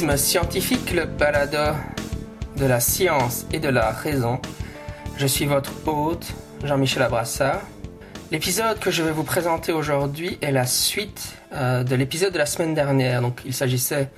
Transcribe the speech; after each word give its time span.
Scientifique, 0.00 0.92
le 0.94 1.04
balado 1.04 1.76
de 2.56 2.64
la 2.64 2.80
science 2.80 3.44
et 3.52 3.58
de 3.58 3.68
la 3.68 3.90
raison. 3.90 4.40
Je 5.18 5.26
suis 5.26 5.44
votre 5.44 5.72
hôte, 5.86 6.26
Jean-Michel 6.64 7.02
Abrassa. 7.02 7.60
L'épisode 8.30 8.78
que 8.78 8.90
je 8.90 9.02
vais 9.02 9.10
vous 9.10 9.24
présenter 9.24 9.72
aujourd'hui 9.72 10.38
est 10.40 10.52
la 10.52 10.64
suite 10.64 11.36
euh, 11.52 11.84
de 11.84 11.94
l'épisode 11.96 12.32
de 12.32 12.38
la 12.38 12.46
semaine 12.46 12.72
dernière. 12.72 13.20
Donc, 13.20 13.42
il 13.44 13.52
s'agissait 13.52 14.08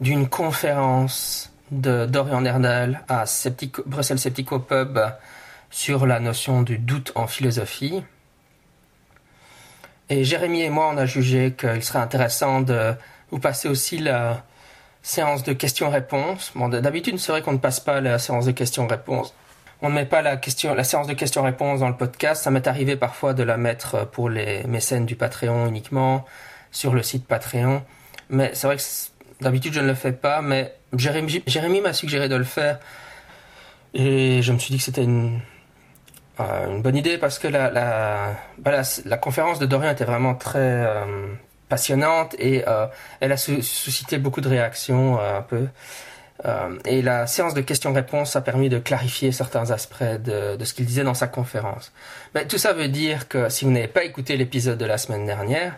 d'une 0.00 0.28
conférence 0.28 1.52
de 1.72 2.06
Dorian 2.06 2.42
Nerdal 2.42 3.02
à 3.08 3.24
Bruxelles 3.84 4.20
Sceptico 4.20 4.60
Pub 4.60 5.00
sur 5.70 6.06
la 6.06 6.20
notion 6.20 6.62
du 6.62 6.78
doute 6.78 7.10
en 7.16 7.26
philosophie. 7.26 8.04
Et 10.08 10.22
Jérémy 10.22 10.62
et 10.62 10.70
moi, 10.70 10.88
on 10.94 10.96
a 10.96 11.04
jugé 11.04 11.52
qu'il 11.58 11.82
serait 11.82 11.98
intéressant 11.98 12.60
de 12.60 12.94
vous 13.32 13.40
passer 13.40 13.68
aussi 13.68 13.98
la 13.98 14.44
séance 15.06 15.44
de 15.44 15.52
questions-réponses. 15.52 16.50
Bon, 16.56 16.68
d'habitude, 16.68 17.18
c'est 17.20 17.30
vrai 17.30 17.40
qu'on 17.40 17.52
ne 17.52 17.58
passe 17.58 17.78
pas 17.78 18.00
la 18.00 18.18
séance 18.18 18.44
de 18.44 18.50
questions-réponses. 18.50 19.32
On 19.80 19.88
ne 19.88 19.94
met 19.94 20.04
pas 20.04 20.20
la, 20.20 20.36
question, 20.36 20.74
la 20.74 20.82
séance 20.82 21.06
de 21.06 21.12
questions-réponses 21.12 21.78
dans 21.78 21.88
le 21.88 21.96
podcast. 21.96 22.42
Ça 22.42 22.50
m'est 22.50 22.66
arrivé 22.66 22.96
parfois 22.96 23.32
de 23.32 23.44
la 23.44 23.56
mettre 23.56 24.04
pour 24.08 24.28
les 24.28 24.64
mécènes 24.64 25.06
du 25.06 25.14
Patreon 25.14 25.68
uniquement, 25.68 26.24
sur 26.72 26.92
le 26.92 27.04
site 27.04 27.24
Patreon. 27.24 27.84
Mais 28.30 28.50
c'est 28.54 28.66
vrai 28.66 28.78
que 28.78 28.82
d'habitude, 29.40 29.74
je 29.74 29.80
ne 29.80 29.86
le 29.86 29.94
fais 29.94 30.10
pas. 30.10 30.42
Mais 30.42 30.74
Jérémy, 30.96 31.80
m'a 31.80 31.92
suggéré 31.92 32.28
de 32.28 32.34
le 32.34 32.44
faire. 32.44 32.80
Et 33.94 34.42
je 34.42 34.52
me 34.52 34.58
suis 34.58 34.72
dit 34.72 34.78
que 34.78 34.84
c'était 34.84 35.04
une, 35.04 35.38
euh, 36.40 36.80
bonne 36.80 36.96
idée 36.96 37.16
parce 37.16 37.38
que 37.38 37.46
la, 37.46 37.70
la, 37.70 38.34
bah, 38.58 38.82
la, 39.04 39.16
conférence 39.18 39.60
de 39.60 39.66
Dorian 39.66 39.92
était 39.92 40.04
vraiment 40.04 40.34
très 40.34 40.58
euh, 40.58 41.04
passionnante 41.68 42.34
et 42.38 42.64
euh, 42.66 42.86
elle 43.20 43.32
a 43.32 43.36
suscité 43.36 44.18
beaucoup 44.18 44.40
de 44.40 44.48
réactions 44.48 45.18
un 45.18 45.42
peu. 45.42 45.68
et 46.84 47.02
la 47.02 47.26
séance 47.26 47.54
de 47.54 47.60
questions-réponses 47.60 48.36
a 48.36 48.40
permis 48.40 48.68
de 48.68 48.78
clarifier 48.78 49.32
certains 49.32 49.70
aspects 49.70 50.04
de, 50.04 50.56
de 50.56 50.64
ce 50.64 50.74
qu'il 50.74 50.86
disait 50.86 51.02
dans 51.02 51.14
sa 51.14 51.26
conférence. 51.26 51.92
Mais 52.34 52.46
tout 52.46 52.58
ça 52.58 52.72
veut 52.72 52.88
dire 52.88 53.26
que 53.26 53.48
si 53.48 53.64
vous 53.64 53.72
n'avez 53.72 53.88
pas 53.88 54.04
écouté 54.04 54.36
l'épisode 54.36 54.78
de 54.78 54.84
la 54.84 54.98
semaine 54.98 55.26
dernière, 55.26 55.76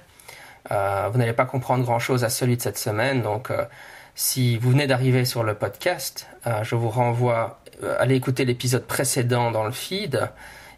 vous 0.69 1.19
n'allez 1.19 1.33
pas 1.33 1.47
comprendre 1.47 1.85
grand-chose 1.85 2.25
à 2.25 2.29
celui 2.29 2.57
de 2.59 2.63
cette 2.63 2.77
semaine. 2.77 3.23
Donc, 3.23 3.51
si 4.15 4.59
vous 4.59 4.71
venez 4.73 4.87
d'arriver 4.87 5.25
sur 5.25 5.43
le 5.43 5.55
podcast, 5.55 6.27
je 6.63 6.75
vous 6.75 6.91
renvoie 6.91 7.61
euh, 7.83 7.97
allez 7.99 8.17
écouter 8.17 8.45
l'épisode 8.45 8.85
précédent 8.85 9.51
dans 9.51 9.65
le 9.65 9.71
feed 9.71 10.29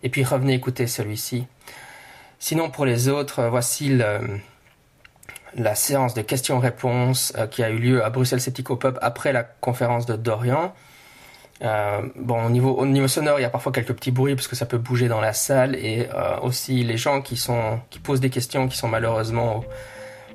et 0.03 0.09
puis 0.09 0.25
revenez 0.25 0.55
écouter 0.55 0.87
celui-ci. 0.87 1.47
Sinon, 2.39 2.71
pour 2.71 2.85
les 2.85 3.09
autres, 3.09 3.41
euh, 3.41 3.51
voici 3.51 3.99
la 5.57 5.75
séance 5.75 6.15
de 6.15 6.23
questions-réponses 6.23 7.33
euh, 7.37 7.47
qui 7.47 7.63
a 7.63 7.71
eu 7.71 7.79
lieu 7.79 8.05
à 8.05 8.11
Bruxelles 8.11 8.41
Sceptico 8.41 8.77
Pub 8.77 8.99
après 9.03 9.33
la 9.33 9.43
conférence 9.43 10.07
de 10.07 10.17
Dorian. 10.17 10.73
bon, 12.17 12.45
au 12.47 12.51
niveau, 12.51 12.73
au 12.73 12.87
niveau 12.87 13.09
sonore, 13.09 13.39
il 13.39 13.43
y 13.43 13.47
a 13.47 13.51
parfois 13.51 13.73
quelques 13.73 13.93
petits 13.93 14.11
bruits 14.11 14.35
parce 14.35 14.49
que 14.49 14.57
ça 14.57 14.67
peut 14.67 14.79
bouger 14.79 15.09
dans 15.09 15.21
la 15.21 15.33
salle 15.33 15.75
et 15.77 16.09
aussi 16.43 16.85
les 16.85 16.97
gens 16.97 17.21
qui 17.21 17.37
sont 17.37 17.81
qui 17.91 17.99
posent 17.99 18.21
des 18.21 18.31
questions 18.31 18.67
qui 18.67 18.79
sont 18.79 18.89
malheureusement 18.89 19.59
au, 19.59 19.65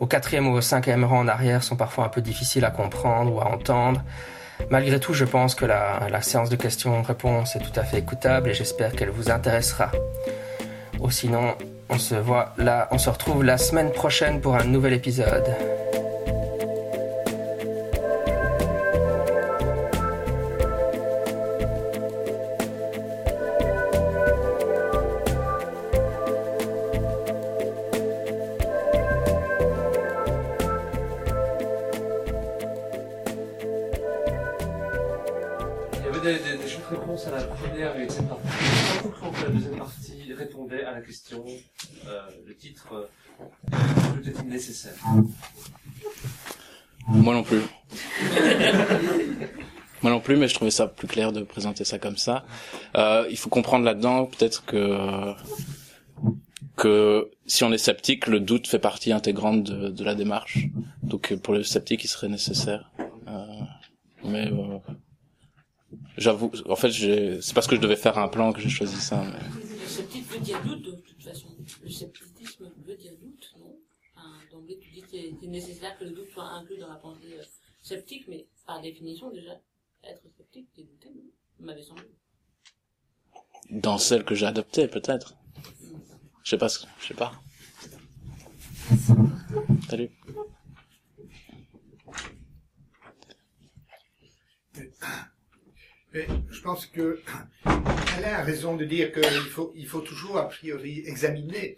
au 0.01 0.07
quatrième 0.07 0.47
ou 0.47 0.53
au 0.53 0.61
cinquième 0.61 1.03
rang 1.03 1.19
en 1.19 1.27
arrière 1.27 1.63
sont 1.63 1.75
parfois 1.75 2.05
un 2.05 2.09
peu 2.09 2.21
difficiles 2.21 2.65
à 2.65 2.71
comprendre 2.71 3.33
ou 3.33 3.39
à 3.41 3.45
entendre. 3.47 4.01
Malgré 4.69 4.99
tout, 4.99 5.13
je 5.13 5.25
pense 5.25 5.53
que 5.55 5.65
la, 5.65 6.21
séance 6.21 6.49
de 6.49 6.55
questions-réponses 6.55 7.55
est 7.55 7.59
tout 7.59 7.77
à 7.79 7.83
fait 7.83 7.99
écoutable 7.99 8.49
et 8.49 8.53
j'espère 8.53 8.93
qu'elle 8.93 9.09
vous 9.09 9.29
intéressera. 9.29 9.91
Ou 10.99 11.11
sinon, 11.11 11.55
on 11.89 11.97
se 11.97 12.15
voit 12.15 12.53
là, 12.57 12.87
on 12.91 12.97
se 12.97 13.09
retrouve 13.09 13.43
la 13.43 13.57
semaine 13.57 13.91
prochaine 13.91 14.41
pour 14.41 14.55
un 14.55 14.63
nouvel 14.63 14.93
épisode. 14.93 15.45
Mais 50.45 50.49
je 50.49 50.53
trouvais 50.53 50.71
ça 50.71 50.87
plus 50.87 51.07
clair 51.07 51.31
de 51.31 51.41
présenter 51.41 51.83
ça 51.85 51.97
comme 51.97 52.17
ça. 52.17 52.45
Euh, 52.95 53.25
il 53.31 53.37
faut 53.37 53.49
comprendre 53.49 53.83
là-dedans 53.83 54.27
peut-être 54.27 54.63
que 54.65 55.33
que 56.75 57.31
si 57.47 57.63
on 57.63 57.71
est 57.71 57.79
sceptique, 57.79 58.27
le 58.27 58.39
doute 58.39 58.67
fait 58.67 58.79
partie 58.79 59.11
intégrante 59.11 59.63
de, 59.63 59.89
de 59.89 60.03
la 60.03 60.13
démarche. 60.13 60.67
Donc 61.01 61.33
pour 61.37 61.53
le 61.55 61.63
sceptique, 61.63 62.03
il 62.03 62.09
serait 62.09 62.27
nécessaire. 62.27 62.91
Euh, 63.27 63.45
mais 64.23 64.51
euh, 64.51 64.77
j'avoue, 66.17 66.51
en 66.69 66.75
fait, 66.75 66.91
c'est 66.91 67.53
parce 67.55 67.65
que 67.65 67.75
je 67.75 67.81
devais 67.81 67.95
faire 67.95 68.17
un 68.19 68.27
plan 68.27 68.53
que 68.53 68.61
j'ai 68.61 68.69
choisi 68.69 68.97
ça. 68.97 69.23
Mais... 69.23 69.39
Le 69.81 69.87
sceptique 69.87 70.27
veut 70.29 70.39
dire 70.39 70.61
doute 70.63 70.85
de 70.85 70.91
toute 70.91 71.23
façon. 71.23 71.47
Le 71.83 71.89
scepticisme 71.89 72.69
veut 72.85 72.97
dire 72.97 73.13
doute, 73.19 73.55
non? 73.57 73.77
D'emblée, 74.51 74.77
tu 74.77 74.89
dis 74.91 75.01
que 75.01 75.07
c'est 75.11 75.47
nécessaire 75.47 75.97
que 75.97 76.03
le 76.03 76.11
doute 76.11 76.29
soit 76.33 76.49
inclus 76.59 76.77
dans 76.77 76.89
la 76.89 76.95
pensée 76.95 77.33
euh, 77.39 77.43
sceptique, 77.81 78.25
mais 78.27 78.45
par 78.67 78.81
définition, 78.81 79.31
déjà, 79.31 79.53
être 80.03 80.21
m'avait 81.59 81.81
semblé. 81.81 82.05
Dans 83.69 83.97
celle 83.97 84.23
que 84.23 84.35
j'ai 84.35 84.45
adoptée, 84.45 84.87
peut-être. 84.87 85.35
Je 86.43 86.51
sais 86.51 86.57
pas, 86.57 86.67
je 86.67 87.07
sais 87.07 87.13
pas. 87.13 87.33
Salut. 89.89 90.11
Mais 96.13 96.27
je 96.49 96.61
pense 96.61 96.85
que 96.85 97.21
elle 98.17 98.25
a 98.25 98.43
raison 98.43 98.77
de 98.77 98.85
dire 98.85 99.11
qu'il 99.11 99.23
faut, 99.23 99.73
il 99.75 99.87
faut 99.87 100.01
toujours 100.01 100.37
a 100.37 100.47
priori 100.47 101.03
examiner 101.05 101.77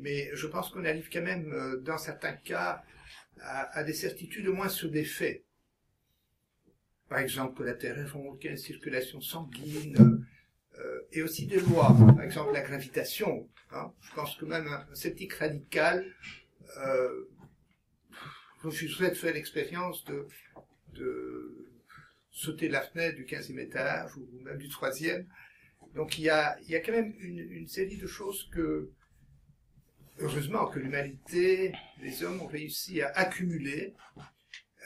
mais 0.00 0.30
je 0.34 0.46
pense 0.46 0.70
qu'on 0.70 0.84
arrive 0.84 1.08
quand 1.12 1.22
même, 1.22 1.52
euh, 1.52 1.80
dans 1.80 1.98
certains 1.98 2.32
cas, 2.32 2.82
à, 3.42 3.84
des 3.84 3.94
certitudes 3.94 4.48
au 4.48 4.52
moins 4.52 4.68
sur 4.68 4.90
des 4.90 5.04
faits. 5.04 5.44
Par 7.10 7.18
exemple, 7.18 7.58
que 7.58 7.64
la 7.64 7.74
Terre 7.74 7.98
est 7.98 8.10
ronde, 8.10 8.42
une 8.42 8.56
circulation 8.56 9.20
sanguine, 9.20 10.24
euh, 10.78 11.00
et 11.12 11.22
aussi 11.22 11.46
des 11.46 11.60
lois. 11.60 11.94
Par 12.16 12.22
exemple, 12.22 12.54
la 12.54 12.62
gravitation. 12.62 13.46
Hein. 13.72 13.92
Je 14.00 14.14
pense 14.14 14.36
que 14.36 14.46
même 14.46 14.66
un, 14.66 14.94
sceptique 14.94 15.34
radical 15.34 16.06
refuserait 18.62 19.10
de 19.10 19.16
faire 19.16 19.34
l'expérience 19.34 20.04
de, 20.04 20.28
de 20.94 21.68
sauter 22.30 22.68
la 22.68 22.80
fenêtre 22.80 23.16
du 23.16 23.24
15e 23.24 23.58
étage 23.58 24.16
ou 24.16 24.28
même 24.42 24.58
du 24.58 24.68
troisième. 24.68 25.26
Donc 25.94 26.18
il 26.18 26.24
y 26.24 26.30
a, 26.30 26.56
il 26.62 26.70
y 26.70 26.76
a 26.76 26.80
quand 26.80 26.92
même 26.92 27.12
une, 27.18 27.38
une 27.38 27.66
série 27.66 27.96
de 27.96 28.06
choses 28.06 28.48
que 28.52 28.90
heureusement 30.20 30.66
que 30.66 30.78
l'humanité, 30.78 31.72
les 32.00 32.22
hommes 32.22 32.40
ont 32.40 32.46
réussi 32.46 33.02
à 33.02 33.08
accumuler 33.08 33.94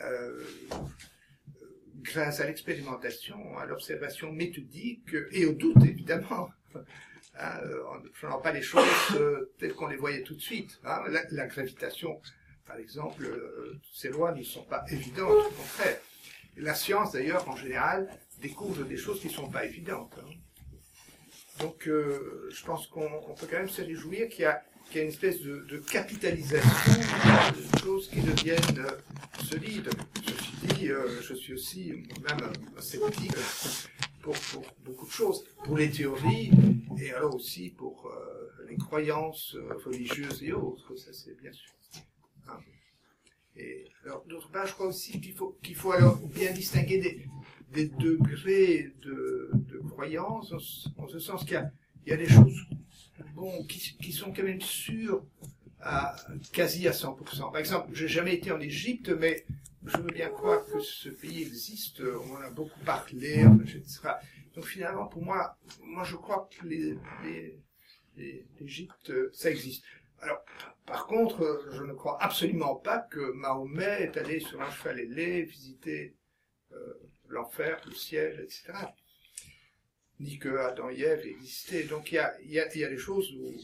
euh, 0.00 0.44
grâce 2.04 2.40
à 2.40 2.46
l'expérimentation, 2.46 3.58
à 3.58 3.66
l'observation 3.66 4.30
méthodique 4.30 5.14
et 5.32 5.46
au 5.46 5.52
doute 5.52 5.82
évidemment, 5.84 6.50
hein, 7.38 7.60
en 7.88 7.98
ne 7.98 8.08
prenant 8.10 8.40
pas 8.40 8.52
les 8.52 8.62
choses 8.62 8.86
euh, 9.16 9.52
telles 9.58 9.74
qu'on 9.74 9.88
les 9.88 9.96
voyait 9.96 10.22
tout 10.22 10.34
de 10.34 10.40
suite. 10.40 10.78
Hein. 10.84 11.02
La, 11.30 11.46
gravitation, 11.46 12.20
par 12.66 12.76
exemple, 12.76 13.24
euh, 13.24 13.80
ces 13.92 14.10
lois 14.10 14.32
ne 14.32 14.42
sont 14.42 14.64
pas 14.64 14.84
évidentes, 14.90 15.46
au 15.46 15.50
contraire. 15.50 15.98
La 16.56 16.74
science, 16.74 17.12
d'ailleurs, 17.12 17.48
en 17.48 17.56
général, 17.56 18.08
découvre 18.40 18.84
des 18.84 18.96
choses 18.96 19.20
qui 19.20 19.28
ne 19.28 19.32
sont 19.32 19.50
pas 19.50 19.64
évidentes. 19.64 20.14
Hein. 20.20 20.30
Donc, 21.60 21.84
je 21.86 22.64
pense 22.64 22.86
qu'on 22.88 23.34
peut 23.38 23.46
quand 23.48 23.58
même 23.58 23.68
se 23.68 23.82
réjouir 23.82 24.28
qu'il 24.28 24.42
y 24.42 24.44
a 24.44 24.62
qu'il 24.90 24.96
y 24.96 25.00
a 25.00 25.02
une 25.04 25.10
espèce 25.10 25.40
de, 25.40 25.78
capitalisation 25.90 26.92
de 27.56 27.78
choses 27.80 28.08
qui 28.08 28.20
deviennent 28.20 28.78
euh, 28.78 29.44
solides. 29.44 29.90
Euh, 30.82 31.20
je 31.22 31.34
suis 31.34 31.54
aussi 31.54 31.92
moi-même 32.20 32.52
sceptique 32.78 33.32
pour, 34.22 34.34
pour, 34.34 34.64
beaucoup 34.84 35.06
de 35.06 35.10
choses, 35.10 35.44
pour 35.64 35.76
les 35.76 35.90
théories 35.90 36.50
et 36.98 37.12
alors 37.12 37.34
aussi 37.34 37.70
pour 37.70 38.06
euh, 38.06 38.66
les 38.68 38.76
croyances 38.76 39.56
religieuses 39.84 40.42
et 40.42 40.52
autres, 40.52 40.94
ça 40.96 41.12
c'est 41.12 41.38
bien 41.40 41.52
sûr. 41.52 41.70
Hein. 42.48 42.58
Et 43.56 43.84
alors, 44.04 44.24
d'autre 44.26 44.50
part, 44.50 44.66
je 44.66 44.72
crois 44.72 44.86
aussi 44.86 45.20
qu'il 45.20 45.34
faut, 45.34 45.58
qu'il 45.62 45.76
faut 45.76 45.92
alors 45.92 46.18
bien 46.28 46.52
distinguer 46.52 47.28
des, 47.70 47.86
degrés 47.86 48.92
de, 49.02 49.50
de 49.52 49.78
croyance, 49.90 50.52
en, 50.96 51.08
ce 51.08 51.18
sens 51.18 51.44
qu'il 51.44 51.62
y, 52.06 52.12
a, 52.12 52.16
des 52.16 52.28
choses 52.28 52.56
bon, 53.34 53.64
qui, 53.66 54.12
sont 54.12 54.32
quand 54.32 54.42
même 54.42 54.60
sûrs 54.60 55.24
quasi 56.52 56.88
à 56.88 56.92
100%. 56.92 57.52
Par 57.52 57.58
exemple, 57.58 57.90
j'ai 57.92 58.08
jamais 58.08 58.34
été 58.34 58.52
en 58.52 58.60
Égypte, 58.60 59.10
mais 59.10 59.44
je 59.84 59.96
veux 59.98 60.12
bien 60.12 60.30
croire 60.30 60.64
que 60.66 60.80
ce 60.80 61.08
pays 61.08 61.42
existe, 61.42 62.00
on 62.00 62.36
en 62.36 62.40
a 62.40 62.50
beaucoup 62.50 62.80
parlé, 62.80 63.44
etc. 63.62 64.00
Donc 64.54 64.64
finalement, 64.64 65.06
pour 65.06 65.22
moi, 65.22 65.58
moi 65.82 66.04
je 66.04 66.16
crois 66.16 66.48
que 66.50 66.66
l'Égypte, 68.16 69.12
ça 69.32 69.50
existe. 69.50 69.84
Alors, 70.20 70.42
par 70.86 71.06
contre, 71.06 71.68
je 71.72 71.82
ne 71.82 71.92
crois 71.92 72.22
absolument 72.22 72.76
pas 72.76 72.98
que 72.98 73.32
Mahomet 73.32 74.04
est 74.04 74.16
allé 74.16 74.40
sur 74.40 74.60
un 74.62 74.70
cheval 74.70 75.00
ailé 75.00 75.42
visiter 75.42 76.14
euh, 76.72 76.94
l'enfer, 77.28 77.80
le 77.86 77.94
ciel, 77.94 78.40
etc. 78.42 78.72
Ni 80.20 80.38
que 80.38 80.56
Adam 80.56 80.88
et 80.90 81.00
Ève 81.00 81.26
existaient. 81.26 81.84
Donc 81.84 82.12
il 82.12 82.22
y 82.44 82.58
a, 82.58 82.68
des 82.68 82.98
choses 82.98 83.30
où 83.34 83.54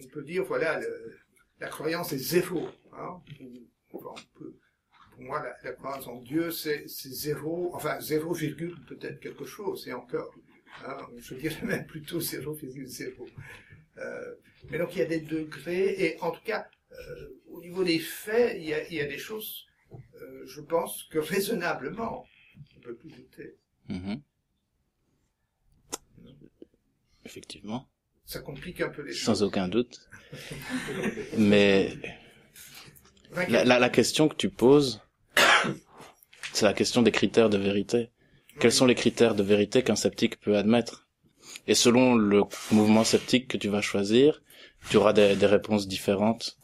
on 0.00 0.08
peut 0.08 0.22
dire, 0.22 0.44
voilà, 0.44 0.80
la 1.60 1.68
croyance 1.68 2.12
est 2.12 2.18
zéro. 2.18 2.68
Hein, 2.92 3.20
pour 3.90 4.16
moi, 5.18 5.42
la, 5.62 5.72
croyance 5.72 6.06
en 6.06 6.20
Dieu, 6.20 6.50
c'est 6.50 6.86
zéro, 6.86 7.70
enfin 7.74 8.00
zéro 8.00 8.32
virgule 8.32 8.76
peut-être 8.86 9.20
quelque 9.20 9.44
chose, 9.44 9.86
et 9.88 9.92
encore. 9.92 10.34
Hein, 10.84 10.98
je 11.16 11.34
dirais 11.34 11.64
même 11.64 11.86
plutôt 11.86 12.20
0,0. 12.20 13.30
Euh, 13.98 14.34
mais 14.68 14.78
donc 14.78 14.94
il 14.94 14.98
y 14.98 15.02
a 15.02 15.06
des 15.06 15.20
degrés, 15.20 15.94
et 15.98 16.20
en 16.20 16.30
tout 16.30 16.42
cas, 16.44 16.68
euh, 16.92 17.40
au 17.48 17.60
niveau 17.60 17.82
des 17.82 17.98
faits, 17.98 18.56
il 18.58 18.64
y 18.64 19.00
a, 19.00 19.06
des 19.06 19.18
choses, 19.18 19.66
euh, 19.92 20.44
je 20.46 20.60
pense 20.60 21.04
que 21.04 21.18
raisonnablement, 21.18 22.26
on 22.76 22.80
peut 22.80 22.94
plus 22.94 23.10
douter. 23.10 23.56
Mm-hmm. 23.88 24.20
Effectivement. 27.24 27.88
Ça 28.26 28.40
complique 28.40 28.80
un 28.80 28.88
peu 28.88 29.02
les 29.02 29.12
choses. 29.12 29.24
Sans 29.38 29.42
aucun 29.42 29.68
doute. 29.68 30.00
Mais 31.38 31.92
la, 33.48 33.64
la, 33.64 33.78
la, 33.78 33.88
question 33.88 34.28
que 34.28 34.34
tu 34.34 34.50
poses, 34.50 35.00
c'est 36.52 36.66
la 36.66 36.74
question 36.74 37.02
des 37.02 37.12
critères 37.12 37.50
de 37.50 37.58
vérité. 37.58 38.10
Quels 38.58 38.72
sont 38.72 38.86
les 38.86 38.94
critères 38.94 39.34
de 39.34 39.42
vérité 39.42 39.82
qu'un 39.82 39.96
sceptique 39.96 40.40
peut 40.40 40.56
admettre? 40.56 41.06
Et 41.68 41.74
selon 41.74 42.16
le 42.16 42.42
mouvement 42.72 43.04
sceptique 43.04 43.48
que 43.48 43.56
tu 43.56 43.68
vas 43.68 43.80
choisir, 43.80 44.42
tu 44.90 44.96
auras 44.96 45.12
des, 45.12 45.36
des 45.36 45.46
réponses 45.46 45.86
différentes. 45.86 46.58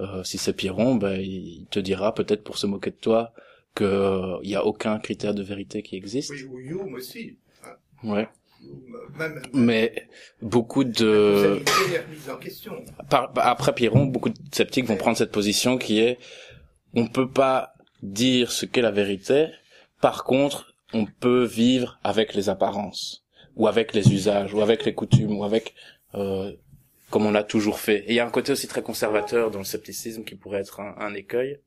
Euh, 0.00 0.22
si 0.24 0.38
c'est 0.38 0.52
Piron, 0.52 0.96
ben, 0.96 1.20
il 1.20 1.66
te 1.70 1.78
dira 1.78 2.14
peut-être 2.14 2.44
pour 2.44 2.58
se 2.58 2.66
moquer 2.66 2.90
de 2.90 2.96
toi 2.96 3.32
qu'il 3.76 4.40
n'y 4.44 4.54
a 4.54 4.64
aucun 4.64 4.98
critère 4.98 5.34
de 5.34 5.42
vérité 5.42 5.82
qui 5.82 5.96
existe. 5.96 6.30
Oui, 6.30 6.44
ou 6.44 6.58
Hume 6.58 6.94
aussi. 6.94 7.38
Hein. 7.64 7.76
Ouais. 8.02 8.28
Mais 9.52 10.08
beaucoup 10.42 10.84
de 10.84 11.62
après 13.36 13.74
Piron, 13.74 14.06
beaucoup 14.06 14.30
de 14.30 14.38
sceptiques 14.52 14.86
vont 14.86 14.96
prendre 14.96 15.16
cette 15.16 15.30
position 15.32 15.78
qui 15.78 16.00
est 16.00 16.18
on 16.94 17.06
peut 17.06 17.30
pas 17.30 17.74
dire 18.02 18.52
ce 18.52 18.66
qu'est 18.66 18.82
la 18.82 18.90
vérité. 18.90 19.48
Par 20.00 20.24
contre, 20.24 20.74
on 20.92 21.06
peut 21.06 21.44
vivre 21.44 21.98
avec 22.04 22.34
les 22.34 22.48
apparences 22.48 23.24
ou 23.56 23.66
avec 23.68 23.94
les 23.94 24.12
usages 24.12 24.52
ou 24.54 24.60
avec 24.60 24.84
les 24.84 24.94
coutumes 24.94 25.38
ou 25.38 25.44
avec 25.44 25.74
euh, 26.14 26.52
comme 27.10 27.26
on 27.26 27.30
l'a 27.30 27.44
toujours 27.44 27.78
fait. 27.78 27.98
Et 28.06 28.10
il 28.10 28.14
y 28.14 28.20
a 28.20 28.26
un 28.26 28.30
côté 28.30 28.52
aussi 28.52 28.66
très 28.66 28.82
conservateur 28.82 29.50
dans 29.50 29.58
le 29.58 29.64
scepticisme 29.64 30.24
qui 30.24 30.34
pourrait 30.34 30.60
être 30.60 30.80
un, 30.80 30.94
un 30.98 31.14
écueil. 31.14 31.60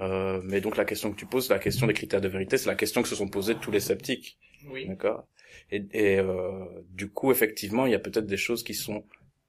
Euh, 0.00 0.40
mais 0.44 0.60
donc 0.60 0.76
la 0.76 0.84
question 0.84 1.12
que 1.12 1.16
tu 1.18 1.26
poses, 1.26 1.48
la 1.48 1.58
question 1.58 1.86
des 1.86 1.94
critères 1.94 2.20
de 2.20 2.28
vérité, 2.28 2.56
c'est 2.56 2.68
la 2.68 2.76
question 2.76 3.02
que 3.02 3.08
se 3.08 3.16
sont 3.16 3.28
posées 3.28 3.56
tous 3.56 3.70
les 3.70 3.80
sceptiques. 3.80 4.38
Oui. 4.70 4.86
D'accord? 4.86 5.26
Et, 5.70 5.86
et 5.92 6.18
euh, 6.18 6.64
du 6.90 7.08
coup, 7.10 7.30
effectivement, 7.30 7.86
il 7.86 7.92
y 7.92 7.94
a 7.94 7.98
peut-être 7.98 8.26
des 8.26 8.36
choses 8.36 8.62
qui 8.62 8.74
sont 8.74 9.04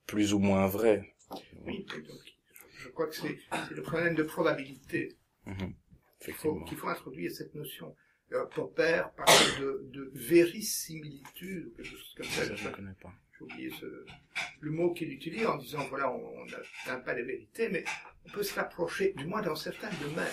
plus 0.06 0.34
ou 0.34 0.40
moins 0.40 0.68
vraies. 0.68 1.13
Oui. 1.66 1.86
je 2.80 2.90
crois 2.90 3.07
que 3.07 3.16
c'est 3.16 3.38
le 3.72 3.81
problème 3.81 4.16
de 4.16 4.24
probabilité. 4.24 5.16
Mmh. 5.46 5.54
Qu'il 6.24 6.34
faut, 6.34 6.66
faut, 6.66 6.88
introduire 6.88 7.31
cette 7.31 7.56
notion. 7.56 7.96
Euh, 8.34 8.46
Popper 8.54 9.04
parle 9.16 9.62
de, 9.62 9.90
de 9.94 10.12
vérisimilitude, 10.13 11.74
quelque 11.75 11.88
chose 11.88 12.13
comme 12.18 12.25
ça. 12.25 12.45
ça 12.45 12.56
je 12.56 12.68
ne 12.68 12.74
connais 12.74 12.95
pas. 13.02 13.13
J'ai 13.38 13.45
oublié 13.45 13.72
ce, 13.80 14.06
le 14.60 14.72
mot 14.72 14.94
qu'il 14.94 15.12
utilise 15.12 15.45
en 15.45 15.57
disant, 15.57 15.88
voilà, 15.90 16.12
on 16.12 16.45
n'atteint 16.45 17.00
pas 17.00 17.13
les 17.13 17.24
vérités, 17.24 17.69
mais 17.69 17.86
on 18.25 18.31
peut 18.31 18.44
se 18.44 18.54
rapprocher, 18.54 19.13
du 19.13 19.25
moins 19.25 19.42
dans 19.42 19.56
certains 19.56 19.90
domaines. 20.02 20.28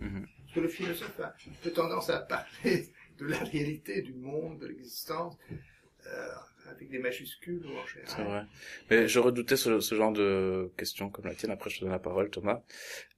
Mmh. 0.00 0.24
Parce 0.42 0.54
que 0.54 0.60
le 0.60 0.68
philosophe 0.68 1.20
a 1.20 1.70
tendance 1.70 2.10
à 2.10 2.20
parler 2.20 2.88
de 3.20 3.26
la 3.26 3.38
réalité 3.38 4.02
du 4.02 4.14
monde, 4.14 4.58
de 4.58 4.66
l'existence, 4.66 5.36
euh, 6.06 6.28
avec 6.70 6.88
des 6.88 6.98
majuscules 6.98 7.66
en 7.66 7.86
général. 7.86 8.14
C'est 8.16 8.22
vrai. 8.22 8.42
Mais 8.90 9.08
je 9.08 9.18
redoutais 9.18 9.56
ce, 9.56 9.80
ce, 9.80 9.94
genre 9.94 10.12
de 10.12 10.70
questions 10.76 11.10
comme 11.10 11.26
la 11.26 11.34
tienne. 11.34 11.50
Après, 11.50 11.68
je 11.70 11.78
te 11.78 11.84
donne 11.84 11.92
la 11.92 11.98
parole, 11.98 12.30
Thomas. 12.30 12.62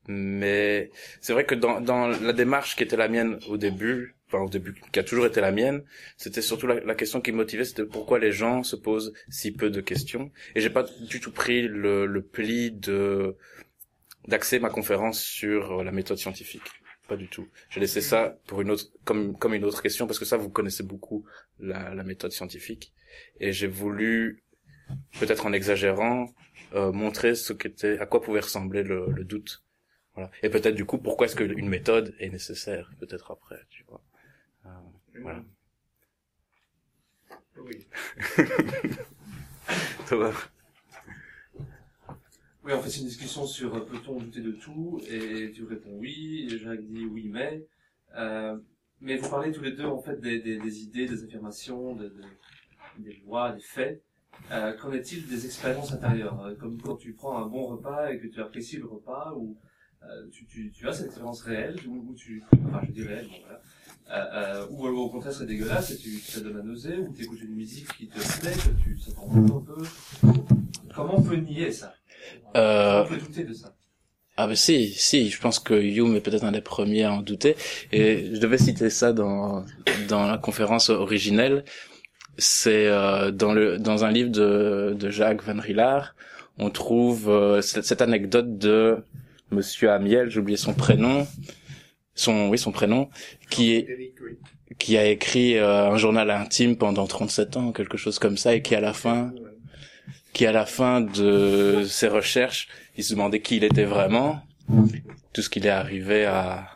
Mais 0.09 0.91
c'est 1.21 1.33
vrai 1.33 1.45
que 1.45 1.55
dans, 1.55 1.81
dans 1.81 2.09
la 2.09 2.33
démarche 2.33 2.77
qui 2.77 2.83
était 2.83 2.97
la 2.97 3.09
mienne 3.09 3.39
au 3.49 3.57
début, 3.57 4.17
enfin 4.27 4.39
au 4.39 4.49
début, 4.49 4.75
qui 4.91 4.99
a 4.99 5.05
toujours 5.05 5.27
été 5.27 5.41
la 5.41 5.53
mienne, 5.53 5.85
c'était 6.17 6.43
surtout 6.43 6.67
la, 6.67 6.81
la, 6.81 6.95
question 6.95 7.21
qui 7.21 7.31
me 7.31 7.37
motivait, 7.37 7.65
c'était 7.65 7.85
pourquoi 7.85 8.19
les 8.19 8.33
gens 8.33 8.63
se 8.65 8.75
posent 8.75 9.13
si 9.29 9.53
peu 9.53 9.71
de 9.71 9.81
questions. 9.81 10.33
Et 10.57 10.61
j'ai 10.61 10.71
pas 10.71 10.85
du 11.09 11.21
tout 11.21 11.31
pris 11.31 11.63
le, 11.69 12.07
le 12.07 12.23
pli 12.23 12.73
de 12.73 13.37
d'axer 14.29 14.61
ma 14.61 14.71
conférence 14.71 15.21
sur 15.21 15.83
la 15.83 15.91
méthode 15.91 16.17
scientifique 16.17 16.82
pas 17.13 17.17
du 17.19 17.29
tout. 17.29 17.47
J'ai 17.69 17.81
laissé 17.81 18.01
ça 18.01 18.39
pour 18.47 18.63
une 18.63 18.71
autre, 18.71 18.87
comme 19.05 19.37
comme 19.37 19.53
une 19.53 19.65
autre 19.65 19.83
question 19.83 20.07
parce 20.07 20.19
que 20.19 20.25
ça 20.25 20.39
vous 20.39 20.49
connaissez 20.49 20.83
beaucoup 20.83 21.27
la, 21.61 21.95
la 21.95 22.05
méthode 22.05 22.33
scientifique 22.33 22.95
et 23.39 23.53
j'ai 23.53 23.67
voulu 23.67 24.45
peut-être 25.21 25.45
en 25.45 25.53
exagérant 25.53 26.33
euh, 26.75 26.91
montrer 26.91 27.35
ce 27.35 27.53
qu'était, 27.53 27.99
à 27.99 28.07
quoi 28.07 28.23
pouvait 28.23 28.41
ressembler 28.41 28.83
le, 28.83 29.11
le 29.11 29.25
doute. 29.25 29.63
Voilà. 30.15 30.31
Et 30.43 30.49
peut-être 30.49 30.75
du 30.75 30.87
coup 30.87 30.97
pourquoi 30.97 31.27
est-ce 31.27 31.37
qu'une 31.37 31.69
méthode 31.69 32.15
est 32.19 32.31
nécessaire 32.31 32.91
peut-être 32.99 33.31
après, 33.31 33.61
tu 33.69 33.85
vois. 33.85 34.03
Euh, 34.65 34.71
voilà. 35.21 35.45
Oui. 37.59 37.87
Oui, 42.65 42.73
en 42.73 42.81
fait, 42.81 42.91
c'est 42.91 43.01
une 43.01 43.09
discussion 43.09 43.45
sur 43.45 43.75
euh, 43.75 43.81
peut-on 43.81 44.21
douter 44.21 44.41
de 44.41 44.53
tout, 44.53 45.01
et 45.11 45.51
tu 45.53 45.65
réponds 45.65 45.97
oui, 45.97 46.47
et 46.49 46.59
Jacques 46.59 46.87
dit 46.87 47.05
oui, 47.05 47.29
mais. 47.29 47.67
Euh, 48.17 48.57
mais 49.01 49.17
vous 49.17 49.29
parlez 49.29 49.51
tous 49.51 49.63
les 49.63 49.73
deux, 49.73 49.87
en 49.87 49.99
fait, 50.01 50.21
des, 50.21 50.83
idées, 50.83 51.07
des 51.07 51.25
affirmations, 51.25 51.97
de, 51.97 52.05
de, 52.05 52.23
des 52.99 53.21
lois, 53.27 53.51
des 53.51 53.61
faits. 53.61 54.01
Euh, 54.53 54.73
qu'en 54.75 54.93
est-il 54.93 55.27
des 55.27 55.45
expériences 55.45 55.93
intérieures? 55.93 56.55
Comme 56.61 56.81
quand 56.81 56.95
tu 56.95 57.13
prends 57.15 57.37
un 57.37 57.47
bon 57.47 57.67
repas 57.67 58.13
et 58.13 58.21
que 58.21 58.29
tu 58.29 58.41
apprécies 58.41 58.77
le 58.77 58.87
repas, 58.87 59.33
ou 59.37 59.57
tu, 60.31 60.71
as 60.87 60.93
cette 60.93 61.07
expérience 61.07 61.43
réelle, 61.43 61.77
ou, 61.89 62.15
tu... 62.15 62.45
Enfin, 62.67 62.81
je 62.87 62.93
dis 62.93 63.03
réelle, 63.03 63.27
bon, 63.27 63.39
voilà. 63.45 64.67
Ou 64.71 64.87
au 64.87 65.11
contraire 65.11 65.33
c'est 65.33 65.47
dégueulasse 65.47 65.91
et 65.93 65.97
tu, 65.97 66.11
ça 66.19 66.41
donne 66.41 66.59
à 66.59 66.63
nausée, 66.63 66.99
ou 66.99 67.13
tu 67.13 67.25
écoutes 67.25 67.41
une 67.41 67.55
musique 67.55 67.89
qui 67.97 68.09
te 68.09 68.41
plaît, 68.41 68.53
que 68.53 68.83
tu, 68.83 68.99
ça 68.99 69.13
t'en 69.13 69.31
un 69.33 69.61
peu. 69.63 69.83
Comment 70.95 71.19
on 71.19 71.23
peut 71.23 71.37
nier 71.37 71.73
ça? 71.73 71.95
Euh... 72.57 73.05
On 73.05 73.09
peut 73.09 73.17
douter 73.17 73.45
de 73.45 73.55
ça. 73.55 73.75
Ah 74.37 74.47
ben 74.47 74.57
si, 74.57 74.89
si, 74.89 75.29
je 75.29 75.39
pense 75.39 75.59
que 75.59 75.75
Hume 75.75 76.17
est 76.17 76.21
peut-être 76.21 76.45
un 76.45 76.53
des 76.53 76.63
premiers 76.63 77.05
à 77.05 77.13
en 77.13 77.21
douter. 77.21 77.55
Et 77.93 78.31
je 78.33 78.41
devais 78.41 78.57
citer 78.57 78.89
ça 78.89 79.13
dans 79.13 79.65
dans 80.09 80.27
la 80.27 80.39
conférence 80.39 80.89
originelle. 80.89 81.65
C'est 82.39 82.87
euh, 82.87 83.31
dans 83.31 83.53
le 83.53 83.79
dans 83.79 84.05
un 84.05 84.11
livre 84.11 84.31
de 84.31 84.97
de 84.99 85.11
Jacques 85.11 85.43
Van 85.45 85.61
Rillard, 85.61 86.15
on 86.59 86.71
trouve 86.71 87.29
euh, 87.29 87.61
cette, 87.61 87.85
cette, 87.85 88.01
anecdote 88.01 88.57
de 88.59 89.05
Monsieur 89.51 89.91
Amiel, 89.91 90.31
j'ai 90.31 90.41
oublié 90.41 90.57
son 90.57 90.73
prénom, 90.73 91.27
son 92.15 92.49
oui 92.49 92.57
son 92.57 92.73
prénom, 92.73 93.11
qui 93.51 93.75
est 93.75 94.15
qui 94.79 94.97
a 94.97 95.07
écrit 95.07 95.59
euh, 95.59 95.91
un 95.91 95.99
journal 95.99 96.31
intime 96.31 96.77
pendant 96.77 97.07
37 97.07 97.57
ans, 97.59 97.73
quelque 97.73 97.99
chose 97.99 98.19
comme 98.19 98.39
ça, 98.39 98.55
et 98.55 98.63
qui 98.63 98.75
à 98.75 98.81
la 98.81 98.95
fin 98.95 99.33
qui 100.33 100.47
à 100.47 100.53
la 100.53 100.67
fin 100.67 101.01
de 101.01 101.85
ses 101.87 102.09
recherches, 102.09 102.69
il 102.97 103.05
se 103.05 103.13
demandait 103.15 103.41
qui 103.41 103.57
il 103.57 103.65
était 103.65 103.85
vraiment, 103.85 104.43
tout 105.33 105.43
ce 105.43 105.51
qu'il 105.51 105.67
est 105.67 105.71
arrivé 105.71 106.25
à, 106.25 106.69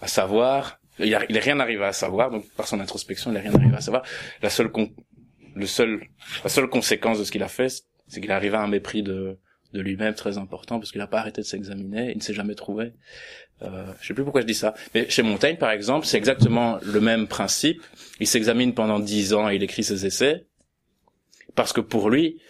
à 0.00 0.06
savoir. 0.06 0.78
Il, 0.98 1.14
a, 1.14 1.24
il 1.28 1.36
est 1.36 1.40
rien 1.40 1.58
arrivé 1.60 1.84
à 1.84 1.92
savoir, 1.92 2.30
donc 2.30 2.48
par 2.56 2.68
son 2.68 2.78
introspection, 2.80 3.32
il 3.32 3.36
est 3.36 3.40
rien 3.40 3.54
arrivé 3.54 3.74
à 3.74 3.80
savoir. 3.80 4.04
La 4.42 4.50
seule 4.50 4.70
con, 4.70 4.90
le 5.54 5.66
seul, 5.66 6.02
la 6.44 6.50
seule 6.50 6.68
conséquence 6.68 7.18
de 7.18 7.24
ce 7.24 7.32
qu'il 7.32 7.42
a 7.42 7.48
fait, 7.48 7.68
c'est 8.06 8.20
qu'il 8.20 8.30
est 8.30 8.34
arrivé 8.34 8.56
à 8.56 8.60
un 8.62 8.68
mépris 8.68 9.02
de, 9.02 9.38
de 9.72 9.80
lui-même 9.80 10.14
très 10.14 10.38
important 10.38 10.78
parce 10.78 10.92
qu'il 10.92 11.00
n'a 11.00 11.06
pas 11.06 11.18
arrêté 11.18 11.40
de 11.40 11.46
s'examiner, 11.46 12.12
il 12.12 12.18
ne 12.18 12.22
s'est 12.22 12.34
jamais 12.34 12.54
trouvé. 12.54 12.92
Euh, 13.62 13.86
je 14.00 14.08
sais 14.08 14.14
plus 14.14 14.24
pourquoi 14.24 14.42
je 14.42 14.46
dis 14.46 14.54
ça, 14.54 14.74
mais 14.94 15.08
chez 15.08 15.22
Montaigne, 15.22 15.56
par 15.56 15.70
exemple, 15.70 16.06
c'est 16.06 16.18
exactement 16.18 16.78
le 16.82 17.00
même 17.00 17.26
principe. 17.26 17.82
Il 18.20 18.26
s'examine 18.26 18.74
pendant 18.74 19.00
dix 19.00 19.32
ans 19.32 19.48
et 19.48 19.56
il 19.56 19.62
écrit 19.62 19.84
ses 19.84 20.06
essais 20.06 20.46
parce 21.54 21.72
que 21.72 21.80
pour 21.80 22.10
lui, 22.10 22.40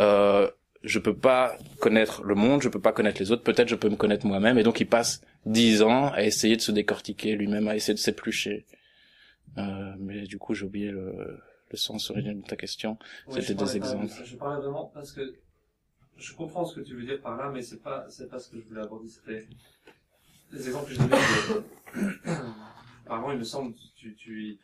euh, 0.00 0.50
je 0.82 0.98
peux 0.98 1.16
pas 1.16 1.56
connaître 1.80 2.22
le 2.22 2.34
monde, 2.34 2.62
je 2.62 2.68
peux 2.68 2.80
pas 2.80 2.92
connaître 2.92 3.20
les 3.20 3.32
autres, 3.32 3.42
peut-être 3.42 3.68
je 3.68 3.74
peux 3.74 3.88
me 3.88 3.96
connaître 3.96 4.26
moi-même, 4.26 4.58
et 4.58 4.62
donc 4.62 4.80
il 4.80 4.86
passe 4.86 5.22
dix 5.46 5.82
ans 5.82 6.12
à 6.12 6.22
essayer 6.22 6.56
de 6.56 6.60
se 6.60 6.72
décortiquer 6.72 7.36
lui-même, 7.36 7.68
à 7.68 7.76
essayer 7.76 7.94
de 7.94 7.98
s'éplucher. 7.98 8.66
Euh, 9.56 9.94
mais 9.98 10.22
du 10.22 10.38
coup, 10.38 10.54
j'ai 10.54 10.66
oublié 10.66 10.90
le, 10.90 11.40
le 11.70 11.76
sens 11.76 12.10
original 12.10 12.40
de 12.40 12.46
ta 12.46 12.56
question. 12.56 12.98
C'était 13.28 13.54
des 13.54 13.76
exemples. 13.76 14.12
je 14.24 14.36
parlais 14.36 14.60
vraiment 14.60 14.90
parce 14.92 15.12
que 15.12 15.34
je 16.16 16.34
comprends 16.34 16.64
ce 16.64 16.80
que 16.80 16.80
tu 16.80 16.94
veux 16.94 17.04
dire 17.04 17.20
par 17.20 17.36
là, 17.36 17.50
mais 17.52 17.62
c'est 17.62 17.82
pas 17.82 18.06
c'est 18.08 18.28
pas 18.28 18.38
ce 18.38 18.50
que 18.50 18.58
je 18.60 18.64
voulais 18.66 18.82
aborder. 18.82 19.08
C'était 19.08 19.46
les 20.52 20.66
exemples 20.66 20.88
que 20.88 20.94
je 20.94 20.98
donnais, 20.98 21.16
apparemment, 23.06 23.32
il 23.32 23.38
me 23.38 23.44
semble, 23.44 23.74
tu, 23.96 24.14
tu 24.14 24.58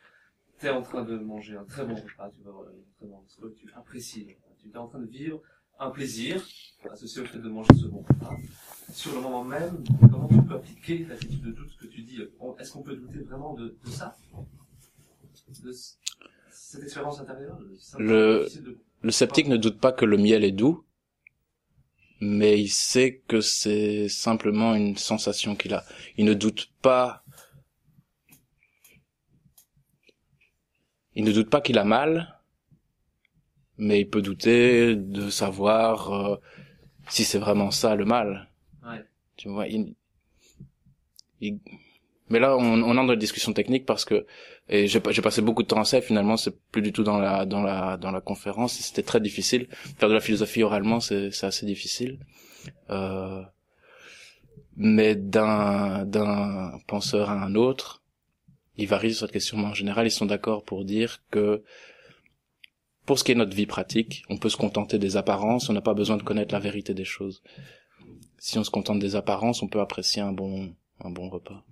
es 0.61 0.69
en 0.69 0.81
train 0.81 1.03
de 1.03 1.17
manger 1.17 1.57
un 1.57 1.65
très 1.65 1.83
bon 1.85 1.95
repas, 1.95 2.29
tu 2.29 2.41
vas 2.43 2.49
avoir 2.49 2.67
un 2.67 2.97
très 2.97 3.07
bon 3.07 3.17
repas, 3.17 3.55
tu 3.57 3.71
apprécies, 3.75 4.37
tu 4.61 4.69
es 4.73 4.77
en 4.77 4.87
train 4.87 4.99
de 4.99 5.07
vivre 5.07 5.41
un 5.79 5.89
plaisir 5.89 6.45
associé 6.89 7.21
au 7.21 7.25
fait 7.25 7.39
de 7.39 7.49
manger 7.49 7.73
ce 7.79 7.87
bon 7.87 8.03
repas. 8.07 8.35
Sur 8.93 9.15
le 9.15 9.21
moment 9.21 9.43
même, 9.43 9.83
comment 10.11 10.27
tu 10.27 10.41
peux 10.41 10.55
appliquer 10.55 11.05
l'attitude 11.05 11.41
de 11.41 11.51
doute 11.51 11.75
que 11.77 11.87
tu 11.87 12.01
dis 12.01 12.19
Est-ce 12.59 12.71
qu'on 12.71 12.83
peut 12.83 12.95
douter 12.95 13.19
vraiment 13.19 13.53
de, 13.53 13.77
de 13.83 13.89
ça? 13.89 14.15
De 15.63 15.71
cette 16.51 16.83
expérience 16.83 17.19
intérieure? 17.19 17.57
Le, 17.97 18.47
le 19.01 19.11
sceptique 19.11 19.47
ne 19.47 19.57
doute 19.57 19.79
pas 19.79 19.91
que 19.91 20.05
le 20.05 20.17
miel 20.17 20.43
est 20.43 20.51
doux, 20.51 20.85
mais 22.19 22.61
il 22.61 22.69
sait 22.69 23.21
que 23.27 23.41
c'est 23.41 24.07
simplement 24.07 24.75
une 24.75 24.97
sensation 24.97 25.55
qu'il 25.55 25.73
a. 25.73 25.83
Il 26.17 26.25
ne 26.25 26.33
doute 26.33 26.71
pas. 26.81 27.23
Il 31.15 31.25
ne 31.25 31.31
doute 31.31 31.49
pas 31.49 31.61
qu'il 31.61 31.77
a 31.77 31.83
mal, 31.83 32.40
mais 33.77 34.01
il 34.01 34.09
peut 34.09 34.21
douter 34.21 34.95
de 34.95 35.29
savoir 35.29 36.13
euh, 36.13 36.35
si 37.09 37.23
c'est 37.23 37.39
vraiment 37.39 37.71
ça 37.71 37.95
le 37.95 38.05
mal. 38.05 38.49
Ouais. 38.83 39.03
Tu 39.35 39.49
vois, 39.49 39.67
il, 39.67 39.95
il... 41.41 41.59
mais 42.29 42.39
là 42.39 42.55
on, 42.57 42.83
on 42.83 42.97
entre 42.97 43.07
dans 43.07 43.13
une 43.13 43.19
discussion 43.19 43.53
technique 43.53 43.85
parce 43.85 44.05
que 44.05 44.25
et 44.69 44.87
j'ai 44.87 44.99
passé 44.99 45.41
beaucoup 45.41 45.63
de 45.63 45.67
temps 45.67 45.81
à 45.81 45.83
ça 45.83 45.97
et 45.97 46.01
finalement 46.01 46.37
c'est 46.37 46.57
plus 46.71 46.81
du 46.81 46.93
tout 46.93 47.03
dans 47.03 47.19
la 47.19 47.45
dans 47.45 47.61
la 47.61 47.97
dans 47.97 48.11
la 48.11 48.21
conférence 48.21 48.73
c'était 48.73 49.03
très 49.03 49.19
difficile 49.19 49.67
faire 49.97 50.07
de 50.07 50.13
la 50.13 50.21
philosophie 50.21 50.63
oralement 50.63 50.99
c'est 50.99 51.31
c'est 51.31 51.45
assez 51.45 51.65
difficile 51.65 52.19
euh, 52.89 53.41
mais 54.77 55.15
d'un 55.15 56.05
d'un 56.05 56.79
penseur 56.87 57.29
à 57.29 57.43
un 57.43 57.55
autre 57.55 58.01
il 58.77 58.87
varie 58.87 59.13
sur 59.13 59.25
cette 59.25 59.33
question 59.33 59.57
mais 59.57 59.65
en 59.65 59.73
général 59.73 60.07
ils 60.07 60.11
sont 60.11 60.25
d'accord 60.25 60.63
pour 60.63 60.85
dire 60.85 61.21
que 61.31 61.63
pour 63.11 63.19
ce 63.19 63.25
qui 63.25 63.33
est 63.33 63.35
notre 63.35 63.53
vie 63.53 63.65
pratique 63.65 64.23
on 64.29 64.37
peut 64.37 64.47
se 64.47 64.55
contenter 64.55 64.97
des 64.97 65.17
apparences 65.17 65.67
on 65.67 65.73
n'a 65.73 65.81
pas 65.81 65.93
besoin 65.93 66.15
de 66.15 66.23
connaître 66.23 66.53
la 66.53 66.61
vérité 66.61 66.93
des 66.93 67.03
choses 67.03 67.43
si 68.37 68.57
on 68.57 68.63
se 68.63 68.69
contente 68.69 68.99
des 68.99 69.17
apparences 69.17 69.61
on 69.61 69.67
peut 69.67 69.81
apprécier 69.81 70.21
un 70.21 70.31
bon 70.31 70.73
un 71.01 71.09
bon 71.09 71.27
repas 71.27 71.65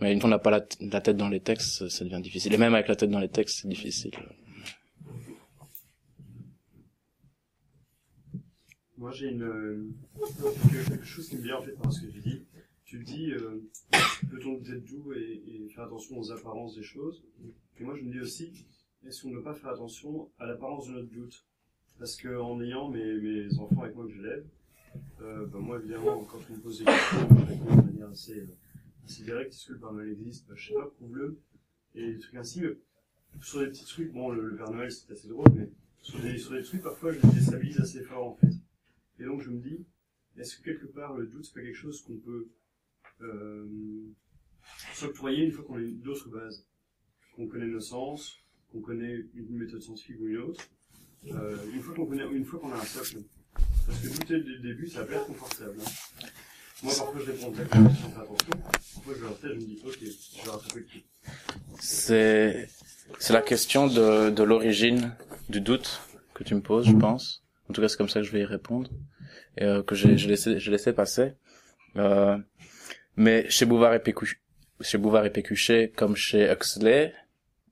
mais 0.00 0.12
une 0.12 0.20
fois 0.20 0.28
qu'on 0.28 0.36
n'a 0.36 0.38
pas 0.38 0.52
la, 0.52 1.00
tête 1.00 1.16
dans 1.16 1.28
les 1.28 1.40
textes, 1.40 1.88
ça 1.88 2.04
devient 2.04 2.20
difficile. 2.22 2.54
Et 2.54 2.56
même 2.56 2.74
avec 2.74 2.86
la 2.86 2.94
tête 2.94 3.10
dans 3.10 3.18
les 3.18 3.28
textes, 3.28 3.62
c'est 3.62 3.68
difficile. 3.68 4.12
Moi, 8.96 9.10
j'ai 9.10 9.30
une, 9.30 9.94
quelque 10.88 11.04
chose 11.04 11.28
qui 11.28 11.36
me 11.36 11.42
vient 11.42 11.56
en 11.56 11.62
fait 11.62 11.72
par 11.72 11.92
ce 11.92 12.02
que 12.02 12.12
tu 12.12 12.20
dis. 12.20 12.42
Tu 12.84 13.02
dis, 13.02 13.32
euh, 13.32 13.68
peut-on 14.30 14.60
être 14.60 14.84
doux 14.84 15.12
et, 15.14 15.68
faire 15.74 15.84
attention 15.84 16.18
aux 16.18 16.30
apparences 16.30 16.76
des 16.76 16.84
choses? 16.84 17.24
Et 17.80 17.84
moi, 17.84 17.96
je 17.96 18.02
me 18.02 18.12
dis 18.12 18.20
aussi, 18.20 18.52
est-ce 19.06 19.22
qu'on 19.22 19.30
ne 19.30 19.36
peut 19.36 19.42
pas 19.42 19.54
faire 19.54 19.70
attention 19.70 20.30
à 20.38 20.46
l'apparence 20.46 20.88
de 20.88 20.92
notre 20.92 21.10
doute 21.10 21.46
Parce 21.98 22.16
que 22.16 22.36
en 22.36 22.60
ayant 22.62 22.88
mes, 22.88 23.58
enfants 23.58 23.82
avec 23.82 23.96
moi 23.96 24.06
que 24.06 24.12
j'élève, 24.12 24.46
euh, 25.20 25.46
ben 25.46 25.58
moi 25.58 25.78
évidemment, 25.78 26.24
quand 26.24 26.38
on 26.50 26.54
me 26.54 26.60
pose 26.60 26.78
des 26.78 26.84
questions, 26.84 27.28
je 27.30 27.44
réponds 27.44 27.76
de 27.76 27.82
manière 27.82 28.10
assez 28.10 28.40
euh, 28.40 28.56
c'est 29.06 29.24
direct, 29.24 29.52
est-ce 29.52 29.66
que 29.66 29.72
le 29.72 29.78
Père 29.80 29.92
Noël 29.92 30.10
existe? 30.10 30.46
Bah, 30.48 30.54
Je 30.56 30.68
sais 30.68 30.74
pas, 30.74 30.86
prouve-le. 30.86 31.40
Et 31.94 32.12
des 32.12 32.18
trucs 32.18 32.36
ainsi, 32.36 32.62
sur 33.40 33.60
des 33.60 33.66
petits 33.66 33.84
trucs, 33.84 34.12
bon, 34.12 34.30
le, 34.30 34.56
Père 34.56 34.70
Noël 34.70 34.90
c'est 34.90 35.12
assez 35.12 35.28
drôle, 35.28 35.48
mais 35.54 35.70
sur 36.00 36.20
des, 36.20 36.38
sur 36.38 36.52
des 36.52 36.62
trucs, 36.62 36.82
parfois 36.82 37.12
je 37.12 37.20
les 37.20 37.32
déstabilise 37.32 37.80
assez 37.80 38.02
fort 38.02 38.26
en 38.26 38.34
fait. 38.36 38.52
Et 39.18 39.24
donc 39.24 39.40
je 39.40 39.50
me 39.50 39.60
dis, 39.60 39.84
est-ce 40.36 40.56
que 40.56 40.64
quelque 40.64 40.86
part 40.86 41.14
le 41.14 41.26
doute 41.26 41.44
c'est 41.44 41.54
pas 41.54 41.62
quelque 41.62 41.76
chose 41.76 42.02
qu'on 42.02 42.16
peut 42.18 42.48
euh, 43.20 43.66
s'octroyer 44.94 45.44
une 45.44 45.52
fois 45.52 45.64
qu'on 45.64 45.76
a 45.76 45.82
d'autres 45.82 46.28
bases 46.28 46.66
Qu'on 47.34 47.46
connaît 47.46 47.66
nos 47.66 47.80
sens, 47.80 48.41
qu'on 48.72 48.80
connaît 48.80 49.24
une 49.34 49.58
méthode 49.58 49.82
scientifique 49.82 50.16
ou 50.20 50.26
une 50.26 50.38
autre, 50.38 50.60
euh, 51.30 51.56
une 51.72 51.80
fois 51.80 51.94
qu'on 51.94 52.06
connaît, 52.06 52.24
une 52.32 52.44
fois 52.44 52.60
qu'on 52.60 52.72
a 52.72 52.76
un 52.76 52.84
socle. 52.84 53.18
Parce 53.86 53.98
que 54.00 54.08
douter 54.08 54.40
dès 54.40 54.50
le 54.50 54.58
début, 54.60 54.88
ça 54.88 55.04
pas 55.04 55.14
être 55.14 55.26
confortable. 55.26 55.76
Hein. 55.80 56.26
Moi, 56.82 56.92
parfois, 56.96 57.20
je 57.20 57.30
réponds 57.30 57.52
faire 57.52 57.66
attention. 57.66 58.10
Parfois, 58.10 59.14
je 59.16 59.22
leur 59.22 59.38
je 59.42 59.48
me 59.48 59.60
dis, 59.60 59.82
ok, 59.84 59.98
je 60.00 60.44
vais 60.44 60.50
rattraper 60.50 60.80
le 60.80 60.84
coup. 60.84 61.30
C'est, 61.78 62.68
c'est 63.18 63.32
la 63.32 63.42
question 63.42 63.86
de, 63.86 64.30
de 64.30 64.42
l'origine 64.42 65.14
du 65.48 65.60
doute 65.60 66.00
que 66.34 66.44
tu 66.44 66.54
me 66.54 66.60
poses, 66.60 66.86
je 66.86 66.96
pense. 66.96 67.44
En 67.68 67.72
tout 67.72 67.80
cas, 67.80 67.88
c'est 67.88 67.96
comme 67.96 68.08
ça 68.08 68.20
que 68.20 68.26
je 68.26 68.32
vais 68.32 68.40
y 68.40 68.44
répondre. 68.44 68.90
Et, 69.58 69.64
euh, 69.64 69.82
que 69.82 69.94
j'ai, 69.94 70.16
je 70.16 70.28
laissé, 70.28 70.58
je 70.58 70.70
laissé 70.70 70.92
passer. 70.92 71.34
Euh, 71.96 72.36
mais 73.16 73.48
chez 73.50 73.66
Bouvard 73.66 73.94
et 73.94 74.02
Pécuchet, 74.02 74.38
chez 74.80 74.98
Bouvard 74.98 75.26
et 75.26 75.30
Pécuchet, 75.30 75.92
comme 75.94 76.16
chez 76.16 76.50
Huxley, 76.50 77.14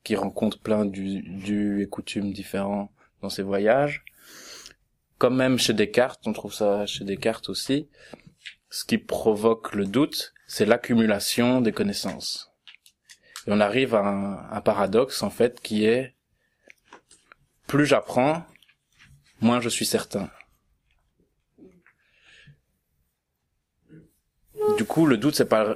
qui 0.02 0.16
rencontre 0.16 0.59
plein 0.59 0.85
du, 0.85 1.83
et 1.83 1.88
coutumes 1.88 2.33
différents 2.33 2.92
dans 3.23 3.28
ses 3.28 3.42
voyages, 3.42 4.04
comme 5.19 5.37
même 5.37 5.59
chez 5.59 5.75
Descartes, 5.75 6.26
on 6.26 6.33
trouve 6.33 6.54
ça 6.54 6.87
chez 6.87 7.04
Descartes 7.04 7.50
aussi, 7.50 7.88
ce 8.71 8.85
qui 8.85 8.97
provoque 8.97 9.75
le 9.75 9.85
doute, 9.85 10.33
c'est 10.47 10.64
l'accumulation 10.64 11.61
des 11.61 11.73
connaissances. 11.73 12.52
Et 13.47 13.52
on 13.52 13.61
arrive 13.61 13.95
à 13.95 14.00
un, 14.50 14.61
paradoxe, 14.62 15.23
en 15.23 15.30
fait, 15.30 15.61
qui 15.61 15.85
est, 15.85 16.14
plus 17.66 17.85
j'apprends, 17.85 18.45
moins 19.40 19.61
je 19.61 19.69
suis 19.69 19.87
certain. 19.87 20.30
Du 24.76 24.85
coup, 24.85 25.04
le 25.04 25.19
doute, 25.19 25.35
c'est 25.35 25.49
pas 25.49 25.75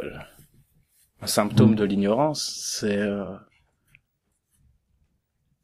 un 1.21 1.27
symptôme 1.27 1.75
de 1.75 1.85
l'ignorance, 1.85 2.79
c'est, 2.81 2.97
euh, 2.97 3.37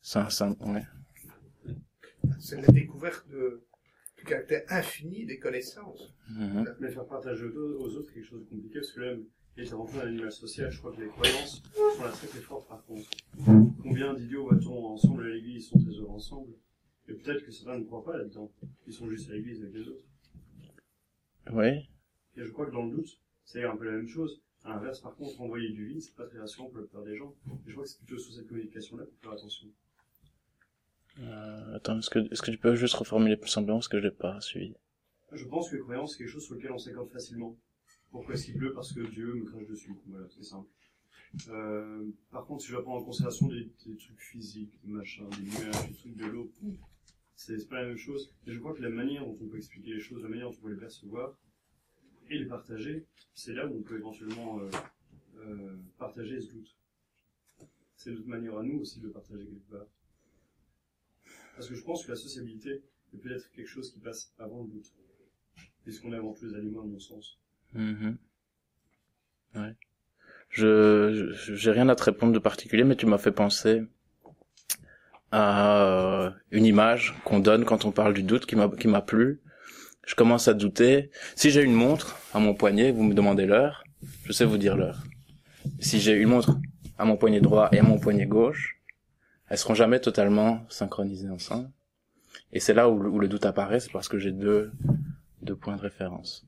c'est 0.02 0.18
un 0.18 0.30
symptôme, 0.30 0.80
C'est 2.38 2.60
la 2.60 2.68
découverte 2.68 3.28
de, 3.28 3.66
du 4.18 4.24
caractère 4.24 4.62
infini 4.68 5.26
des 5.26 5.38
connaissances. 5.38 6.14
Mhm. 6.30 6.76
Mais 6.80 6.90
faire 6.90 7.06
partager 7.06 7.46
aux 7.46 7.96
autres, 7.96 8.08
c'est 8.08 8.14
quelque 8.14 8.28
chose 8.28 8.44
de 8.44 8.50
compliqué, 8.50 8.80
parce 8.80 8.92
que 8.92 9.00
là, 9.00 9.16
et 9.56 9.68
avant 9.72 9.84
tout 9.84 9.98
un 9.98 10.06
animal 10.06 10.32
social, 10.32 10.70
je 10.70 10.78
crois 10.78 10.92
que 10.92 11.02
les 11.02 11.08
croyances 11.08 11.62
sont 11.74 12.02
là 12.02 12.10
très 12.10 12.26
très 12.28 12.40
fortes 12.40 12.68
par 12.68 12.82
contre. 12.84 13.10
Combien 13.82 14.14
d'idiots 14.14 14.48
voit-on 14.48 14.86
ensemble 14.86 15.24
à 15.24 15.28
l'église, 15.28 15.64
ils 15.64 15.68
sont 15.68 15.78
très 15.78 15.90
heureux 15.90 16.14
ensemble? 16.14 16.54
Et 17.08 17.14
peut-être 17.14 17.44
que 17.44 17.50
certains 17.50 17.78
ne 17.78 17.84
croient 17.84 18.04
pas 18.04 18.16
là-dedans, 18.16 18.50
ils 18.86 18.92
sont 18.92 19.08
juste 19.10 19.28
à 19.28 19.34
l'église 19.34 19.60
avec 19.60 19.74
les 19.74 19.88
autres. 19.88 20.04
Oui. 21.52 21.90
Et 22.36 22.44
je 22.44 22.50
crois 22.52 22.66
que 22.66 22.70
dans 22.70 22.84
le 22.84 22.96
doute, 22.96 23.20
c'est 23.44 23.64
un 23.64 23.76
peu 23.76 23.84
la 23.84 23.96
même 23.96 24.06
chose. 24.06 24.40
À 24.64 24.70
l'inverse, 24.70 25.00
par 25.00 25.16
contre, 25.16 25.40
envoyer 25.40 25.70
du 25.70 25.86
vide, 25.86 26.00
c'est 26.00 26.14
pas 26.14 26.26
très 26.26 26.38
rassurant 26.38 26.68
pour 26.68 26.78
la 26.78 26.84
plupart 26.84 27.02
des 27.02 27.16
gens. 27.16 27.34
Et 27.66 27.70
je 27.70 27.72
crois 27.72 27.84
que 27.84 27.90
c'est 27.90 27.98
plutôt 27.98 28.18
sur 28.18 28.32
cette 28.32 28.46
communication-là 28.46 29.04
qu'il 29.04 29.14
faut 29.16 29.22
faire 29.22 29.32
attention. 29.32 29.68
Euh, 31.20 31.76
attends, 31.76 31.98
est-ce 31.98 32.10
que, 32.10 32.50
tu 32.50 32.58
peux 32.58 32.74
juste 32.74 32.94
reformuler 32.94 33.36
plus 33.36 33.50
simplement 33.50 33.78
parce 33.78 33.88
que 33.88 33.98
je 33.98 34.04
l'ai 34.04 34.10
pas 34.10 34.40
suivi? 34.40 34.74
Je 35.32 35.44
pense 35.44 35.70
que 35.70 35.76
croyance, 35.76 36.12
c'est 36.12 36.18
quelque 36.18 36.32
chose 36.32 36.44
sur 36.44 36.54
lequel 36.54 36.72
on 36.72 36.78
s'accorde 36.78 37.10
facilement. 37.10 37.56
Pourquoi 38.10 38.34
est-ce 38.34 38.46
qu'il 38.46 38.56
pleut? 38.56 38.72
Parce 38.72 38.92
que 38.92 39.00
Dieu 39.00 39.34
me 39.34 39.44
crache 39.44 39.66
dessus. 39.66 39.94
Voilà, 40.06 40.26
c'est 40.28 40.42
simple. 40.42 40.68
Euh, 41.48 42.10
par 42.32 42.44
contre, 42.44 42.62
si 42.62 42.68
je 42.68 42.76
prendre 42.76 43.02
en 43.02 43.04
considération 43.04 43.46
des, 43.46 43.70
trucs 43.96 44.20
physiques, 44.20 44.72
des 44.82 44.90
des 44.90 44.96
nuages, 44.96 45.88
des 45.88 45.94
trucs 45.94 46.16
de 46.16 46.26
l'eau, 46.26 46.52
c'est 47.36 47.68
pas 47.68 47.82
la 47.82 47.88
même 47.88 47.96
chose. 47.96 48.34
Mais 48.46 48.52
je 48.52 48.58
crois 48.58 48.74
que 48.74 48.82
la 48.82 48.90
manière 48.90 49.24
dont 49.24 49.36
on 49.40 49.46
peut 49.46 49.58
expliquer 49.58 49.94
les 49.94 50.00
choses, 50.00 50.22
la 50.22 50.28
manière 50.28 50.50
dont 50.50 50.56
on 50.58 50.62
peut 50.62 50.72
les 50.72 50.80
percevoir 50.80 51.36
et 52.28 52.38
les 52.38 52.46
partager, 52.46 53.06
c'est 53.34 53.52
là 53.52 53.66
où 53.66 53.78
on 53.78 53.82
peut 53.82 53.96
éventuellement 53.96 54.60
euh, 55.38 55.76
partager 55.98 56.40
ce 56.40 56.52
doute. 56.52 56.76
C'est 57.94 58.10
notre 58.10 58.26
manière 58.26 58.56
à 58.58 58.62
nous 58.62 58.80
aussi 58.80 59.00
de 59.00 59.08
partager 59.08 59.44
quelque 59.44 59.70
part. 59.70 59.86
Parce 61.60 61.68
que 61.68 61.76
je 61.76 61.84
pense 61.84 62.06
que 62.06 62.10
la 62.12 62.16
sociabilité 62.16 62.82
est 63.12 63.18
peut-être 63.18 63.52
quelque 63.52 63.66
chose 63.66 63.92
qui 63.92 64.00
passe 64.00 64.32
avant 64.38 64.62
le 64.62 64.70
doute. 64.70 64.94
Puisqu'on 65.84 66.10
est 66.14 66.16
avant 66.16 66.32
tous 66.32 66.46
les 66.46 66.54
animaux, 66.54 66.80
à 66.80 66.86
mon 66.86 66.98
sens? 66.98 67.38
Mm 67.74 68.12
Ouais. 69.54 69.74
Je, 70.48 71.34
j'ai 71.36 71.70
rien 71.70 71.90
à 71.90 71.96
te 71.96 72.02
répondre 72.04 72.32
de 72.32 72.38
particulier, 72.38 72.82
mais 72.82 72.96
tu 72.96 73.04
m'as 73.04 73.18
fait 73.18 73.30
penser 73.30 73.82
à 75.32 75.82
euh, 75.82 76.30
une 76.50 76.64
image 76.64 77.14
qu'on 77.26 77.40
donne 77.40 77.66
quand 77.66 77.84
on 77.84 77.92
parle 77.92 78.14
du 78.14 78.22
doute 78.22 78.46
qui 78.46 78.56
m'a 78.56 79.02
plu. 79.02 79.42
Je 80.06 80.14
commence 80.14 80.48
à 80.48 80.54
douter. 80.54 81.10
Si 81.36 81.50
j'ai 81.50 81.62
une 81.62 81.74
montre 81.74 82.16
à 82.32 82.38
mon 82.38 82.54
poignet, 82.54 82.90
vous 82.90 83.02
me 83.02 83.12
demandez 83.12 83.44
l'heure, 83.44 83.84
je 84.24 84.32
sais 84.32 84.46
vous 84.46 84.56
dire 84.56 84.78
l'heure. 84.78 85.02
Si 85.78 86.00
j'ai 86.00 86.14
une 86.14 86.30
montre 86.30 86.56
à 86.96 87.04
mon 87.04 87.18
poignet 87.18 87.42
droit 87.42 87.68
et 87.72 87.80
à 87.80 87.82
mon 87.82 87.98
poignet 87.98 88.24
gauche, 88.24 88.79
elles 89.50 89.58
seront 89.58 89.74
jamais 89.74 90.00
totalement 90.00 90.64
synchronisées 90.68 91.28
ensemble. 91.28 91.68
Et 92.52 92.60
c'est 92.60 92.74
là 92.74 92.88
où, 92.88 93.18
le 93.18 93.28
doute 93.28 93.44
apparaît, 93.44 93.80
c'est 93.80 93.92
parce 93.92 94.08
que 94.08 94.18
j'ai 94.18 94.32
deux, 94.32 94.72
deux 95.42 95.56
points 95.56 95.76
de 95.76 95.82
référence. 95.82 96.46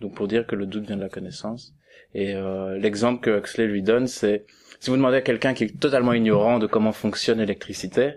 Donc 0.00 0.14
pour 0.14 0.28
dire 0.28 0.46
que 0.46 0.54
le 0.54 0.66
doute 0.66 0.86
vient 0.86 0.96
de 0.96 1.02
la 1.02 1.08
connaissance. 1.08 1.74
Et 2.14 2.34
euh, 2.34 2.78
l'exemple 2.78 3.20
que 3.20 3.38
Huxley 3.38 3.66
lui 3.66 3.82
donne, 3.82 4.06
c'est 4.06 4.46
si 4.80 4.90
vous 4.90 4.96
demandez 4.96 5.16
à 5.16 5.22
quelqu'un 5.22 5.54
qui 5.54 5.64
est 5.64 5.80
totalement 5.80 6.12
ignorant 6.12 6.58
de 6.58 6.66
comment 6.66 6.92
fonctionne 6.92 7.38
l'électricité, 7.38 8.14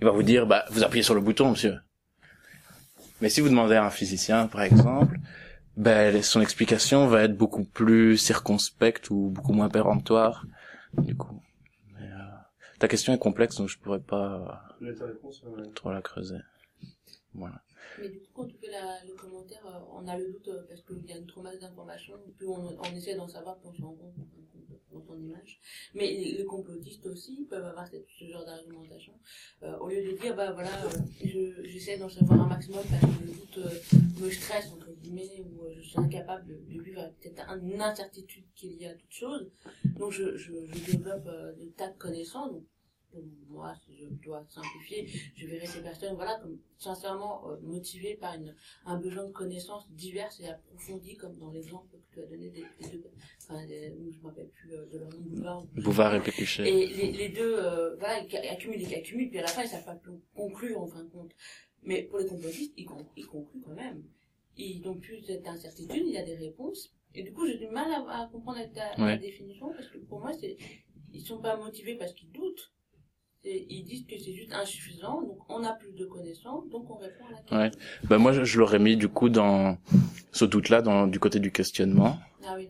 il 0.00 0.04
va 0.04 0.10
vous 0.10 0.22
dire, 0.22 0.46
bah, 0.46 0.64
vous 0.70 0.82
appuyez 0.82 1.02
sur 1.02 1.14
le 1.14 1.20
bouton, 1.20 1.50
monsieur. 1.50 1.78
Mais 3.20 3.28
si 3.28 3.40
vous 3.40 3.48
demandez 3.48 3.76
à 3.76 3.84
un 3.84 3.90
physicien, 3.90 4.48
par 4.48 4.62
exemple, 4.62 5.18
ben, 5.76 6.22
son 6.22 6.40
explication 6.40 7.06
va 7.06 7.22
être 7.22 7.36
beaucoup 7.36 7.64
plus 7.64 8.16
circonspecte 8.16 9.10
ou 9.10 9.30
beaucoup 9.30 9.52
moins 9.52 9.68
péremptoire, 9.68 10.46
du 10.98 11.14
coup. 11.14 11.40
Ta 12.82 12.88
question 12.88 13.14
est 13.14 13.18
complexe, 13.18 13.58
donc 13.58 13.68
je 13.68 13.78
pourrais 13.78 14.00
pas 14.00 14.60
réponse, 14.80 15.44
ouais. 15.44 15.70
trop 15.72 15.92
la 15.92 16.02
creuser. 16.02 16.40
Voilà. 17.32 17.62
Mais 18.00 18.08
du 18.08 18.18
coup, 18.18 18.26
quand 18.34 18.46
tu 18.46 18.56
fais 18.56 18.72
la, 18.72 19.04
le 19.06 19.14
commentaire, 19.14 19.64
euh, 19.64 19.78
on 19.92 20.08
a 20.08 20.18
le 20.18 20.32
doute 20.32 20.48
euh, 20.48 20.64
parce 20.68 20.80
qu'il 20.80 21.08
y 21.08 21.12
a 21.12 21.16
une 21.16 21.28
trop 21.28 21.42
masse 21.42 21.60
d'informations, 21.60 22.14
plus 22.36 22.48
on, 22.48 22.76
on 22.76 22.96
essaie 22.96 23.14
d'en 23.14 23.28
savoir, 23.28 23.56
plus 23.58 23.68
on 23.68 23.72
se 23.74 23.82
rend 23.82 23.92
compte 23.92 24.14
image. 25.18 25.60
Mais 25.94 26.12
les, 26.12 26.44
complotistes 26.44 27.06
aussi 27.06 27.46
peuvent 27.48 27.64
avoir 27.64 27.86
ce 27.88 28.24
genre 28.26 28.44
d'argumentation. 28.44 29.12
Euh, 29.62 29.76
au 29.78 29.88
lieu 29.88 30.02
de 30.02 30.16
dire, 30.18 30.34
bah 30.36 30.52
voilà, 30.52 30.84
euh, 30.84 30.90
je- 31.24 31.62
j'essaie 31.64 31.96
d'en 31.98 32.08
savoir 32.08 32.40
un 32.42 32.46
maximum 32.48 32.82
parce 32.90 33.02
que 33.02 33.24
le 33.24 33.32
doute 33.32 33.58
euh, 33.58 33.98
me 34.20 34.30
stresse, 34.30 34.70
entre 34.72 34.90
guillemets, 35.00 35.42
ou 35.44 35.64
euh, 35.64 35.72
je 35.76 35.82
suis 35.82 35.98
incapable 35.98 36.46
de, 36.46 36.54
de 36.74 36.82
vivre 36.82 37.10
peut-être 37.20 37.48
un- 37.48 37.60
une 37.62 37.80
incertitude 37.80 38.44
qu'il 38.54 38.72
y 38.74 38.86
a 38.86 38.94
toute 38.94 39.12
chose. 39.12 39.50
Donc 39.98 40.12
je, 40.12 40.36
développe 40.92 41.28
des 41.58 41.70
tas 41.70 41.88
de 41.88 41.96
connaissances. 41.98 42.52
Pour 43.12 43.22
moi, 43.48 43.74
si 43.84 43.96
je 43.96 44.06
dois 44.24 44.44
simplifier, 44.48 45.06
je 45.36 45.46
verrais 45.46 45.66
ces 45.66 45.82
personnes, 45.82 46.14
voilà, 46.14 46.38
comme 46.40 46.58
sincèrement 46.78 47.48
euh, 47.50 47.56
motivées 47.62 48.16
par 48.16 48.34
une, 48.34 48.54
un 48.86 48.98
besoin 48.98 49.24
de 49.26 49.32
connaissances 49.32 49.88
diverses 49.90 50.40
et 50.40 50.48
approfondies, 50.48 51.16
comme 51.16 51.36
dans 51.38 51.50
l'exemple 51.50 51.86
que 51.90 52.14
tu 52.14 52.20
as 52.22 52.26
donné 52.26 52.50
des, 52.50 52.64
des 52.80 52.88
deux, 52.98 53.10
enfin, 53.42 53.64
des, 53.66 53.94
je 54.10 54.18
me 54.20 54.26
rappelle 54.26 54.48
plus 54.48 54.72
euh, 54.74 54.86
de 54.86 54.98
leur 54.98 55.10
nom, 55.10 55.20
Bouvard. 55.20 55.62
ou- 55.64 55.80
Bouvard 55.82 56.14
et 56.14 56.20
Pécuchet. 56.22 56.68
Et 56.68 56.86
les, 56.88 57.12
les 57.12 57.28
deux, 57.28 57.54
euh, 57.58 57.96
voilà, 57.96 58.20
ils 58.20 58.36
accumulent, 58.48 58.80
ils 58.80 58.94
accumulent, 58.94 59.28
puis 59.30 59.38
à 59.38 59.42
la 59.42 59.48
fin, 59.48 59.62
ils 59.62 59.68
savent 59.68 59.84
pas 59.84 59.94
plus 59.96 60.12
conclure, 60.34 60.80
en 60.80 60.86
fin 60.86 61.04
de 61.04 61.10
compte. 61.10 61.32
Mais 61.82 62.02
pour 62.04 62.18
les 62.18 62.26
complotistes, 62.26 62.72
ils, 62.76 62.84
con- 62.86 63.06
ils 63.16 63.26
concluent 63.26 63.60
quand 63.60 63.74
même. 63.74 64.02
Ils 64.56 64.80
n'ont 64.82 64.96
plus 64.98 65.22
cette 65.22 65.46
incertitude, 65.46 66.02
il 66.06 66.12
y 66.12 66.18
a 66.18 66.24
des 66.24 66.36
réponses. 66.36 66.92
Et 67.14 67.22
du 67.22 67.32
coup, 67.32 67.46
j'ai 67.46 67.58
du 67.58 67.66
mal 67.68 67.90
à, 67.92 68.22
à 68.22 68.28
comprendre 68.28 68.60
ta, 68.72 69.02
Ouais. 69.02 69.18
définition, 69.18 69.68
parce 69.72 69.88
que 69.88 69.98
pour 69.98 70.20
moi, 70.20 70.32
c'est, 70.32 70.56
ils 71.12 71.20
sont 71.20 71.40
pas 71.40 71.56
motivés 71.56 71.96
parce 71.96 72.12
qu'ils 72.14 72.30
doutent. 72.30 72.72
Ils 73.44 73.84
disent 73.84 74.04
que 74.06 74.16
c'est 74.18 74.32
juste 74.34 74.52
insuffisant, 74.54 75.22
donc 75.22 75.38
on 75.48 75.64
a 75.64 75.72
plus 75.72 75.92
de 75.92 76.04
connaissances, 76.04 76.68
donc 76.70 76.88
on 76.90 76.96
répond 76.96 77.24
à 77.26 77.30
la 77.30 77.36
question. 77.38 77.56
Ouais. 77.56 77.70
Ben, 78.04 78.18
moi, 78.18 78.32
je, 78.32 78.44
je 78.44 78.58
l'aurais 78.58 78.78
mis, 78.78 78.96
du 78.96 79.08
coup, 79.08 79.28
dans 79.28 79.78
ce 80.30 80.44
doute-là, 80.44 80.80
dans, 80.80 81.06
du 81.08 81.18
côté 81.18 81.40
du 81.40 81.50
questionnement. 81.50 82.18
Ah 82.46 82.54
oui, 82.56 82.68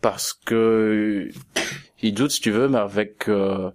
parce 0.00 0.32
que 0.32 1.30
ils 2.02 2.12
doutent 2.14 2.32
si 2.32 2.40
tu 2.40 2.50
veux 2.50 2.68
mais 2.68 2.78
avec 2.78 3.28
euh, 3.28 3.70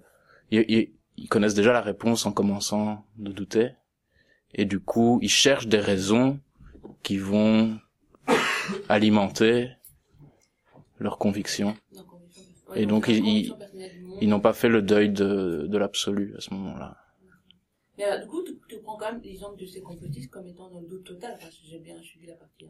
ils, 0.51 0.65
ils- 0.67 0.91
ils 1.15 1.29
connaissent 1.29 1.53
déjà 1.53 1.71
la 1.71 1.79
réponse 1.81 2.25
en 2.25 2.31
commençant 2.33 3.05
de 3.17 3.31
douter 3.31 3.69
et 4.53 4.65
du 4.65 4.79
coup 4.81 5.19
ils 5.21 5.29
cherchent 5.29 5.67
des 5.67 5.79
raisons 5.79 6.39
qui 7.01 7.17
vont 7.17 7.79
alimenter 8.89 9.69
leurs 10.99 11.17
convictions 11.17 11.75
Donc, 11.95 12.06
Et 12.75 12.85
donc, 12.85 13.07
ils- 13.07 13.55
n'ont 14.27 14.39
pas 14.39 14.53
fait 14.53 14.69
le 14.69 14.81
deuil 14.81 15.09
de, 15.09 15.65
de 15.67 15.77
l'absolu 15.77 16.35
à 16.37 16.41
ce 16.41 16.53
moment-là 16.53 16.97
Mais 17.97 18.03
alors, 18.03 18.21
du 18.23 18.27
coup, 18.29 18.43
tu, 18.43 18.53
tu 18.69 18.79
prends 18.81 18.97
quand 18.97 19.11
même 19.11 19.21
l'exemple 19.23 19.59
de 19.59 19.65
ces 19.65 19.81
complotistes 19.81 20.29
comme 20.29 20.47
étant 20.47 20.69
dans 20.69 20.81
le 20.81 20.87
doute 20.87 21.03
total. 21.05 21.33
Enfin, 21.35 21.49
si 21.51 21.65
j'ai 21.67 21.79
bien 21.79 21.99
suivi 22.01 22.27
la 22.27 22.35
partie 22.35 22.65
1. 22.65 22.69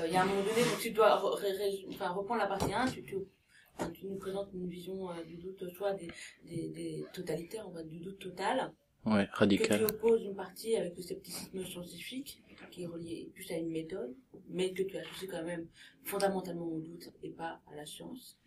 Euh, 0.00 0.06
Il 0.06 0.12
y 0.12 0.16
a 0.16 0.22
un 0.22 0.26
moment 0.26 0.42
donné, 0.42 0.62
donc 0.62 0.78
tu 0.80 0.90
dois 0.90 1.10
re- 1.20 1.88
enfin, 1.90 2.08
reprendre 2.10 2.40
la 2.40 2.46
partie 2.46 2.72
1, 2.72 2.86
tu, 2.86 3.02
tu, 3.04 4.06
nous 4.06 4.16
présentes 4.16 4.48
une 4.54 4.68
vision 4.68 5.10
euh, 5.10 5.22
du 5.24 5.36
doute, 5.36 5.68
soit 5.76 5.92
des, 5.94 6.08
des, 6.44 6.68
des 6.68 7.04
totalitaires, 7.12 7.64
on 7.68 7.72
va 7.72 7.82
du 7.82 7.98
doute 7.98 8.18
total, 8.18 8.72
ouais 9.06 9.24
que 9.26 9.30
tu 9.30 9.36
radical 9.38 9.84
opposes 9.84 10.22
une 10.24 10.34
partie 10.34 10.76
avec 10.76 10.96
le 10.96 11.02
scepticisme 11.02 11.64
scientifique, 11.64 12.42
qui 12.70 12.82
est 12.84 12.86
relié 12.86 13.30
plus 13.34 13.50
à 13.52 13.56
une 13.56 13.70
méthode, 13.70 14.14
mais 14.48 14.72
que 14.72 14.82
tu 14.82 14.96
associes 14.96 15.28
quand 15.28 15.44
même 15.44 15.66
fondamentalement 16.04 16.66
au 16.66 16.80
doute 16.80 17.10
et 17.22 17.30
pas 17.30 17.60
à 17.70 17.76
la 17.76 17.86
science. 17.86 18.38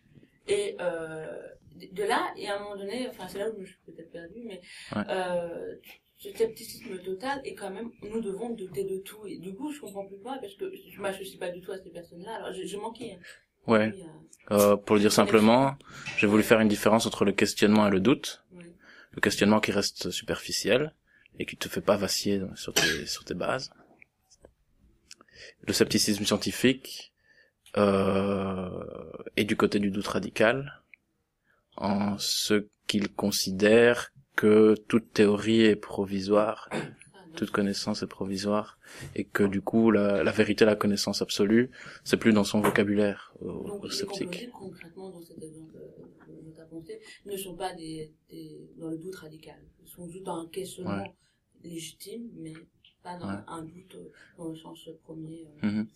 Et 0.48 0.76
euh, 0.80 1.26
de 1.92 2.02
là, 2.04 2.32
et 2.36 2.48
à 2.48 2.56
un 2.56 2.62
moment 2.62 2.76
donné, 2.76 3.08
enfin 3.08 3.28
c'est 3.28 3.38
là 3.38 3.48
où 3.50 3.60
je 3.60 3.66
suis 3.66 3.78
peut-être 3.86 4.10
perdue, 4.10 4.42
mais 4.44 4.60
Ouais. 4.96 5.02
euh, 5.10 5.74
ce 6.16 6.30
scepticisme 6.32 6.98
total 7.02 7.40
est 7.44 7.54
quand 7.54 7.70
même, 7.70 7.90
nous 8.02 8.20
devons 8.20 8.50
douter 8.50 8.84
de 8.84 8.98
tout. 8.98 9.24
Et 9.26 9.38
du 9.38 9.54
coup, 9.54 9.72
je 9.72 9.80
comprends 9.80 10.04
plus 10.06 10.18
pas 10.18 10.38
parce 10.40 10.54
que 10.54 10.72
je 10.74 11.00
m'associe 11.00 11.38
pas 11.38 11.50
du 11.50 11.60
tout 11.60 11.70
à 11.72 11.78
ces 11.78 11.90
personnes-là. 11.90 12.34
Alors, 12.36 12.52
je, 12.52 12.66
je 12.66 12.76
manquais. 12.76 13.12
hein. 13.16 13.72
ouais 13.72 13.94
euh, 14.50 14.72
euh, 14.72 14.76
pour 14.76 14.96
le 14.96 15.00
dire 15.02 15.12
simplement 15.12 15.76
j'ai 16.16 16.26
voulu 16.26 16.42
faire 16.42 16.58
une 16.60 16.68
différence 16.68 17.04
entre 17.06 17.24
le 17.26 17.32
questionnement 17.32 17.86
et 17.86 17.90
le 17.90 18.00
doute 18.00 18.42
ouais. 18.54 18.64
le 19.12 19.20
questionnement 19.20 19.60
qui 19.60 19.70
reste 19.72 20.10
superficiel 20.10 20.94
et 21.38 21.44
qui 21.46 21.56
te 21.56 21.68
fait 21.68 21.82
pas 21.82 21.96
vaciller 21.96 22.40
sur 22.56 22.72
tes, 22.72 23.06
sur 23.06 23.24
tes 23.24 23.34
bases. 23.34 23.70
Le 25.66 25.72
scepticisme 25.72 26.24
scientifique 26.24 27.12
euh, 27.76 28.70
est 29.36 29.44
du 29.44 29.56
côté 29.56 29.78
du 29.78 29.90
doute 29.90 30.06
radical, 30.06 30.82
en 31.76 32.18
ce 32.18 32.66
qu'il 32.86 33.12
considère 33.12 34.10
que 34.36 34.74
toute 34.88 35.12
théorie 35.12 35.62
est 35.62 35.76
provisoire, 35.76 36.68
toute 37.36 37.50
connaissance 37.50 38.02
est 38.02 38.06
provisoire, 38.06 38.78
et 39.14 39.24
que 39.24 39.44
du 39.44 39.60
coup 39.60 39.90
la, 39.90 40.22
la 40.24 40.30
vérité, 40.32 40.64
la 40.64 40.76
connaissance 40.76 41.22
absolue, 41.22 41.70
c'est 42.04 42.16
plus 42.16 42.32
dans 42.32 42.44
son 42.44 42.60
vocabulaire 42.60 43.32
au, 43.40 43.70
sceptique. 43.90 44.50
complotistes, 44.50 44.50
concrètement, 44.52 45.10
dans 45.10 45.22
cet 45.22 45.38
exemple 45.38 45.78
de 46.28 46.50
ta 46.52 46.64
pensée, 46.64 47.00
ne 47.26 47.36
sont 47.36 47.54
pas 47.56 47.72
des, 47.74 48.12
des, 48.30 48.58
dans 48.78 48.88
le 48.88 48.98
doute 48.98 49.16
radical. 49.16 49.60
Ils 49.82 49.88
sont 49.88 50.08
juste 50.08 50.24
dans 50.24 50.40
un 50.40 50.48
questionnement 50.48 51.02
Ouais. 51.02 51.12
légitime, 51.62 52.28
mais 52.36 52.54
pas 53.08 53.24
dans 53.26 53.30
Ouais. 53.32 53.40
un 53.48 53.62
doute 53.62 53.94
euh, 53.94 54.08
dans 54.38 54.48
le 54.50 54.56
sens 54.56 54.88
premier. 55.04 55.44
euh. 55.64 55.66
Mhm. 55.66 55.86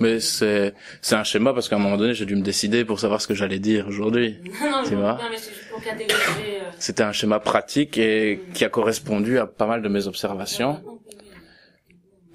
Mais 0.00 0.20
c'est 0.20 0.74
c'est 1.00 1.14
un 1.14 1.24
schéma 1.24 1.52
parce 1.54 1.68
qu'à 1.68 1.76
un 1.76 1.78
moment 1.78 1.96
donné, 1.96 2.14
j'ai 2.14 2.26
dû 2.26 2.36
me 2.36 2.42
décider 2.42 2.84
pour 2.84 2.98
savoir 3.00 3.20
ce 3.20 3.26
que 3.26 3.34
j'allais 3.34 3.58
dire 3.58 3.86
aujourd'hui. 3.88 4.38
non, 4.62 4.70
non, 4.70 4.82
Tu 4.84 4.94
non, 4.94 5.00
vois 5.00 5.12
non, 5.14 5.30
mais 5.30 5.38
c'est 5.38 5.52
juste 5.54 5.68
pour 5.70 5.82
catégoriser. 5.82 6.60
Euh, 6.60 6.70
C'était 6.78 7.02
un 7.02 7.12
schéma 7.12 7.40
pratique 7.40 7.96
et 7.98 8.40
qui 8.54 8.64
a 8.64 8.68
correspondu 8.68 9.38
à 9.38 9.46
pas 9.46 9.66
mal 9.66 9.82
de 9.82 9.88
mes 9.88 10.06
observations. 10.06 10.80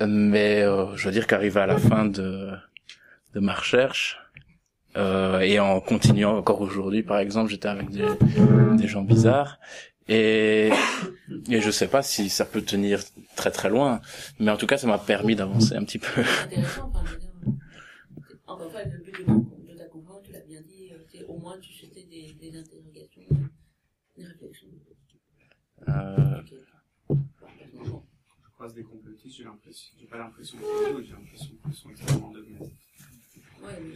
Mais 0.06 0.62
euh, 0.62 0.96
je 0.96 1.06
veux 1.08 1.14
dire 1.14 1.28
qu'arrivé 1.28 1.60
à 1.62 1.68
la 1.68 1.78
fin 1.78 2.06
de, 2.06 2.50
de 3.36 3.40
ma 3.40 3.54
recherche, 3.54 4.18
euh, 4.98 5.40
et 5.40 5.60
en 5.60 5.80
continuant 5.80 6.38
encore 6.38 6.62
aujourd'hui, 6.62 7.04
par 7.04 7.20
exemple, 7.20 7.50
j'étais 7.52 7.70
avec 7.70 7.90
des, 7.90 8.06
des 8.76 8.88
gens 8.88 9.02
bizarres, 9.04 9.60
et, 10.08 10.70
et 11.50 11.62
je 11.62 11.72
sais 11.72 11.88
pas 11.88 12.04
si 12.04 12.30
ça 12.30 12.46
peut 12.46 12.62
tenir 12.62 13.02
très 13.36 13.52
très 13.52 13.70
loin, 13.70 14.02
mais 14.40 14.52
en 14.52 14.58
tout 14.58 14.68
cas, 14.68 14.78
ça 14.78 14.88
m'a 14.88 14.98
permis 15.00 15.36
d'avancer 15.36 15.76
un 15.76 15.84
petit 15.84 16.00
peu. 16.00 16.24
C'est 16.24 16.40
intéressant, 16.42 16.90
enfin, 16.94 17.04
euh, 17.12 18.36
encore 18.48 18.66
une 18.66 18.72
fois, 18.72 18.84
le 18.84 18.98
but 19.04 19.12
de, 19.12 19.24
ta- 19.26 19.72
de 19.74 19.78
ta 19.78 19.86
conférence, 19.86 20.24
tu 20.26 20.32
l'as 20.34 20.40
bien 20.42 20.62
dit, 20.62 20.90
euh, 20.92 20.98
c'est 21.12 21.24
au 21.26 21.38
moins 21.38 21.56
tu 21.62 21.72
suscitais 21.72 22.06
des, 22.10 22.34
des 22.42 22.58
interrogations, 22.58 23.24
des 24.18 24.26
réflexions. 24.26 24.68
Euh, 25.88 26.42
Ok. 27.10 27.18
Personnellement. 27.40 28.06
Je 28.46 28.50
croise 28.54 28.74
des 28.74 28.84
complotistes, 28.84 29.36
j'ai 29.38 29.44
l'impression, 29.44 29.94
j'ai 30.00 30.06
pas 30.08 30.18
l'impression 30.18 30.58
qu'ils 30.58 30.94
doutent, 30.94 31.06
j'ai 31.06 31.14
l'impression 31.14 31.52
qu'ils 31.66 31.74
sont 31.74 31.90
extrêmement 31.92 32.32
dogmatiques. 32.32 32.78
Ouais, 33.64 33.72
mais 33.82 33.96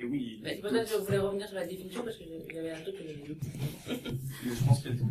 Et, 0.00 0.02
et 0.02 0.04
oui, 0.04 0.35
Bah, 0.35 0.35
c'est 0.46 0.60
pour 0.60 0.70
ça 0.70 0.84
que 0.84 0.90
je 0.90 0.96
voulais 0.96 1.18
revenir 1.18 1.46
sur 1.48 1.56
la 1.56 1.66
définition 1.66 2.04
parce 2.04 2.16
que 2.16 2.24
j'avais 2.52 2.70
un 2.70 2.80
truc 2.82 2.96
que 2.96 3.02
j'avais 3.04 3.24
je 3.26 4.64
pense 4.64 4.82
qu'il 4.82 4.90
y 4.90 4.94
a, 4.94 5.06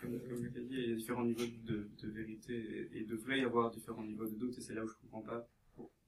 comme, 0.00 0.20
comme 0.20 0.44
je 0.44 0.48
l'ai 0.58 0.64
dit, 0.64 0.74
il 0.74 0.90
y 0.90 0.92
a 0.92 0.96
différents 0.96 1.24
niveaux 1.24 1.46
de, 1.64 1.88
de 2.02 2.08
vérité 2.10 2.54
et, 2.54 2.80
et 2.96 3.00
il 3.00 3.06
devrait 3.06 3.40
y 3.40 3.44
avoir 3.44 3.70
différents 3.70 4.04
niveaux 4.04 4.26
de 4.26 4.34
doute 4.36 4.56
et 4.58 4.60
c'est 4.60 4.74
là 4.74 4.84
où 4.84 4.88
je 4.88 4.94
comprends 4.94 5.22
pas 5.22 5.48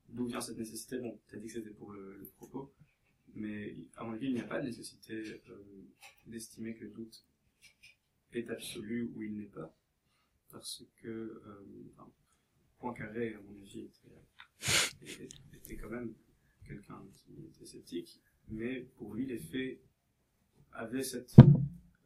d'où 0.09 0.27
vient 0.27 0.40
cette 0.40 0.59
nécessité. 0.59 0.98
Bon, 0.98 1.18
t'as 1.29 1.37
dit 1.37 1.46
que 1.46 1.53
c'était 1.53 1.70
pour 1.70 1.92
le, 1.92 2.16
le 2.18 2.27
propos, 2.37 2.72
mais 3.35 3.77
à 3.96 4.05
mon 4.05 4.12
avis, 4.12 4.29
il 4.29 4.35
n'y 4.35 4.40
a 4.40 4.44
pas 4.44 4.61
de 4.61 4.66
nécessité 4.66 5.14
euh, 5.51 5.87
d'estimer 6.27 6.74
que 6.74 6.85
le 6.85 6.90
doute 6.90 7.24
est 8.33 8.48
absolu 8.51 9.11
ou 9.14 9.22
il 9.22 9.37
n'est 9.37 9.46
pas, 9.46 9.74
parce 10.51 10.83
que 11.03 11.09
euh, 11.09 11.90
enfin, 11.94 12.11
Poincaré, 12.79 13.35
à 13.35 13.40
mon 13.40 13.61
avis, 13.61 13.81
était, 13.81 15.03
était, 15.03 15.29
était 15.55 15.77
quand 15.77 15.90
même 15.90 16.14
quelqu'un 16.66 17.03
qui 17.16 17.33
était 17.44 17.66
sceptique, 17.66 18.20
mais 18.50 18.80
pour 18.96 19.14
lui, 19.14 19.26
les 19.26 19.38
faits 19.38 19.78
avaient 20.72 21.02
cette 21.02 21.34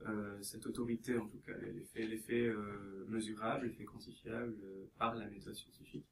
euh, 0.07 0.43
cette 0.43 0.67
autorité 0.67 1.17
en 1.17 1.29
tout 1.29 1.39
cas, 1.47 1.57
les 1.59 1.85
faits, 1.85 2.09
les 2.09 2.19
faits 2.19 2.49
euh, 2.51 3.05
mesurables, 3.09 3.67
les 3.67 3.73
faits 3.73 3.87
quantifiables 3.87 4.57
euh, 4.65 4.85
par 4.99 5.15
la 5.15 5.29
méthode 5.29 5.55
scientifique. 5.55 6.05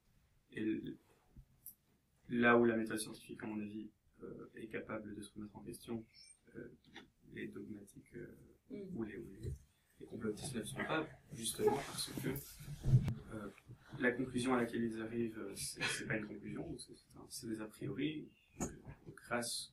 Et 0.53 0.81
là 2.29 2.57
où 2.57 2.65
la 2.65 2.77
méthode 2.77 2.99
scientifique, 2.99 3.43
à 3.43 3.47
mon 3.47 3.61
avis, 3.61 3.89
est 4.55 4.67
capable 4.67 5.15
de 5.15 5.23
se 5.23 5.33
remettre 5.35 5.57
en 5.57 5.63
question, 5.63 6.05
les 7.33 7.49
dogmatiques 7.49 8.15
Mm. 8.71 8.77
ou 8.97 9.03
les, 9.03 9.17
ou 9.17 9.27
les, 9.43 9.51
les 9.99 10.07
complotistes 10.07 10.55
ne 10.55 10.61
le 10.61 10.65
sont 10.65 10.77
pas, 10.77 11.05
justement 11.35 11.75
parce 11.75 12.13
que 12.23 12.29
la 13.99 14.13
conclusion 14.13 14.55
à 14.55 14.59
laquelle 14.59 14.85
ils 14.85 15.01
arrivent, 15.03 15.41
c'est 15.57 15.83
c'est 15.83 16.07
pas 16.07 16.17
une 16.19 16.27
conclusion, 16.29 16.79
c'est 16.79 16.95
c'est 16.97 17.19
un- 17.19 17.27
c'est 17.29 17.49
des 17.49 17.61
a 17.61 17.67
priori, 17.67 18.29
grâce, 19.27 19.73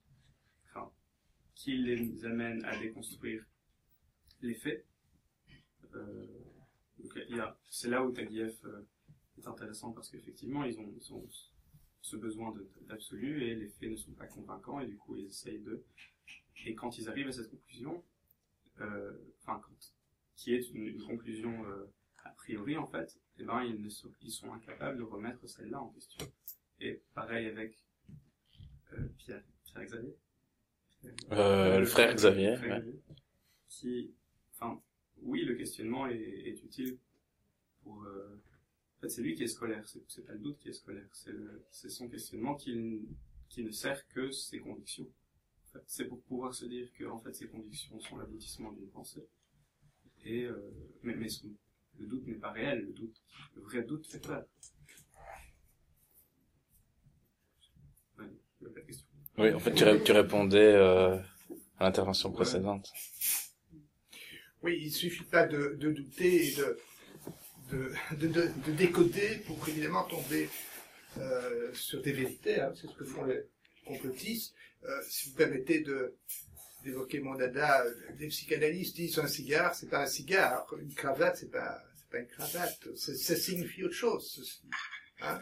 qui 1.57 1.75
les 1.75 2.23
amène 2.23 2.63
à 2.65 2.77
déconstruire 2.77 3.43
les 4.41 4.53
faits. 4.53 4.85
Euh, 5.95 6.27
c'est 7.69 7.89
là 7.89 8.05
où 8.05 8.11
Taguieff 8.11 8.63
euh, 8.63 8.87
est 9.39 9.47
intéressant 9.47 9.91
parce 9.91 10.09
qu'effectivement 10.09 10.63
ils 10.63 10.79
ont, 10.79 10.93
ils 10.95 11.13
ont 11.13 11.27
ce 12.01 12.15
besoin 12.15 12.53
d'absolu 12.81 13.43
et 13.43 13.55
les 13.55 13.69
faits 13.69 13.89
ne 13.89 13.95
sont 13.95 14.13
pas 14.13 14.27
convaincants 14.27 14.79
et 14.79 14.87
du 14.87 14.97
coup 14.97 15.15
ils 15.15 15.25
essayent 15.25 15.61
de 15.61 15.83
et 16.65 16.75
quand 16.75 16.97
ils 16.97 17.09
arrivent 17.09 17.27
à 17.27 17.31
cette 17.31 17.49
conclusion 17.49 18.03
euh, 18.81 19.13
enfin 19.41 19.61
qui 20.35 20.53
est 20.53 20.69
une, 20.71 21.01
conclusion 21.03 21.65
euh, 21.65 21.85
a 22.23 22.29
priori 22.29 22.77
en 22.77 22.87
fait 22.87 23.19
eh 23.39 23.43
ben 23.43 23.63
ils 23.63 24.31
sont 24.31 24.53
incapables 24.53 24.97
de 24.97 25.03
remettre 25.03 25.47
celle-là 25.47 25.81
en 25.81 25.89
question 25.89 26.25
et 26.79 27.01
pareil 27.13 27.47
avec 27.47 27.77
Pierre 29.17 29.43
Pierre 29.65 29.85
Xavier 29.85 30.17
Euh, 31.31 31.79
le 31.79 31.85
frère 31.85 32.13
Xavier, 32.15 32.51
le 32.51 32.57
frère 32.57 32.69
ouais. 32.69 32.79
Xavier, 32.79 33.01
qui 33.69 34.11
enfin 34.55 34.81
oui 35.23 35.43
le 35.45 35.55
questionnement 35.55 36.07
est, 36.07 36.15
est 36.17 36.63
utile 36.63 36.97
pour 37.83 38.03
euh, 38.05 38.35
en 38.97 39.01
fait, 39.01 39.09
c'est 39.09 39.21
lui 39.23 39.35
qui 39.35 39.43
est 39.43 39.47
scolaire, 39.47 39.85
c'est 40.07 40.25
pas 40.25 40.33
le 40.33 40.39
doute 40.39 40.59
qui 40.59 40.69
est 40.69 40.73
scolaire, 40.73 41.07
c'est 41.71 41.89
son 41.89 42.09
questionnement 42.09 42.55
qui, 42.55 43.01
qui 43.49 43.63
ne 43.63 43.71
sert 43.71 44.07
que 44.09 44.31
ses 44.31 44.59
convictions. 44.59 45.07
En 45.69 45.73
fait, 45.73 45.83
c'est 45.87 46.05
pour 46.05 46.21
pouvoir 46.23 46.53
se 46.53 46.65
dire 46.65 46.91
que 46.93 47.05
en 47.05 47.19
fait 47.19 47.35
ses 47.35 47.47
convictions 47.47 47.99
sont 48.01 48.17
l'aboutissement 48.17 48.71
d'une 48.73 48.89
pensée. 48.89 49.27
Et 50.25 50.43
euh, 50.45 50.71
mais, 51.03 51.15
mais 51.15 51.29
son- 51.29 51.49
le 51.99 52.07
doute 52.07 52.27
n'est 52.27 52.35
pas 52.35 52.51
réel, 52.51 52.81
le 52.85 52.93
doute, 52.93 53.21
le 53.55 53.61
vrai 53.63 53.83
doute 53.83 54.05
fait 54.07 54.19
peur. 54.19 54.45
Ouais, 58.19 58.25
il 58.61 58.67
y 58.67 58.69
a 58.69 58.73
pas 58.73 58.81
de 58.81 58.85
question. 58.85 59.06
Oui, 59.37 59.53
en 59.53 59.59
fait, 59.59 59.73
tu, 59.73 59.83
ré- 59.83 60.01
tu 60.03 60.11
répondais 60.11 60.73
euh, 60.73 61.15
à 61.79 61.83
l'intervention 61.85 62.31
précédente. 62.31 62.91
Oui, 64.63 64.79
il 64.81 64.91
suffit 64.91 65.23
pas 65.23 65.45
de, 65.45 65.75
de 65.79 65.91
douter 65.91 66.47
et 66.47 66.51
de, 66.55 66.77
de, 67.71 67.91
de, 68.17 68.27
de- 68.27 68.51
de 68.65 68.71
décoder 68.71 69.37
pour 69.45 69.67
évidemment 69.69 70.03
tomber 70.05 70.49
euh, 71.19 71.71
sur 71.73 72.01
des 72.01 72.11
vérités. 72.11 72.59
hein. 72.61 72.73
C'est 72.75 72.87
ce 72.87 72.93
que 72.95 73.05
font 73.05 73.25
les 73.25 73.41
complotistes. 73.85 74.53
Euh, 74.83 75.01
si 75.07 75.29
vous 75.29 75.35
permettez 75.35 75.81
de 75.81 76.15
d'évoquer 76.83 77.19
mon 77.19 77.33
dada, 77.35 77.83
les 78.19 78.27
psychanalystes 78.27 78.95
disent 78.95 79.17
un 79.19 79.27
cigare, 79.27 79.73
c'est 79.75 79.89
pas 79.89 80.03
un 80.03 80.05
cigare, 80.07 80.65
une 80.79 80.93
cravate, 80.93 81.35
c'est 81.37 81.51
pas 81.51 81.81
c'est 81.97 82.09
pas 82.09 82.19
une 82.19 82.27
cravate. 82.27 82.95
Ça 82.95 83.35
signifie 83.35 83.83
autre 83.83 83.95
chose. 83.95 84.31
ceci. 84.35 84.61
Hein. 85.21 85.39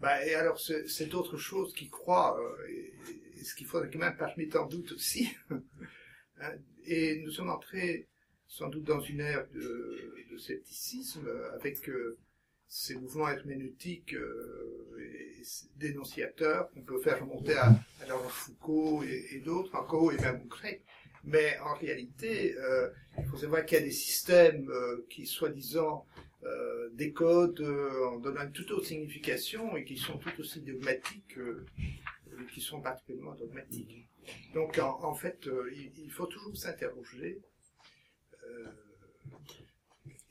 Bah, 0.00 0.24
et 0.26 0.34
alors 0.34 0.58
c'est 0.60 0.88
c'est 0.88 1.14
autre 1.14 1.36
chose 1.36 1.72
qui 1.74 1.88
croit, 1.90 2.36
euh, 2.40 2.68
et 2.70 2.92
ce 3.42 3.54
qu'il 3.54 3.66
faudrait 3.66 3.90
quand 3.90 3.98
même 3.98 4.16
pas 4.16 4.32
mettre 4.36 4.60
en 4.60 4.66
doute 4.66 4.92
aussi. 4.92 5.30
Hein. 5.50 5.62
Et 6.86 7.22
nous 7.24 7.30
sommes 7.30 7.50
entrés 7.50 8.08
sans 8.48 8.68
doute 8.68 8.84
dans 8.84 9.00
une 9.00 9.20
ère 9.20 9.46
de, 9.54 10.36
scepticisme 10.38 11.26
euh, 11.28 11.54
avec 11.54 11.88
euh, 11.88 12.18
ces 12.66 12.94
mouvements 12.96 13.28
herméneutiques 13.28 14.14
euh, 14.14 14.98
et 14.98 15.42
dénonciateurs 15.76 16.70
qu'on 16.70 16.82
peut 16.82 16.98
faire 17.00 17.20
remonter 17.20 17.54
à, 17.54 17.66
à 18.00 18.06
Laurent 18.08 18.28
Foucault 18.28 19.02
et, 19.02 19.40
d'autres, 19.44 19.76
encore 19.76 20.12
et 20.12 20.16
même 20.16 20.46
grecs. 20.48 20.82
Mais 21.24 21.58
en 21.58 21.74
réalité, 21.74 22.56
euh, 22.56 22.88
il 23.18 23.24
faut 23.26 23.36
savoir 23.36 23.64
qu'il 23.64 23.78
y 23.78 23.80
a 23.82 23.84
des 23.84 23.92
systèmes 23.92 24.68
euh, 24.70 25.06
qui, 25.08 25.26
soi-disant, 25.26 26.06
euh, 26.44 26.88
décodent 26.94 27.60
euh, 27.60 28.06
en 28.08 28.18
donnant 28.18 28.42
une 28.42 28.52
toute 28.52 28.70
autre 28.72 28.86
signification 28.86 29.76
et 29.76 29.84
qui 29.84 29.96
sont 29.96 30.18
tout 30.18 30.40
aussi 30.40 30.60
dogmatiques, 30.60 31.38
euh, 31.38 31.64
euh, 31.78 32.21
qui 32.46 32.60
sont 32.60 32.80
particulièrement 32.80 33.34
dogmatiques. 33.34 34.08
Donc, 34.54 34.78
en, 34.78 35.02
en 35.04 35.14
fait, 35.14 35.46
euh, 35.46 35.70
il, 35.74 35.92
il 35.96 36.10
faut 36.10 36.26
toujours 36.26 36.56
s'interroger 36.56 37.42
euh, 38.44 38.66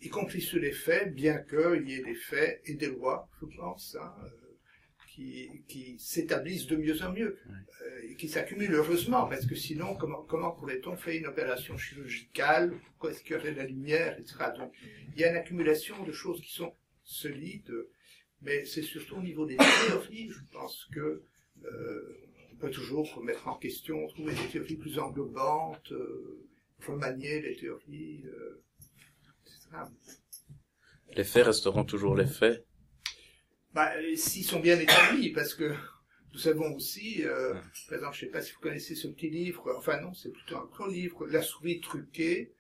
y 0.02 0.10
compris 0.10 0.42
sur 0.42 0.60
les 0.60 0.72
faits, 0.72 1.14
bien 1.14 1.38
qu'il 1.40 1.88
y 1.88 1.94
ait 1.94 2.04
des 2.04 2.16
faits 2.16 2.62
et 2.66 2.74
des 2.74 2.88
lois, 2.88 3.30
je 3.40 3.46
pense, 3.58 3.96
hein, 4.00 4.14
euh, 4.24 4.30
qui, 5.08 5.64
qui 5.68 6.00
s'établissent 6.00 6.66
de 6.68 6.76
mieux 6.76 7.02
en 7.04 7.12
mieux, 7.12 7.38
euh, 7.82 8.02
et 8.04 8.16
qui 8.16 8.28
s'accumulent 8.28 8.74
heureusement, 8.74 9.28
parce 9.28 9.46
que 9.46 9.56
sinon, 9.56 9.96
comment, 9.96 10.24
comment 10.24 10.52
pourrait-on 10.52 10.98
faire 10.98 11.16
une 11.16 11.28
opération 11.28 11.78
chirurgicale 11.78 12.74
Pourquoi 12.86 13.12
est-ce 13.12 13.22
qu'il 13.24 13.34
y 13.34 13.40
aurait 13.40 13.54
la 13.54 13.66
lumière, 13.66 14.18
etc. 14.20 14.38
Donc, 14.58 14.74
il 15.14 15.22
y 15.22 15.24
a 15.24 15.30
une 15.30 15.38
accumulation 15.38 16.04
de 16.04 16.12
choses 16.12 16.42
qui 16.42 16.52
sont 16.52 16.74
solides, 17.04 17.72
mais 18.42 18.66
c'est 18.66 18.82
surtout 18.82 19.18
au 19.18 19.22
niveau 19.22 19.46
des 19.46 19.58
théories, 19.58 20.30
je 20.30 20.42
pense 20.52 20.88
que 20.94 21.24
on 21.64 22.56
peut 22.58 22.72
toujours 22.72 23.14
remettre 23.16 23.48
en 23.48 23.56
question, 23.56 24.08
trouver 24.08 24.34
des 24.34 24.48
théories 24.52 24.76
plus 24.76 25.00
englobantes, 25.00 25.92
euh, 25.92 26.48
remanier 26.86 27.42
les 27.42 27.56
théories, 27.56 28.24
euh, 28.26 28.64
etc. 29.46 29.84
Les 31.16 31.24
faits 31.24 31.46
resteront 31.46 31.84
toujours 31.84 32.16
les 32.16 32.26
faits? 32.26 32.66
Bah, 33.74 33.92
s'ils 34.16 34.44
sont 34.44 34.60
bien 34.60 34.80
établis, 34.80 35.32
parce 35.32 35.54
que 35.54 35.74
nous 36.34 36.40
savons 36.40 36.76
aussi, 36.76 37.24
euh, 37.24 37.54
par 37.88 37.98
exemple, 37.98 38.16
je 38.16 38.20
sais 38.22 38.32
pas 38.32 38.42
si 38.42 38.54
vous 38.54 38.60
connaissez 38.60 38.96
ce 38.96 39.08
petit 39.08 39.30
livre, 39.30 39.74
enfin 39.78 40.00
non, 40.00 40.14
c'est 40.14 40.32
plutôt 40.32 40.58
un 40.58 40.66
grand 40.66 40.88
livre, 40.88 41.26
La 41.28 41.42
souris 41.42 41.80
truquée, 41.80 42.54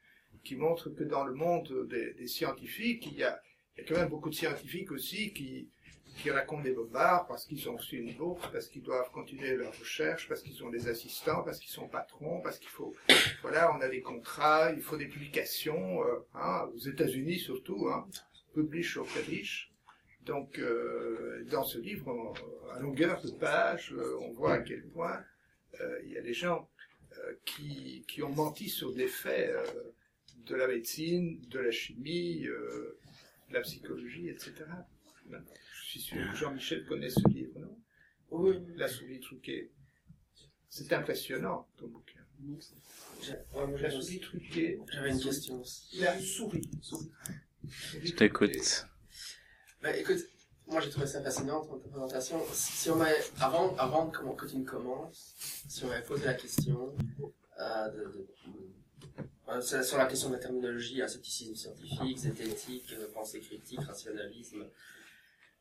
qui 0.43 0.55
montre 0.55 0.89
que 0.89 1.03
dans 1.03 1.25
le 1.25 1.33
monde 1.33 1.87
des, 1.89 2.13
des 2.13 2.27
scientifiques, 2.27 3.05
il 3.11 3.19
y, 3.19 3.23
a, 3.23 3.39
il 3.75 3.81
y 3.81 3.83
a 3.83 3.87
quand 3.87 3.99
même 3.99 4.09
beaucoup 4.09 4.29
de 4.29 4.35
scientifiques 4.35 4.91
aussi 4.91 5.33
qui, 5.33 5.69
qui 6.21 6.29
racontent 6.29 6.61
des 6.61 6.71
bobards 6.71 7.25
parce 7.27 7.45
qu'ils 7.45 7.67
ont 7.69 7.77
reçu 7.77 7.97
une 7.97 8.13
bourse, 8.13 8.47
parce 8.51 8.67
qu'ils 8.67 8.83
doivent 8.83 9.09
continuer 9.11 9.55
leur 9.55 9.77
recherche, 9.77 10.27
parce 10.27 10.41
qu'ils 10.41 10.63
ont 10.63 10.69
des 10.69 10.87
assistants, 10.87 11.43
parce 11.43 11.59
qu'ils 11.59 11.71
sont 11.71 11.87
patrons, 11.87 12.41
parce 12.41 12.59
qu'il 12.59 12.69
faut, 12.69 12.93
voilà, 13.41 13.75
on 13.75 13.81
a 13.81 13.87
des 13.87 14.01
contrats, 14.01 14.71
il 14.71 14.81
faut 14.81 14.97
des 14.97 15.07
publications, 15.07 16.03
euh, 16.03 16.19
hein, 16.35 16.69
aux 16.73 16.79
États-Unis 16.79 17.39
surtout, 17.39 17.89
hein, 17.89 18.07
publish 18.53 18.97
or 18.97 19.07
perish. 19.07 19.71
Donc, 20.25 20.59
euh, 20.59 21.43
dans 21.49 21.63
ce 21.63 21.79
livre, 21.79 22.33
à 22.75 22.79
longueur 22.79 23.21
de 23.21 23.31
page, 23.31 23.91
euh, 23.93 24.19
on 24.21 24.31
voit 24.33 24.53
à 24.53 24.59
quel 24.59 24.83
point 24.83 25.23
il 26.03 26.11
y 26.11 26.17
a 26.17 26.21
des 26.21 26.33
gens 26.33 26.69
qui, 27.43 28.05
qui 28.07 28.21
ont 28.21 28.29
menti 28.29 28.69
sur 28.69 28.93
des 28.93 29.07
faits 29.07 29.51
de 30.45 30.55
la 30.55 30.67
médecine, 30.67 31.41
de 31.47 31.59
la 31.59 31.71
chimie, 31.71 32.41
de 32.41 32.97
la 33.49 33.61
psychologie, 33.61 34.29
etc. 34.29 34.53
suis 35.91 35.99
sûr 36.01 36.17
que 36.31 36.37
Jean-Michel 36.37 36.85
connaît 36.85 37.09
ce 37.09 37.27
livre, 37.29 37.59
non? 37.59 37.77
Oui, 38.31 38.57
La 38.75 38.87
souris 38.87 39.19
truquée. 39.19 39.71
C'est 40.69 40.91
impressionnant, 40.93 41.67
ton 41.77 41.87
bouquin. 41.87 42.19
moi, 42.39 42.57
La 43.71 43.77
j'avais 43.77 43.91
souris 44.01 44.19
truquée. 44.21 44.79
j'avais 44.91 45.11
une 45.11 45.19
question 45.19 45.59
aussi. 45.61 45.99
La 45.99 46.17
souris. 46.19 46.69
Je 48.01 48.11
t'écoute. 48.13 48.87
Bah, 49.81 49.95
écoute, 49.97 50.19
moi 50.67 50.79
j'ai 50.81 50.89
trouvé 50.89 51.07
ça 51.07 51.21
fascinant 51.21 51.65
ton 51.65 51.77
ta 51.77 51.89
présentation. 51.89 52.41
Si, 52.53 52.89
on 52.89 53.01
avant, 53.39 53.75
avant 53.75 54.09
que, 54.09 54.23
que 54.35 54.45
tu 54.49 54.57
ne 54.57 54.63
commences, 54.65 55.35
si 55.67 55.83
on 55.83 55.87
m'avait 55.87 56.03
posé 56.05 56.25
la 56.25 56.33
question 56.35 56.95
euh, 57.59 57.89
de, 57.89 57.97
de- 57.97 58.27
euh, 59.49 59.83
sur 59.83 59.97
la 59.97 60.05
question 60.05 60.29
de 60.29 60.35
la 60.35 60.39
terminologie, 60.39 61.01
ascéticisme 61.01 61.55
scientifique, 61.55 62.17
zététique, 62.17 62.93
euh, 62.93 63.07
pensée 63.13 63.41
critique, 63.41 63.81
rationalisme, 63.81 64.65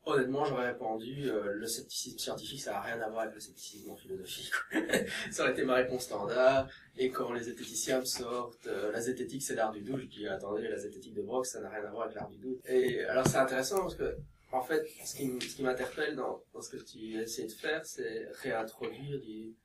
honnêtement 0.05 0.45
j'aurais 0.45 0.67
répondu 0.71 1.29
euh, 1.29 1.53
le 1.53 1.67
scepticisme 1.67 2.17
scientifique 2.17 2.61
ça 2.61 2.71
n'a 2.71 2.81
rien 2.81 3.01
à 3.01 3.09
voir 3.09 3.21
avec 3.21 3.35
le 3.35 3.39
scepticisme 3.39 3.91
en 3.91 3.95
philosophie. 3.95 4.49
ça 5.31 5.43
aurait 5.43 5.51
été 5.51 5.63
ma 5.63 5.75
réponse 5.75 6.03
standard. 6.03 6.67
Et 6.97 7.09
quand 7.09 7.31
les 7.33 7.43
zététiciens 7.43 7.99
me 7.99 8.05
sortent 8.05 8.67
euh, 8.67 8.91
la 8.91 9.01
zététique 9.01 9.43
c'est 9.43 9.55
l'art 9.55 9.71
du 9.71 9.81
doute, 9.81 10.01
je 10.01 10.07
dis 10.07 10.27
attendez 10.27 10.67
la 10.67 10.77
zététique 10.77 11.13
de 11.13 11.21
Brock 11.21 11.45
ça 11.45 11.61
n'a 11.61 11.69
rien 11.69 11.83
à 11.83 11.91
voir 11.91 12.03
avec 12.03 12.15
l'art 12.15 12.29
du 12.29 12.37
doute. 12.37 12.59
Et 12.65 13.03
alors 13.05 13.27
c'est 13.27 13.37
intéressant 13.37 13.81
parce 13.81 13.95
que 13.95 14.15
en 14.51 14.61
fait 14.61 14.85
ce 15.05 15.15
qui, 15.15 15.61
m'interpelle 15.61 16.15
dans, 16.15 16.43
dans 16.53 16.61
ce 16.61 16.69
que 16.69 16.77
tu 16.83 17.19
essaies 17.21 17.45
de 17.45 17.51
faire 17.51 17.85
c'est 17.85 18.27
réintroduire 18.41 19.19
du 19.21 19.55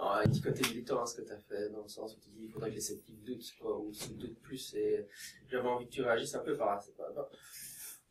oh, 0.00 0.04
un 0.04 0.24
petit 0.24 0.40
côté 0.40 0.62
militant 0.68 1.02
à 1.02 1.06
ce 1.06 1.16
que 1.20 1.22
tu 1.26 1.32
as 1.32 1.38
fait 1.38 1.68
dans 1.68 1.82
le 1.82 1.88
sens 1.88 2.16
où 2.16 2.20
tu 2.20 2.30
dis 2.30 2.44
il 2.44 2.50
faudrait 2.50 2.70
que 2.70 2.76
les 2.76 2.80
sceptiques 2.80 3.22
doutent 3.22 3.52
quoi, 3.60 3.78
ou 3.78 3.92
se 3.92 4.08
doutent 4.08 4.40
plus 4.40 4.74
et 4.74 5.06
j'avais 5.50 5.68
envie 5.68 5.86
que 5.86 5.92
tu 5.92 6.02
réagisses 6.02 6.34
un 6.34 6.40
peu 6.40 6.56
par, 6.56 6.82
par, 6.96 7.12
par- 7.12 7.28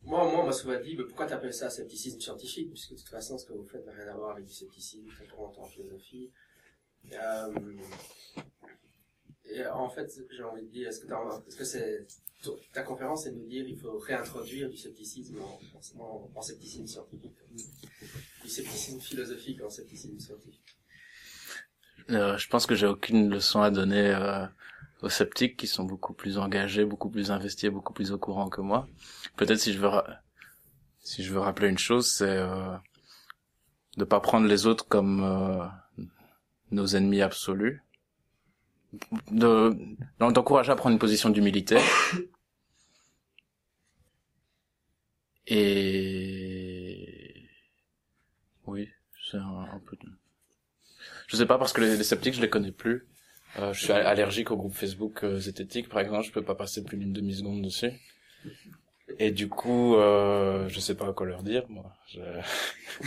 moi, 0.02 0.24
moi, 0.24 0.42
on 0.42 0.46
m'a 0.46 0.52
souvent 0.52 0.80
dit, 0.80 0.96
mais 0.96 1.04
pourquoi 1.04 1.26
t'appelles 1.26 1.54
ça 1.54 1.70
scepticisme 1.70 2.20
scientifique? 2.20 2.70
Puisque 2.70 2.92
de 2.92 2.96
toute 2.96 3.08
façon, 3.08 3.36
ce 3.38 3.44
que 3.44 3.52
vous 3.52 3.66
faites 3.66 3.84
n'a 3.86 3.92
rien 3.92 4.08
à 4.08 4.16
voir 4.16 4.30
avec 4.32 4.46
du 4.46 4.52
scepticisme, 4.52 5.06
quand 5.18 5.36
on 5.38 5.46
entend 5.46 5.62
en 5.62 5.66
philosophie. 5.66 6.30
Euh, 7.12 7.52
et 9.44 9.66
en 9.66 9.88
fait, 9.88 10.10
j'ai 10.30 10.42
envie 10.42 10.62
de 10.62 10.68
dire, 10.68 10.88
est-ce 10.88 11.00
que, 11.56 11.64
c'est, 11.64 12.06
ta 12.72 12.82
conférence, 12.82 13.24
c'est 13.24 13.32
de 13.32 13.36
nous 13.36 13.48
dire 13.48 13.66
il 13.68 13.78
faut 13.78 13.98
réintroduire 13.98 14.70
du 14.70 14.76
scepticisme 14.76 15.38
en 15.42 16.42
scepticisme 16.42 16.86
scientifique, 16.86 17.36
du 18.42 18.48
scepticisme 18.48 19.00
philosophique 19.00 19.60
en 19.62 19.70
scepticisme 19.70 20.18
scientifique. 20.18 20.76
Euh, 22.10 22.36
je 22.38 22.48
pense 22.48 22.66
que 22.66 22.74
j'ai 22.74 22.86
aucune 22.86 23.28
leçon 23.28 23.60
à 23.60 23.70
donner 23.70 24.14
euh, 24.14 24.46
aux 25.02 25.08
sceptiques 25.08 25.56
qui 25.56 25.66
sont 25.66 25.84
beaucoup 25.84 26.12
plus 26.14 26.38
engagés, 26.38 26.84
beaucoup 26.84 27.10
plus 27.10 27.30
investis, 27.30 27.70
beaucoup 27.70 27.92
plus 27.92 28.12
au 28.12 28.18
courant 28.18 28.48
que 28.48 28.60
moi. 28.60 28.88
Peut-être 29.36 29.58
si 29.60 29.72
je 29.72 29.78
veux 29.78 29.90
si 31.00 31.22
je 31.22 31.32
veux 31.32 31.40
rappeler 31.40 31.68
une 31.68 31.78
chose, 31.78 32.10
c'est 32.10 32.24
euh, 32.28 32.76
de 33.96 34.02
pas 34.04 34.18
prendre 34.18 34.48
les 34.48 34.66
autres 34.66 34.88
comme 34.88 35.22
euh, 35.22 35.64
nos 36.72 36.96
ennemis 36.96 37.22
absolus, 37.22 37.84
de 39.30 39.74
d'en- 40.18 40.32
d'encourager 40.32 40.72
à 40.72 40.76
prendre 40.76 40.92
une 40.94 40.98
position 40.98 41.30
d'humilité 41.30 41.78
et 45.46 47.48
C'est 49.30 49.38
un, 49.38 49.60
un 49.72 49.78
peu. 49.86 49.96
Je 51.28 51.36
sais 51.36 51.46
pas 51.46 51.56
parce 51.58 51.72
que 51.72 51.80
les, 51.80 51.96
les 51.96 52.04
sceptiques, 52.04 52.34
je 52.34 52.40
les 52.42 52.50
connais 52.50 52.72
plus. 52.72 53.06
Euh, 53.58 53.72
je 53.72 53.80
suis 53.82 53.92
allergique 53.92 54.50
au 54.50 54.56
groupe 54.56 54.74
Facebook 54.74 55.24
euh, 55.24 55.38
zététique, 55.38 55.88
par 55.88 56.00
exemple. 56.00 56.24
Je 56.26 56.32
peux 56.32 56.42
pas 56.42 56.54
passer 56.54 56.84
plus 56.84 56.96
d'une 56.96 57.12
demi 57.12 57.34
seconde 57.34 57.62
dessus. 57.62 57.90
Et 59.18 59.32
du 59.32 59.48
coup, 59.48 59.96
euh, 59.96 60.68
je 60.68 60.78
sais 60.78 60.94
pas 60.94 61.12
quoi 61.12 61.26
leur 61.26 61.42
dire. 61.42 61.64
Moi, 61.68 61.84
je... 62.06 62.20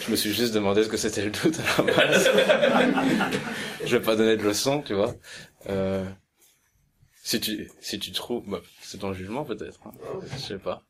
je 0.00 0.10
me 0.10 0.16
suis 0.16 0.32
juste 0.32 0.52
demandé 0.54 0.82
ce 0.82 0.88
que 0.88 0.96
c'était 0.96 1.24
le 1.24 1.30
doute 1.30 1.58
à 1.60 1.82
la 1.82 1.92
base. 1.94 2.28
je 3.84 3.96
vais 3.96 4.02
pas 4.02 4.16
donner 4.16 4.36
de 4.36 4.42
leçon, 4.42 4.82
tu 4.82 4.94
vois. 4.94 5.14
Euh, 5.68 6.04
si 7.22 7.40
tu 7.40 7.70
si 7.80 7.98
tu 8.00 8.10
trouves, 8.10 8.44
bah, 8.48 8.60
c'est 8.80 8.98
ton 8.98 9.12
jugement 9.12 9.44
peut-être. 9.44 9.80
hein. 9.86 9.92
Je 10.32 10.38
sais 10.38 10.58
pas. 10.58 10.82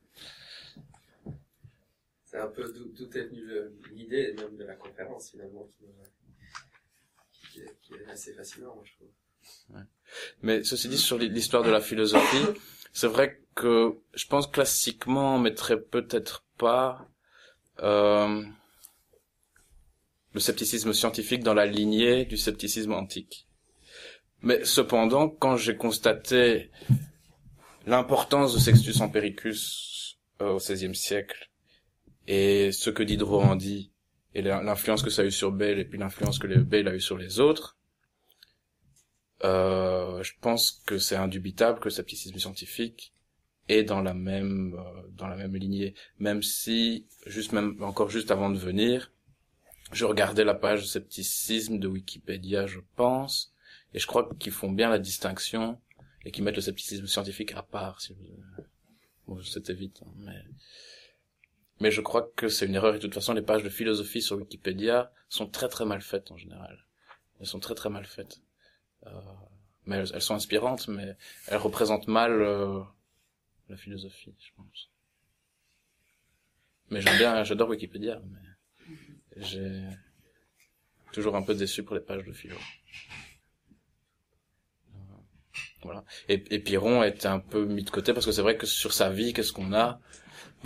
C'est 2.24 2.38
un 2.38 2.48
peu 2.48 2.64
d'où 2.72 2.84
d'où 2.96 3.18
est 3.18 3.24
venue 3.26 3.46
l'idée 3.94 4.34
même 4.38 4.56
de 4.56 4.64
la 4.64 4.74
conférence 4.74 5.30
finalement 5.30 5.68
qui, 5.78 5.84
qui 7.56 7.62
est, 7.62 7.76
qui 7.82 7.94
est 7.94 8.10
assez 8.10 8.32
fascinant, 8.34 8.74
moi, 8.74 8.84
je 8.84 8.92
trouve. 8.94 9.08
Mais 10.42 10.64
ceci 10.64 10.88
dit, 10.88 10.98
sur 10.98 11.18
l'histoire 11.18 11.62
de 11.62 11.70
la 11.70 11.80
philosophie, 11.80 12.46
c'est 12.92 13.06
vrai 13.06 13.40
que 13.54 13.96
je 14.14 14.26
pense 14.26 14.46
classiquement 14.46 15.36
on 15.36 15.38
mettrait 15.38 15.80
peut-être 15.80 16.44
pas 16.58 17.08
euh, 17.80 18.42
le 20.32 20.40
scepticisme 20.40 20.92
scientifique 20.92 21.42
dans 21.42 21.54
la 21.54 21.66
lignée 21.66 22.24
du 22.24 22.36
scepticisme 22.36 22.92
antique. 22.92 23.46
Mais 24.42 24.64
cependant, 24.64 25.28
quand 25.28 25.56
j'ai 25.56 25.76
constaté 25.76 26.70
l'importance 27.86 28.54
de 28.54 28.58
Sextus 28.58 29.00
Empiricus 29.00 30.18
euh, 30.42 30.52
au 30.52 30.56
XVIe 30.58 30.94
siècle 30.94 31.50
et 32.26 32.72
ce 32.72 32.90
que 32.90 33.02
Diderot 33.02 33.42
en 33.42 33.56
dit 33.56 33.92
et 34.36 34.42
l'in- 34.42 34.62
l'influence 34.62 35.02
que 35.02 35.10
ça 35.10 35.22
a 35.22 35.24
eu 35.24 35.30
sur 35.30 35.50
Bell 35.50 35.78
et 35.78 35.84
puis 35.84 35.98
l'influence 35.98 36.38
que 36.38 36.46
le- 36.46 36.62
Bell 36.62 36.86
a 36.88 36.94
eu 36.94 37.00
sur 37.00 37.16
les 37.16 37.40
autres, 37.40 37.78
euh, 39.44 40.22
je 40.22 40.32
pense 40.40 40.82
que 40.86 40.98
c'est 40.98 41.16
indubitable 41.16 41.78
que 41.80 41.84
le 41.84 41.90
scepticisme 41.90 42.38
scientifique 42.38 43.12
est 43.68 43.82
dans 43.82 44.02
la 44.02 44.14
même 44.14 44.74
euh, 44.78 45.08
dans 45.20 45.28
la 45.28 45.36
même 45.36 45.56
lignée, 45.56 45.94
même 46.18 46.42
si 46.42 47.06
juste 47.26 47.52
même 47.52 47.82
encore 47.82 48.10
juste 48.10 48.30
avant 48.30 48.50
de 48.50 48.58
venir, 48.58 49.12
je 49.92 50.04
regardais 50.04 50.44
la 50.44 50.54
page 50.54 50.86
scepticisme 50.86 51.78
de 51.78 51.88
Wikipédia, 51.88 52.66
je 52.66 52.80
pense, 52.96 53.54
et 53.94 53.98
je 53.98 54.06
crois 54.06 54.28
qu'ils 54.38 54.52
font 54.52 54.70
bien 54.70 54.88
la 54.90 54.98
distinction 54.98 55.80
et 56.24 56.30
qu'ils 56.30 56.44
mettent 56.44 56.56
le 56.56 56.62
scepticisme 56.62 57.06
scientifique 57.06 57.52
à 57.52 57.62
part. 57.62 58.00
Si 58.00 58.12
vous... 58.12 58.24
Bon, 59.26 59.42
c'était 59.42 59.74
vite, 59.74 60.02
hein, 60.04 60.12
mais 60.18 60.40
mais 61.80 61.90
je 61.90 62.00
crois 62.00 62.30
que 62.36 62.48
c'est 62.48 62.66
une 62.66 62.74
erreur 62.74 62.94
et 62.94 62.98
de 62.98 63.02
toute 63.02 63.14
façon 63.14 63.34
les 63.34 63.42
pages 63.42 63.62
de 63.62 63.68
philosophie 63.68 64.22
sur 64.22 64.36
Wikipédia 64.36 65.12
sont 65.28 65.46
très 65.46 65.68
très 65.68 65.84
mal 65.84 66.00
faites 66.00 66.30
en 66.30 66.36
général. 66.36 66.84
Elles 67.40 67.46
sont 67.46 67.60
très 67.60 67.74
très 67.74 67.90
mal 67.90 68.06
faites. 68.06 68.40
Euh, 69.06 69.10
mais 69.84 69.96
elles, 69.96 70.22
sont 70.22 70.34
inspirantes, 70.34 70.88
mais 70.88 71.16
elles 71.46 71.58
représentent 71.58 72.08
mal 72.08 72.32
euh, 72.42 72.80
la 73.68 73.76
philosophie, 73.76 74.34
je 74.38 74.50
pense. 74.56 74.90
Mais 76.90 77.00
j'aime 77.00 77.18
bien, 77.18 77.44
j'adore 77.44 77.68
Wikipédia, 77.68 78.20
mais 78.24 79.42
j'ai 79.42 79.84
toujours 81.12 81.36
un 81.36 81.42
peu 81.42 81.54
déçu 81.54 81.82
pour 81.82 81.94
les 81.94 82.00
pages 82.00 82.24
de 82.24 82.32
philo. 82.32 82.56
Euh, 84.94 84.98
Voilà. 85.82 86.04
Et, 86.28 86.42
et 86.54 86.58
Piron 86.58 87.02
est 87.02 87.26
un 87.26 87.38
peu 87.38 87.64
mis 87.64 87.84
de 87.84 87.90
côté 87.90 88.12
parce 88.12 88.26
que 88.26 88.32
c'est 88.32 88.42
vrai 88.42 88.56
que 88.56 88.66
sur 88.66 88.92
sa 88.92 89.10
vie, 89.10 89.32
qu'est-ce 89.32 89.52
qu'on 89.52 89.72
a? 89.72 90.00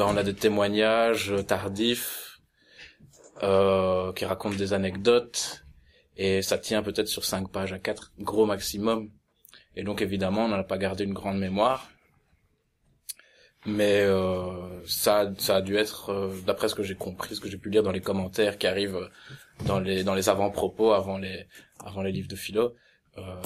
Ben, 0.00 0.06
On 0.14 0.16
a 0.16 0.22
des 0.22 0.34
témoignages 0.34 1.34
tardifs 1.46 2.40
euh, 3.42 4.14
qui 4.14 4.24
racontent 4.24 4.56
des 4.56 4.72
anecdotes 4.72 5.66
et 6.16 6.40
ça 6.40 6.56
tient 6.56 6.82
peut-être 6.82 7.08
sur 7.08 7.26
cinq 7.26 7.50
pages 7.50 7.74
à 7.74 7.78
quatre, 7.78 8.10
gros 8.18 8.46
maximum. 8.46 9.10
Et 9.76 9.82
donc 9.82 10.00
évidemment, 10.00 10.46
on 10.46 10.48
n'en 10.48 10.58
a 10.58 10.64
pas 10.64 10.78
gardé 10.78 11.04
une 11.04 11.12
grande 11.12 11.38
mémoire. 11.38 11.90
Mais 13.66 14.00
euh, 14.00 14.82
ça, 14.86 15.30
ça 15.36 15.56
a 15.56 15.60
dû 15.60 15.76
être, 15.76 16.08
euh, 16.08 16.34
d'après 16.46 16.70
ce 16.70 16.74
que 16.74 16.82
j'ai 16.82 16.94
compris, 16.94 17.34
ce 17.34 17.40
que 17.42 17.50
j'ai 17.50 17.58
pu 17.58 17.68
lire 17.68 17.82
dans 17.82 17.92
les 17.92 18.00
commentaires 18.00 18.56
qui 18.56 18.66
arrivent 18.66 19.10
dans 19.66 19.80
les 19.80 20.02
dans 20.02 20.14
les 20.14 20.30
avant-propos 20.30 20.92
avant 20.92 21.18
les 21.18 21.46
avant 21.84 22.00
les 22.00 22.10
livres 22.10 22.28
de 22.28 22.36
philo, 22.36 22.74
euh, 23.18 23.42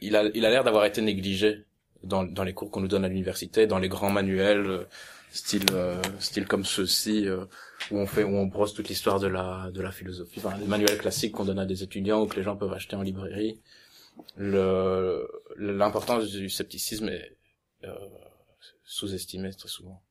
il 0.00 0.16
a 0.16 0.24
il 0.34 0.44
a 0.44 0.50
l'air 0.50 0.64
d'avoir 0.64 0.86
été 0.86 1.02
négligé 1.02 1.66
dans 2.02 2.24
dans 2.24 2.42
les 2.42 2.52
cours 2.52 2.72
qu'on 2.72 2.80
nous 2.80 2.88
donne 2.88 3.04
à 3.04 3.08
l'université, 3.08 3.68
dans 3.68 3.78
les 3.78 3.88
grands 3.88 4.10
manuels 4.10 4.88
style 5.30 5.66
euh, 5.72 6.02
style 6.18 6.46
comme 6.46 6.64
ceux-ci 6.64 7.28
euh, 7.28 7.44
où 7.90 7.98
on 7.98 8.06
fait 8.06 8.24
où 8.24 8.36
on 8.36 8.46
brosse 8.46 8.74
toute 8.74 8.88
l'histoire 8.88 9.20
de 9.20 9.26
la 9.26 9.70
de 9.72 9.80
la 9.80 9.92
philosophie, 9.92 10.40
enfin 10.44 10.56
les 10.58 10.66
manuels 10.66 10.98
classiques 10.98 11.32
qu'on 11.32 11.44
donne 11.44 11.58
à 11.58 11.66
des 11.66 11.82
étudiants 11.82 12.22
ou 12.22 12.26
que 12.26 12.36
les 12.36 12.42
gens 12.42 12.56
peuvent 12.56 12.72
acheter 12.72 12.96
en 12.96 13.02
librairie. 13.02 13.60
Le 14.36 15.26
l'importance 15.56 16.30
du 16.30 16.50
scepticisme 16.50 17.08
est 17.08 17.36
euh, 17.84 17.94
sous-estimée 18.84 19.54
très 19.54 19.68
souvent. 19.68 20.02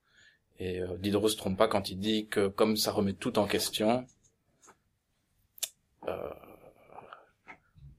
Et 0.57 0.81
euh, 0.81 0.97
Diderot 0.97 1.29
se 1.29 1.37
trompe 1.37 1.57
pas 1.57 1.67
quand 1.67 1.89
il 1.89 1.99
dit 1.99 2.27
que 2.27 2.47
comme 2.47 2.77
ça 2.77 2.91
remet 2.91 3.13
tout 3.13 3.37
en 3.37 3.45
question, 3.45 4.05
euh, 6.07 6.29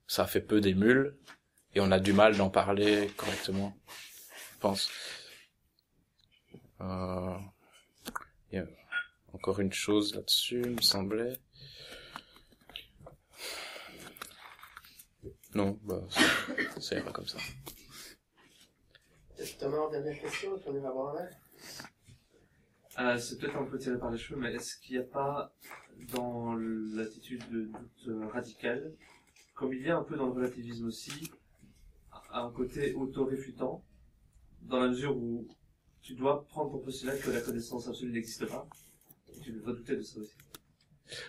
ça 0.07 0.27
fait 0.27 0.41
peu 0.41 0.61
d'émules 0.61 1.17
et 1.75 1.81
on 1.81 1.91
a 1.93 2.01
du 2.01 2.13
mal 2.13 2.37
d'en 2.37 2.51
parler 2.51 3.09
correctement, 3.17 3.77
je 4.55 4.59
pense. 4.59 4.91
Euh, 6.81 7.39
il 8.51 8.57
y 8.57 8.59
a 8.59 8.67
encore 9.33 9.61
une 9.61 9.73
chose 9.73 10.15
là-dessus, 10.15 10.63
il 10.65 10.77
me 10.77 10.81
semblait. 10.81 11.39
Non, 15.55 15.79
bah, 15.83 16.03
ça, 16.11 16.81
ça 16.81 16.97
ira 16.97 17.13
comme 17.13 17.27
ça. 17.27 17.39
Thomas, 19.59 19.91
dernière 19.91 20.21
question, 20.21 20.59
on 20.67 20.75
ira 20.75 20.91
un 20.91 21.15
verre. 21.15 21.37
Euh, 22.99 23.19
c'est 23.19 23.39
peut-être 23.39 23.57
un 23.57 23.65
peu 23.65 23.79
tiré 23.79 23.99
par 23.99 24.11
les 24.11 24.19
cheveux, 24.19 24.41
mais 24.41 24.53
est-ce 24.55 24.77
qu'il 24.79 24.97
n'y 24.97 25.03
a 25.03 25.07
pas 25.07 25.53
dans 26.13 26.55
l'attitude 26.55 27.49
de 27.51 27.65
doute 27.67 28.09
euh, 28.09 28.29
radical, 28.29 28.95
comme 29.55 29.73
il 29.73 29.83
y 29.83 29.91
a 29.91 29.97
un 29.97 30.03
peu 30.03 30.17
dans 30.17 30.27
le 30.27 30.33
relativisme 30.33 30.87
aussi, 30.87 31.31
un 32.33 32.51
côté 32.51 32.95
auto-réfutant, 32.95 33.85
dans 34.63 34.81
la 34.81 34.89
mesure 34.89 35.17
où 35.17 35.49
tu 36.03 36.15
dois 36.15 36.47
prendre 36.49 36.71
pour 36.71 36.83
postulat 36.83 37.17
que 37.17 37.31
la 37.31 37.41
connaissance 37.41 37.89
absolue 37.89 38.13
n'existe 38.13 38.47
pas, 38.47 38.67
tu 39.43 39.53
dois 39.53 39.73
douter 39.73 39.97
de 39.97 40.03
ça 40.03 40.19
aussi. 40.21 40.33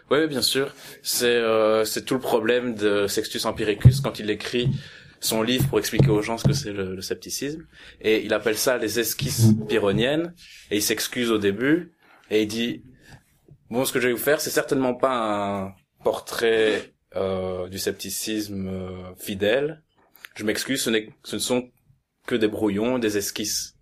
Oui, 0.10 0.28
bien 0.28 0.42
sûr. 0.42 0.74
C'est 1.02 1.26
euh, 1.26 1.86
c'est 1.86 2.06
tout 2.06 2.14
le 2.14 2.20
problème 2.20 2.76
de 2.76 3.08
Sextus 3.08 3.46
Empiricus 3.46 4.02
quand 4.02 4.20
il 4.20 4.30
écrit 4.30 4.70
son 5.20 5.44
livre 5.44 5.68
pour 5.70 5.80
expliquer 5.80 6.10
aux 6.10 6.22
gens 6.22 6.38
ce 6.38 6.44
que 6.46 6.54
c'est 6.54 6.74
le, 6.74 7.00
scepticisme. 7.02 7.66
Et 8.02 8.26
il 8.26 8.34
appelle 8.34 8.58
ça 8.58 8.78
les 8.78 9.00
esquisses 9.00 9.54
pyrrhoniennes. 9.70 10.34
Et 10.72 10.78
il 10.78 10.82
s'excuse 10.82 11.32
au 11.32 11.38
début. 11.38 11.94
Et 12.30 12.44
il 12.44 12.48
dit, 12.48 12.84
bon, 13.70 13.86
ce 13.86 13.94
que 13.94 14.00
je 14.00 14.08
vais 14.08 14.14
vous 14.14 14.20
faire, 14.20 14.42
c'est 14.42 14.50
certainement 14.50 14.96
pas 14.96 15.14
un 15.14 15.76
portrait 16.04 16.94
euh, 17.16 17.68
du 17.70 17.78
scepticisme 17.78 18.68
euh, 18.68 19.16
fidèle. 19.16 19.84
Je 20.36 20.44
m'excuse, 20.44 20.82
ce, 20.82 20.90
ce 21.24 21.36
ne 21.36 21.42
sont 21.42 21.70
que 22.26 22.36
des 22.36 22.48
brouillons, 22.48 23.00
des 23.00 23.18
esquisses. 23.18 23.76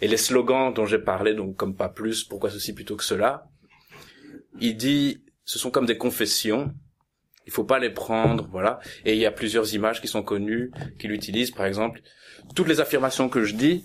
Et 0.00 0.08
les 0.08 0.16
slogans 0.16 0.72
dont 0.72 0.86
j'ai 0.86 0.98
parlé, 0.98 1.34
donc 1.34 1.56
comme 1.56 1.76
pas 1.76 1.88
plus, 1.88 2.24
pourquoi 2.24 2.50
ceci 2.50 2.72
plutôt 2.74 2.96
que 2.96 3.04
cela, 3.04 3.48
il 4.60 4.76
dit, 4.76 5.22
ce 5.44 5.58
sont 5.58 5.70
comme 5.70 5.86
des 5.86 5.98
confessions. 5.98 6.72
Il 7.46 7.52
faut 7.52 7.64
pas 7.64 7.78
les 7.78 7.90
prendre, 7.90 8.48
voilà. 8.50 8.78
Et 9.04 9.14
il 9.14 9.18
y 9.18 9.26
a 9.26 9.32
plusieurs 9.32 9.74
images 9.74 10.00
qui 10.00 10.08
sont 10.08 10.22
connues, 10.22 10.70
qu'il 10.98 11.10
utilise, 11.12 11.50
par 11.50 11.66
exemple. 11.66 12.00
Toutes 12.54 12.68
les 12.68 12.80
affirmations 12.80 13.28
que 13.28 13.42
je 13.44 13.54
dis, 13.54 13.84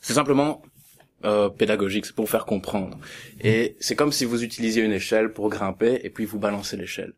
c'est 0.00 0.14
simplement 0.14 0.62
euh, 1.24 1.48
pédagogique, 1.48 2.04
c'est 2.04 2.14
pour 2.14 2.28
faire 2.28 2.44
comprendre. 2.44 2.98
Et 3.40 3.76
c'est 3.80 3.96
comme 3.96 4.12
si 4.12 4.24
vous 4.24 4.42
utilisiez 4.42 4.82
une 4.82 4.92
échelle 4.92 5.32
pour 5.32 5.48
grimper 5.48 6.00
et 6.02 6.10
puis 6.10 6.24
vous 6.24 6.38
balancez 6.38 6.76
l'échelle. 6.76 7.14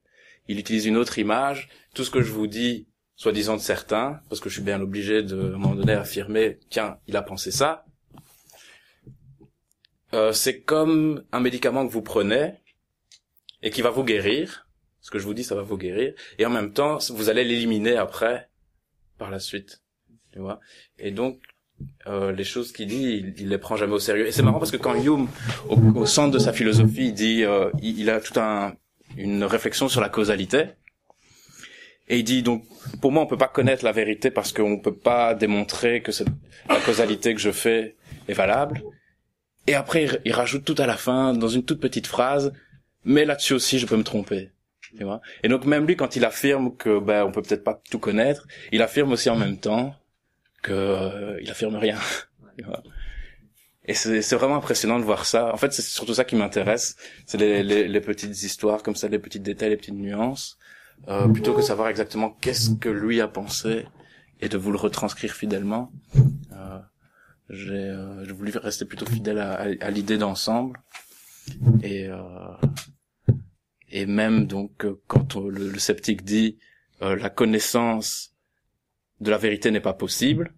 Il 0.47 0.59
utilise 0.59 0.87
une 0.87 0.97
autre 0.97 1.19
image. 1.19 1.69
Tout 1.95 2.05
ce 2.05 2.11
que 2.11 2.21
je 2.21 2.31
vous 2.31 2.47
dis, 2.47 2.87
soi-disant 3.17 3.57
de 3.57 3.61
certains, 3.61 4.21
parce 4.29 4.41
que 4.41 4.49
je 4.49 4.55
suis 4.55 4.63
bien 4.63 4.81
obligé 4.81 5.23
de, 5.23 5.41
à 5.41 5.47
un 5.47 5.59
moment 5.59 5.75
donné, 5.75 5.93
affirmer, 5.93 6.59
tiens, 6.71 6.99
il 7.07 7.17
a 7.17 7.23
pensé 7.23 7.51
ça. 7.51 7.85
Euh, 10.13 10.33
c'est 10.33 10.61
comme 10.61 11.25
un 11.33 11.41
médicament 11.41 11.87
que 11.87 11.93
vous 11.93 12.03
prenez 12.03 12.55
et 13.63 13.71
qui 13.71 13.83
va 13.83 13.91
vous 13.91 14.05
guérir. 14.05 14.69
Ce 15.01 15.11
que 15.11 15.19
je 15.19 15.25
vous 15.25 15.35
dis, 15.35 15.45
ça 15.45 15.55
va 15.55 15.63
vous 15.63 15.77
guérir. 15.77 16.15
Et 16.39 16.47
en 16.47 16.51
même 16.51 16.73
temps, 16.73 16.99
vous 17.11 17.29
allez 17.29 17.45
l'éliminer 17.45 17.97
après, 17.97 18.49
par 19.19 19.31
la 19.31 19.39
suite. 19.39 19.83
Tu 20.33 20.39
vois? 20.39 20.61
Et 20.99 21.11
donc, 21.11 21.41
euh, 22.07 22.33
les 22.33 22.45
choses 22.45 22.73
qu'il 22.73 22.89
dit, 22.89 23.19
il, 23.19 23.35
il 23.39 23.49
les 23.49 23.59
prend 23.59 23.77
jamais 23.77 23.93
au 23.93 23.99
sérieux. 23.99 24.27
Et 24.27 24.33
c'est 24.33 24.43
marrant 24.43 24.59
parce 24.59 24.71
que 24.71 24.77
quand 24.77 24.95
Hume, 24.95 25.29
au, 25.69 26.07
centre 26.07 26.33
de 26.33 26.39
sa 26.39 26.53
philosophie, 26.53 27.09
il 27.09 27.15
dit, 27.15 27.45
euh, 27.45 27.71
il, 27.83 28.01
il 28.01 28.11
a 28.11 28.21
tout 28.21 28.39
un 28.39 28.75
une 29.17 29.45
réflexion 29.45 29.89
sur 29.89 30.01
la 30.01 30.09
causalité. 30.09 30.67
Et 32.09 32.19
il 32.19 32.25
dit 32.25 32.43
donc, 32.43 32.65
pour 33.01 33.13
moi, 33.13 33.23
on 33.23 33.27
peut 33.27 33.39
pas 33.39 33.49
connaître 33.49 33.85
la 33.85 33.93
vérité 33.93 34.31
parce 34.31 34.53
qu'on 34.53 34.79
peut 34.79 34.95
pas 34.95 35.35
démontrer 35.35 36.03
que 36.03 36.13
cette, 36.13 36.29
la 36.69 36.81
causalité 36.81 37.35
que 37.35 37.41
je 37.41 37.51
fais 37.51 37.97
est 38.29 38.35
valable. 38.35 38.83
Et 39.67 39.75
après, 39.75 40.09
il, 40.25 40.33
rajoute 40.33 40.65
tout 40.65 40.75
à 40.79 40.87
la 40.87 40.97
fin, 40.97 41.33
dans 41.33 41.49
une 41.49 41.65
toute 41.65 41.81
petite 41.81 42.07
phrase, 42.07 42.53
mais 43.05 43.25
là-dessus 43.25 43.55
aussi, 43.55 43.79
je 43.79 43.87
peux 43.87 43.97
me 43.97 44.05
tromper. 44.05 44.51
Tu 44.97 45.05
vois? 45.05 45.21
Et 45.43 45.49
donc 45.49 45.65
même 45.65 45.87
lui, 45.87 45.97
quand 45.97 46.15
il 46.15 46.25
affirme 46.25 46.77
que 46.77 47.01
ben 47.01 47.25
on 47.25 47.33
peut 47.33 47.43
peut-être 47.43 47.65
pas 47.65 47.83
tout 47.91 47.99
connaître, 47.99 48.47
il 48.71 48.81
affirme 48.81 49.11
aussi 49.13 49.29
en 49.29 49.37
même 49.37 49.59
temps 49.59 49.97
que 50.63 50.73
euh, 50.73 51.41
il 51.43 51.51
affirme 51.51 51.77
rien. 51.77 51.99
Et 53.87 53.93
c'est 53.93 54.37
vraiment 54.37 54.57
impressionnant 54.57 54.99
de 54.99 55.05
voir 55.05 55.27
ça. 55.27 55.53
En 55.53 55.59
fait, 55.59 55.73
c'est 55.73 55.83
surtout 55.83 56.15
ça 56.15 56.25
qui 56.25 56.37
m'intéresse, 56.37 56.97
c'est 57.27 57.37
les, 57.37 57.63
les, 57.63 57.87
les 57.87 58.01
petites 58.01 58.43
histoires 58.43 58.83
comme 58.83 58.95
ça, 58.95 59.09
les 59.09 59.19
petits 59.19 59.41
détails, 59.41 59.71
les 59.71 59.77
petites 59.77 59.95
nuances, 59.95 60.59
euh, 61.09 61.29
plutôt 61.29 61.55
que 61.55 61.63
savoir 61.63 61.89
exactement 61.89 62.31
qu'est-ce 62.31 62.75
que 62.77 62.89
lui 62.89 63.21
a 63.21 63.29
pensé 63.29 63.87
et 64.41 64.49
de 64.49 64.57
vous 64.57 64.73
le 64.73 64.79
retranscrire 64.79 65.33
fidèlement. 65.33 65.93
Euh, 66.53 66.79
j'ai 67.51 67.73
euh, 67.75 68.25
voulu 68.33 68.53
rester 68.57 68.85
plutôt 68.85 69.07
fidèle 69.07 69.39
à, 69.39 69.55
à, 69.55 69.67
à 69.81 69.91
l'idée 69.91 70.19
d'ensemble 70.19 70.81
et 71.83 72.09
euh, 72.09 72.19
et 73.91 74.07
même 74.07 74.47
donc 74.47 74.87
quand 75.07 75.37
le, 75.37 75.71
le 75.71 75.79
sceptique 75.79 76.25
dit 76.25 76.59
euh, 77.03 77.17
la 77.17 77.31
connaissance 77.31 78.35
de 79.21 79.31
la 79.31 79.39
vérité 79.39 79.71
n'est 79.71 79.81
pas 79.81 79.93
possible 79.93 80.55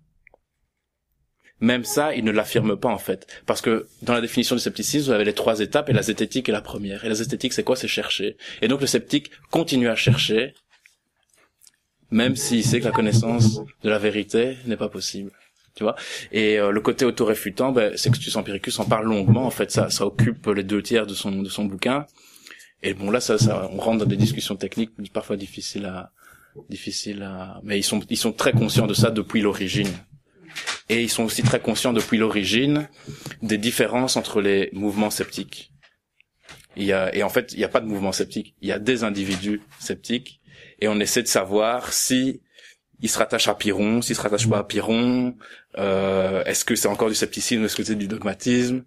même 1.60 1.84
ça, 1.84 2.14
il 2.14 2.24
ne 2.24 2.30
l'affirme 2.30 2.76
pas 2.76 2.90
en 2.90 2.98
fait, 2.98 3.26
parce 3.46 3.60
que 3.62 3.86
dans 4.02 4.12
la 4.12 4.20
définition 4.20 4.54
du 4.56 4.60
scepticisme, 4.60 5.06
vous 5.06 5.12
avez 5.12 5.24
les 5.24 5.32
trois 5.32 5.60
étapes 5.60 5.88
et 5.88 5.92
la 5.92 6.02
zététique 6.02 6.48
est 6.48 6.52
la 6.52 6.60
première. 6.60 7.04
Et 7.04 7.08
la 7.08 7.14
zététique, 7.14 7.52
c'est 7.52 7.64
quoi? 7.64 7.76
C'est 7.76 7.88
chercher. 7.88 8.36
Et 8.60 8.68
donc 8.68 8.80
le 8.80 8.86
sceptique 8.86 9.30
continue 9.50 9.88
à 9.88 9.96
chercher, 9.96 10.54
même 12.10 12.36
s'il 12.36 12.64
sait 12.64 12.80
que 12.80 12.84
la 12.84 12.92
connaissance 12.92 13.60
de 13.82 13.90
la 13.90 13.98
vérité 13.98 14.56
n'est 14.66 14.76
pas 14.76 14.88
possible. 14.88 15.32
Tu 15.74 15.82
vois? 15.82 15.94
Et 16.32 16.58
euh, 16.58 16.70
le 16.70 16.80
côté 16.80 17.04
autoréfutant, 17.04 17.70
ben, 17.70 17.96
Sextus 17.96 18.34
Empiricus 18.36 18.78
en 18.78 18.86
parle 18.86 19.06
longuement. 19.06 19.46
En 19.46 19.50
fait, 19.50 19.70
ça, 19.70 19.90
ça 19.90 20.06
occupe 20.06 20.46
les 20.46 20.64
deux 20.64 20.82
tiers 20.82 21.06
de 21.06 21.12
son 21.12 21.30
de 21.30 21.48
son 21.50 21.66
bouquin. 21.66 22.06
Et 22.82 22.94
bon, 22.94 23.10
là, 23.10 23.20
ça, 23.20 23.36
ça, 23.36 23.68
on 23.72 23.76
rentre 23.78 23.98
dans 23.98 24.06
des 24.06 24.16
discussions 24.16 24.56
techniques 24.56 24.90
parfois 25.12 25.36
difficiles 25.36 25.84
à 25.84 26.12
difficiles 26.70 27.22
à. 27.22 27.60
Mais 27.62 27.78
ils 27.78 27.82
sont 27.82 28.00
ils 28.08 28.16
sont 28.16 28.32
très 28.32 28.52
conscients 28.52 28.86
de 28.86 28.94
ça 28.94 29.10
depuis 29.10 29.42
l'origine. 29.42 29.88
Et 30.88 31.02
ils 31.02 31.10
sont 31.10 31.24
aussi 31.24 31.42
très 31.42 31.60
conscients 31.60 31.92
depuis 31.92 32.18
l'origine 32.18 32.88
des 33.42 33.58
différences 33.58 34.16
entre 34.16 34.40
les 34.40 34.70
mouvements 34.72 35.10
sceptiques. 35.10 35.72
Il 36.76 36.84
y 36.84 36.92
a, 36.92 37.14
et 37.14 37.22
en 37.22 37.28
fait, 37.28 37.52
il 37.52 37.58
n'y 37.58 37.64
a 37.64 37.68
pas 37.68 37.80
de 37.80 37.86
mouvement 37.86 38.12
sceptique. 38.12 38.54
Il 38.60 38.68
y 38.68 38.72
a 38.72 38.78
des 38.78 39.02
individus 39.02 39.62
sceptiques. 39.78 40.40
Et 40.78 40.88
on 40.88 41.00
essaie 41.00 41.22
de 41.22 41.28
savoir 41.28 41.92
si 41.92 42.42
ils 43.00 43.08
se 43.08 43.18
rattachent 43.18 43.48
à 43.48 43.54
Pyrrhon, 43.54 44.02
s'ils 44.02 44.16
se 44.16 44.20
rattachent 44.20 44.48
pas 44.48 44.58
à 44.58 44.64
Pyrrhon, 44.64 45.36
euh, 45.78 46.44
est-ce 46.44 46.64
que 46.64 46.74
c'est 46.74 46.88
encore 46.88 47.08
du 47.08 47.14
scepticisme, 47.14 47.64
est-ce 47.64 47.76
que 47.76 47.84
c'est 47.84 47.94
du 47.94 48.08
dogmatisme? 48.08 48.84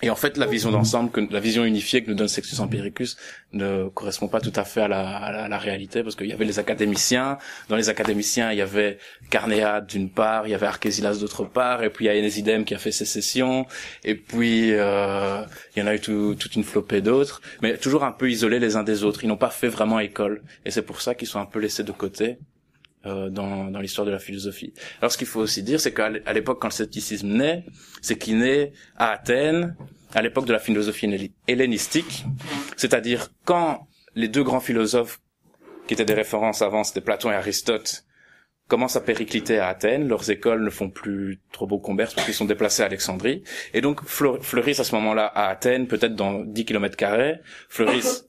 Et 0.00 0.10
en 0.10 0.14
fait, 0.14 0.36
la 0.36 0.46
vision 0.46 0.70
d'ensemble, 0.70 1.10
la 1.30 1.40
vision 1.40 1.64
unifiée 1.64 2.04
que 2.04 2.08
nous 2.08 2.14
donne 2.14 2.28
Sextus 2.28 2.60
Empiricus 2.60 3.16
ne 3.52 3.88
correspond 3.88 4.28
pas 4.28 4.40
tout 4.40 4.52
à 4.54 4.62
fait 4.64 4.82
à 4.82 4.86
la, 4.86 5.16
à 5.16 5.32
la, 5.32 5.44
à 5.44 5.48
la 5.48 5.58
réalité, 5.58 6.04
parce 6.04 6.14
qu'il 6.14 6.28
y 6.28 6.32
avait 6.32 6.44
les 6.44 6.60
académiciens. 6.60 7.36
Dans 7.68 7.74
les 7.74 7.88
académiciens, 7.88 8.52
il 8.52 8.58
y 8.58 8.62
avait 8.62 8.98
Carnéade 9.28 9.88
d'une 9.88 10.08
part, 10.08 10.46
il 10.46 10.50
y 10.50 10.54
avait 10.54 10.66
Archésilas 10.66 11.14
d'autre 11.18 11.42
part, 11.44 11.82
et 11.82 11.90
puis 11.90 12.04
il 12.04 12.08
y 12.08 12.10
a 12.12 12.14
Enésidème 12.14 12.64
qui 12.64 12.76
a 12.76 12.78
fait 12.78 12.92
sécession, 12.92 13.66
et 14.04 14.14
puis 14.14 14.70
euh, 14.72 15.42
il 15.74 15.80
y 15.80 15.82
en 15.82 15.88
a 15.88 15.94
eu 15.96 16.00
tout- 16.00 16.36
toute 16.38 16.54
une 16.54 16.62
flopée 16.64 17.00
d'autres, 17.00 17.40
mais 17.60 17.76
toujours 17.76 18.04
un 18.04 18.12
peu 18.12 18.30
isolés 18.30 18.60
les 18.60 18.76
uns 18.76 18.84
des 18.84 19.02
autres. 19.02 19.24
Ils 19.24 19.28
n'ont 19.28 19.36
pas 19.36 19.50
fait 19.50 19.68
vraiment 19.68 19.98
école, 19.98 20.42
et 20.64 20.70
c'est 20.70 20.82
pour 20.82 21.00
ça 21.00 21.16
qu'ils 21.16 21.26
sont 21.28 21.40
un 21.40 21.46
peu 21.46 21.58
laissés 21.58 21.82
de 21.82 21.90
côté. 21.92 22.38
Euh, 23.06 23.28
dans, 23.30 23.70
dans 23.70 23.80
l'histoire 23.80 24.06
de 24.06 24.10
la 24.10 24.18
philosophie. 24.18 24.72
Alors 25.00 25.12
ce 25.12 25.18
qu'il 25.18 25.26
faut 25.26 25.40
aussi 25.40 25.62
dire, 25.62 25.80
c'est 25.80 25.92
qu'à 25.94 26.10
l'époque 26.32 26.60
quand 26.60 26.68
le 26.68 26.72
scepticisme 26.72 27.28
naît, 27.28 27.64
c'est 28.02 28.18
qu'il 28.18 28.38
naît 28.38 28.72
à 28.96 29.10
Athènes, 29.12 29.76
à 30.14 30.22
l'époque 30.22 30.46
de 30.46 30.52
la 30.52 30.58
philosophie 30.58 31.32
hellénistique, 31.46 32.24
c'est-à-dire 32.76 33.28
quand 33.44 33.86
les 34.14 34.28
deux 34.28 34.42
grands 34.42 34.60
philosophes 34.60 35.20
qui 35.86 35.94
étaient 35.94 36.04
des 36.04 36.14
références 36.14 36.60
avant, 36.62 36.84
c'était 36.84 37.00
Platon 37.00 37.30
et 37.30 37.34
Aristote, 37.34 38.04
commencent 38.68 38.96
à 38.96 39.00
péricliter 39.00 39.58
à 39.58 39.68
Athènes, 39.68 40.08
leurs 40.08 40.30
écoles 40.30 40.62
ne 40.62 40.68
font 40.68 40.90
plus 40.90 41.40
trop 41.52 41.66
beau 41.66 41.78
commerce 41.78 42.12
parce 42.12 42.26
qu'ils 42.26 42.34
sont 42.34 42.44
déplacés 42.44 42.82
à 42.82 42.86
Alexandrie, 42.86 43.42
et 43.72 43.80
donc 43.80 44.04
fleur- 44.04 44.44
fleurissent 44.44 44.80
à 44.80 44.84
ce 44.84 44.94
moment-là 44.96 45.24
à 45.24 45.48
Athènes, 45.48 45.86
peut-être 45.86 46.14
dans 46.14 46.40
10 46.40 46.64
kilomètres 46.66 46.96
carrés, 46.96 47.36
fleurissent 47.70 48.27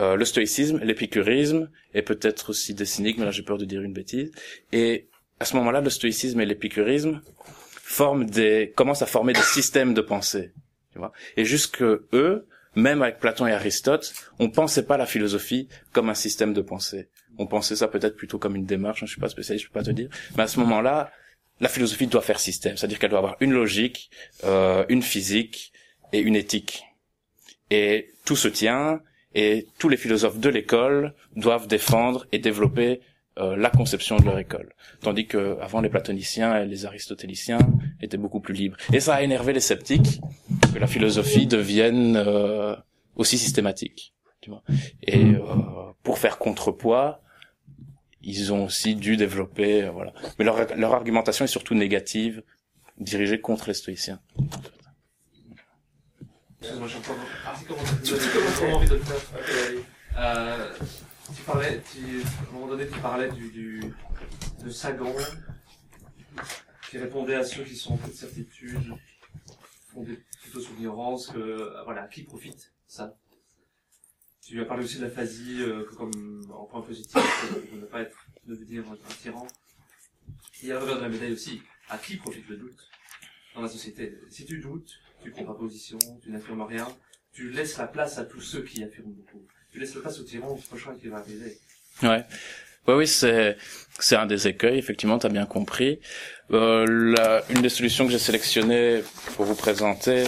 euh, 0.00 0.16
le 0.16 0.24
stoïcisme, 0.24 0.78
l'épicurisme, 0.78 1.70
et 1.94 2.02
peut-être 2.02 2.50
aussi 2.50 2.74
des 2.74 2.84
cyniques, 2.84 3.18
mais 3.18 3.24
là 3.24 3.30
j'ai 3.30 3.42
peur 3.42 3.58
de 3.58 3.64
dire 3.64 3.82
une 3.82 3.92
bêtise. 3.92 4.30
Et 4.72 5.08
à 5.40 5.44
ce 5.44 5.56
moment-là, 5.56 5.80
le 5.80 5.90
stoïcisme 5.90 6.40
et 6.40 6.46
l'épicurisme 6.46 7.20
forment 7.82 8.26
des, 8.26 8.72
commencent 8.76 9.02
à 9.02 9.06
former 9.06 9.32
des 9.32 9.40
systèmes 9.40 9.94
de 9.94 10.00
pensée. 10.00 10.52
Tu 10.92 10.98
vois 10.98 11.12
et 11.36 11.44
jusque 11.44 11.82
eux, 11.82 12.46
même 12.74 13.02
avec 13.02 13.18
Platon 13.18 13.46
et 13.46 13.52
Aristote, 13.52 14.12
on 14.38 14.50
pensait 14.50 14.84
pas 14.84 14.96
la 14.96 15.06
philosophie 15.06 15.68
comme 15.92 16.08
un 16.08 16.14
système 16.14 16.52
de 16.54 16.60
pensée. 16.60 17.08
On 17.38 17.46
pensait 17.46 17.76
ça 17.76 17.88
peut-être 17.88 18.16
plutôt 18.16 18.38
comme 18.38 18.56
une 18.56 18.66
démarche, 18.66 19.02
hein, 19.02 19.06
je 19.06 19.12
suis 19.12 19.20
pas 19.20 19.28
spécialiste, 19.28 19.66
je 19.66 19.70
peux 19.70 19.78
pas 19.80 19.84
te 19.84 19.90
dire. 19.90 20.08
Mais 20.36 20.44
à 20.44 20.48
ce 20.48 20.60
moment-là, 20.60 21.10
la 21.60 21.68
philosophie 21.68 22.06
doit 22.06 22.22
faire 22.22 22.38
système, 22.38 22.76
c'est-à-dire 22.76 22.98
qu'elle 22.98 23.10
doit 23.10 23.18
avoir 23.18 23.36
une 23.40 23.52
logique, 23.52 24.10
euh, 24.44 24.84
une 24.88 25.02
physique 25.02 25.72
et 26.12 26.20
une 26.20 26.36
éthique. 26.36 26.84
Et 27.70 28.12
tout 28.24 28.36
se 28.36 28.48
tient, 28.48 29.02
et 29.34 29.66
tous 29.78 29.88
les 29.88 29.96
philosophes 29.96 30.38
de 30.38 30.48
l'école 30.48 31.14
doivent 31.36 31.66
défendre 31.66 32.26
et 32.32 32.38
développer 32.38 33.00
euh, 33.38 33.56
la 33.56 33.70
conception 33.70 34.16
de 34.16 34.24
leur 34.24 34.38
école. 34.38 34.72
Tandis 35.00 35.26
que 35.26 35.58
avant 35.60 35.80
les 35.80 35.88
platoniciens 35.88 36.60
et 36.62 36.66
les 36.66 36.86
aristotéliciens 36.86 37.58
étaient 38.00 38.16
beaucoup 38.16 38.40
plus 38.40 38.54
libres. 38.54 38.76
Et 38.92 39.00
ça 39.00 39.14
a 39.14 39.22
énervé 39.22 39.52
les 39.52 39.60
sceptiques 39.60 40.20
que 40.72 40.78
la 40.78 40.86
philosophie 40.86 41.46
devienne 41.46 42.16
euh, 42.16 42.74
aussi 43.16 43.38
systématique. 43.38 44.14
Tu 44.40 44.50
vois. 44.50 44.62
Et 45.02 45.24
euh, 45.24 45.42
pour 46.02 46.18
faire 46.18 46.38
contrepoids, 46.38 47.20
ils 48.22 48.52
ont 48.52 48.64
aussi 48.64 48.94
dû 48.94 49.16
développer, 49.16 49.84
euh, 49.84 49.90
voilà. 49.90 50.12
Mais 50.38 50.44
leur, 50.44 50.56
leur 50.76 50.94
argumentation 50.94 51.44
est 51.44 51.48
surtout 51.48 51.74
négative, 51.74 52.42
dirigée 52.98 53.40
contre 53.40 53.68
les 53.68 53.74
stoïciens. 53.74 54.20
Moi, 56.60 56.88
j'ai 56.88 56.96
encore 56.98 57.16
j'ai 58.02 58.16
vraiment 58.16 58.76
envie 58.78 58.88
de 58.88 58.94
le 58.94 59.00
faire. 59.00 59.84
Euh, 60.16 60.74
tu 61.34 61.42
parlais, 61.42 61.80
tu, 61.92 62.22
à 62.22 62.50
un 62.50 62.52
moment 62.52 62.66
donné, 62.66 62.88
tu 62.88 62.98
parlais 62.98 63.30
du, 63.30 63.48
du, 63.50 63.80
de 64.64 64.70
Sagan, 64.70 65.14
qui 66.90 66.98
répondait 66.98 67.36
à 67.36 67.44
ceux 67.44 67.62
qui 67.62 67.76
sont 67.76 67.94
en 67.94 68.08
de 68.08 68.12
certitude, 68.12 68.92
fondés 69.92 70.18
plutôt 70.42 70.60
sur 70.60 70.72
l'ignorance, 70.74 71.28
que, 71.28 71.38
euh, 71.38 71.82
voilà, 71.84 72.02
à 72.02 72.08
qui 72.08 72.24
profite 72.24 72.72
ça 72.88 73.16
Tu 74.42 74.54
lui 74.54 74.60
as 74.60 74.64
parlé 74.64 74.82
aussi 74.82 74.98
de 74.98 75.04
l'aphasie 75.04 75.62
euh, 75.62 75.84
comme 75.96 76.42
en 76.52 76.64
point 76.64 76.82
positif, 76.82 77.22
de 77.72 77.76
ne 77.76 77.86
pas 77.86 78.00
être, 78.00 78.16
de 78.46 78.56
devenir 78.56 78.82
un 78.90 79.14
tyran. 79.22 79.46
Il 80.62 80.68
y 80.68 80.72
a 80.72 80.74
le 80.74 80.80
revers 80.80 80.96
de 80.96 81.02
la 81.02 81.08
médaille 81.08 81.32
aussi. 81.32 81.62
À 81.88 81.98
qui 81.98 82.16
profite 82.16 82.48
le 82.48 82.56
doute 82.56 82.90
dans 83.54 83.62
la 83.62 83.68
société? 83.68 84.18
Si 84.28 84.44
tu 84.44 84.58
doutes, 84.58 84.98
tu 85.22 85.30
position, 85.58 85.98
tu 86.22 86.30
n'affirmes 86.30 86.62
rien, 86.62 86.86
tu 87.32 87.50
laisses 87.50 87.76
la 87.78 87.86
place 87.86 88.18
à 88.18 88.24
tous 88.24 88.40
ceux 88.40 88.62
qui 88.62 88.82
affirment 88.82 89.12
beaucoup. 89.12 89.42
Tu 89.72 89.78
laisses 89.78 89.94
la 89.94 90.00
place 90.00 90.18
au 90.18 90.22
tyran 90.22 90.58
prochain 90.68 90.94
qui 91.00 91.08
va 91.08 91.18
arriver. 91.18 91.58
Ouais. 92.02 92.24
Ouais, 92.86 92.94
oui, 92.94 93.06
c'est 93.06 93.56
c'est 93.98 94.16
un 94.16 94.26
des 94.26 94.48
écueils. 94.48 94.78
Effectivement, 94.78 95.18
t'as 95.18 95.28
bien 95.28 95.44
compris. 95.44 96.00
Euh, 96.52 96.86
la, 96.86 97.42
une 97.50 97.60
des 97.60 97.68
solutions 97.68 98.06
que 98.06 98.12
j'ai 98.12 98.18
sélectionnées 98.18 99.02
pour 99.36 99.44
vous 99.44 99.54
présenter, 99.54 100.24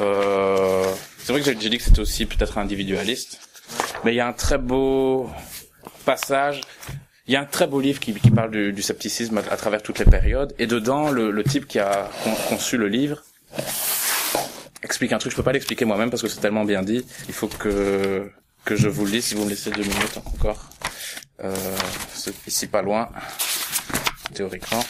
euh, 0.00 0.84
c'est 1.18 1.32
vrai 1.32 1.40
que 1.40 1.46
j'ai 1.60 1.68
dit 1.70 1.78
que 1.78 1.84
c'était 1.84 2.00
aussi 2.00 2.26
peut-être 2.26 2.58
individualiste, 2.58 3.38
mais 4.04 4.12
il 4.12 4.16
y 4.16 4.20
a 4.20 4.26
un 4.26 4.32
très 4.32 4.58
beau 4.58 5.30
passage. 6.04 6.62
Il 7.28 7.34
y 7.34 7.36
a 7.36 7.42
un 7.42 7.44
très 7.44 7.66
beau 7.66 7.78
livre 7.78 8.00
qui, 8.00 8.14
qui 8.14 8.30
parle 8.30 8.50
du, 8.50 8.72
du 8.72 8.80
scepticisme 8.82 9.36
à, 9.36 9.56
travers 9.56 9.82
toutes 9.82 9.98
les 9.98 10.06
périodes, 10.06 10.54
et 10.58 10.66
dedans, 10.66 11.10
le, 11.10 11.30
le 11.30 11.44
type 11.44 11.66
qui 11.68 11.78
a 11.78 12.10
con- 12.24 12.34
conçu 12.48 12.78
le 12.78 12.88
livre 12.88 13.22
explique 14.82 15.12
un 15.12 15.18
truc. 15.18 15.32
Je 15.32 15.36
peux 15.36 15.42
pas 15.42 15.52
l'expliquer 15.52 15.84
moi-même 15.84 16.10
parce 16.10 16.22
que 16.22 16.28
c'est 16.28 16.40
tellement 16.40 16.64
bien 16.64 16.82
dit. 16.82 17.04
Il 17.28 17.34
faut 17.34 17.48
que 17.48 18.30
que 18.64 18.76
je 18.76 18.88
vous 18.88 19.04
le 19.06 19.12
dise 19.12 19.24
si 19.24 19.34
vous 19.34 19.44
me 19.44 19.50
laissez 19.50 19.70
deux 19.70 19.82
minutes 19.82 20.18
encore. 20.18 20.68
Euh, 21.40 21.76
ici 22.46 22.66
pas 22.66 22.82
loin, 22.82 23.08
théoriquement. 24.34 24.84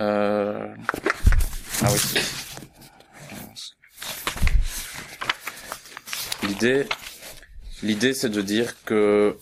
Euh... 0.00 0.74
Ah 1.82 1.88
oui. 1.90 2.20
L'idée, 6.42 6.86
l'idée, 7.82 8.12
c'est 8.12 8.28
de 8.28 8.42
dire 8.42 8.82
que 8.84 9.38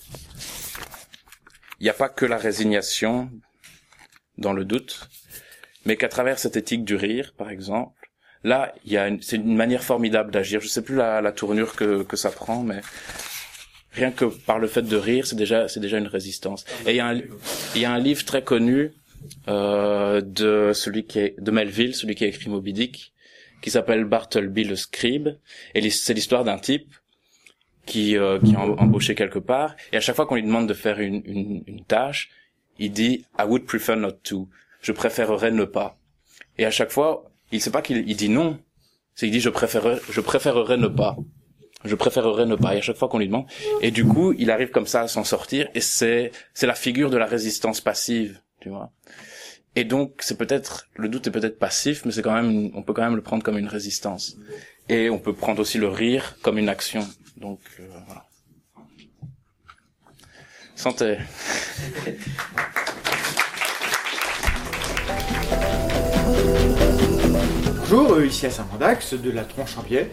il 1.80 1.84
n'y 1.84 1.90
a 1.90 1.94
pas 1.94 2.08
que 2.08 2.24
la 2.24 2.36
résignation 2.38 3.30
dans 4.38 4.52
le 4.52 4.64
doute, 4.64 5.08
mais 5.84 5.96
qu'à 5.96 6.08
travers 6.08 6.38
cette 6.38 6.56
éthique 6.56 6.84
du 6.84 6.94
rire, 6.94 7.34
par 7.36 7.50
exemple, 7.50 8.01
là, 8.44 8.74
il 8.84 8.92
y 8.92 8.96
a 8.96 9.08
c'est 9.20 9.36
une 9.36 9.56
manière 9.56 9.82
formidable 9.82 10.30
d'agir. 10.30 10.60
Je 10.60 10.68
sais 10.68 10.82
plus 10.82 10.96
la, 10.96 11.20
la 11.20 11.32
tournure 11.32 11.74
que, 11.74 12.02
que 12.02 12.16
ça 12.16 12.30
prend, 12.30 12.62
mais 12.62 12.80
rien 13.92 14.10
que 14.10 14.24
par 14.24 14.58
le 14.58 14.68
fait 14.68 14.82
de 14.82 14.96
rire, 14.96 15.26
c'est 15.26 15.36
déjà, 15.36 15.68
c'est 15.68 15.80
déjà 15.80 15.98
une 15.98 16.06
résistance. 16.06 16.64
Et 16.86 16.90
il 16.90 16.96
y 16.96 17.00
a 17.00 17.08
un, 17.08 17.20
il 17.74 17.80
y 17.80 17.84
a 17.84 17.92
un 17.92 17.98
livre 17.98 18.24
très 18.24 18.42
connu 18.42 18.92
euh, 19.48 20.20
de 20.20 20.72
celui 20.74 21.04
qui 21.04 21.18
est 21.20 21.40
de 21.40 21.50
Melville, 21.50 21.94
celui 21.94 22.14
qui 22.14 22.24
a 22.24 22.26
écrit 22.26 22.48
Moby 22.48 22.72
Dick, 22.72 23.12
qui 23.60 23.70
s'appelle 23.70 24.04
Bartleby 24.04 24.64
le 24.64 24.76
scribe, 24.76 25.28
et 25.74 25.90
c'est 25.90 26.14
l'histoire 26.14 26.44
d'un 26.44 26.58
type 26.58 26.92
qui 27.86 28.16
euh, 28.16 28.38
qui 28.40 28.52
est 28.52 28.56
embauché 28.56 29.14
quelque 29.14 29.38
part, 29.38 29.76
et 29.92 29.96
à 29.96 30.00
chaque 30.00 30.16
fois 30.16 30.26
qu'on 30.26 30.36
lui 30.36 30.42
demande 30.42 30.68
de 30.68 30.74
faire 30.74 31.00
une, 31.00 31.22
une, 31.24 31.62
une 31.66 31.84
tâche, 31.84 32.30
il 32.78 32.92
dit 32.92 33.24
I 33.38 33.42
would 33.44 33.64
prefer 33.64 33.96
not 33.96 34.12
to, 34.24 34.48
je 34.80 34.92
préférerais 34.92 35.50
ne 35.50 35.64
pas. 35.64 35.98
Et 36.58 36.64
à 36.64 36.70
chaque 36.70 36.90
fois, 36.90 37.31
il 37.52 37.60
sait 37.60 37.70
pas 37.70 37.82
qu'il 37.82 38.08
il 38.08 38.16
dit 38.16 38.28
non, 38.28 38.58
c'est 39.14 39.26
qu'il 39.26 39.32
dit 39.32 39.40
je 39.40 39.50
préférerais 39.50 40.00
je 40.10 40.20
préférerais 40.20 40.76
ne 40.76 40.88
pas 40.88 41.16
je 41.84 41.94
préférerais 41.94 42.46
ne 42.46 42.54
pas. 42.54 42.74
Et 42.74 42.78
à 42.78 42.80
chaque 42.80 42.96
fois 42.96 43.08
qu'on 43.08 43.18
lui 43.18 43.26
demande, 43.26 43.46
et 43.80 43.90
du 43.90 44.04
coup, 44.04 44.32
il 44.38 44.50
arrive 44.50 44.70
comme 44.70 44.86
ça 44.86 45.02
à 45.02 45.08
s'en 45.08 45.24
sortir, 45.24 45.68
et 45.74 45.80
c'est 45.80 46.30
c'est 46.54 46.66
la 46.66 46.74
figure 46.74 47.10
de 47.10 47.16
la 47.16 47.26
résistance 47.26 47.80
passive, 47.80 48.40
tu 48.60 48.68
vois. 48.68 48.92
Et 49.74 49.84
donc, 49.84 50.16
c'est 50.20 50.36
peut-être 50.36 50.88
le 50.94 51.08
doute 51.08 51.26
est 51.26 51.30
peut-être 51.30 51.58
passif, 51.58 52.04
mais 52.04 52.12
c'est 52.12 52.22
quand 52.22 52.34
même, 52.34 52.70
on 52.74 52.82
peut 52.82 52.92
quand 52.92 53.02
même 53.02 53.16
le 53.16 53.22
prendre 53.22 53.42
comme 53.42 53.58
une 53.58 53.68
résistance. 53.68 54.36
Et 54.88 55.08
on 55.08 55.18
peut 55.18 55.32
prendre 55.32 55.60
aussi 55.60 55.78
le 55.78 55.88
rire 55.88 56.36
comme 56.42 56.58
une 56.58 56.68
action. 56.68 57.06
Donc 57.36 57.60
euh, 57.80 57.88
voilà. 58.06 58.26
Santé. 60.74 61.18
Bonjour, 67.92 68.14
euh, 68.14 68.24
ici 68.24 68.46
à 68.46 68.50
Saint-Mandax 68.50 69.12
de 69.12 69.30
la 69.30 69.44
tronche 69.44 69.76
en 69.76 69.82
biais 69.82 70.10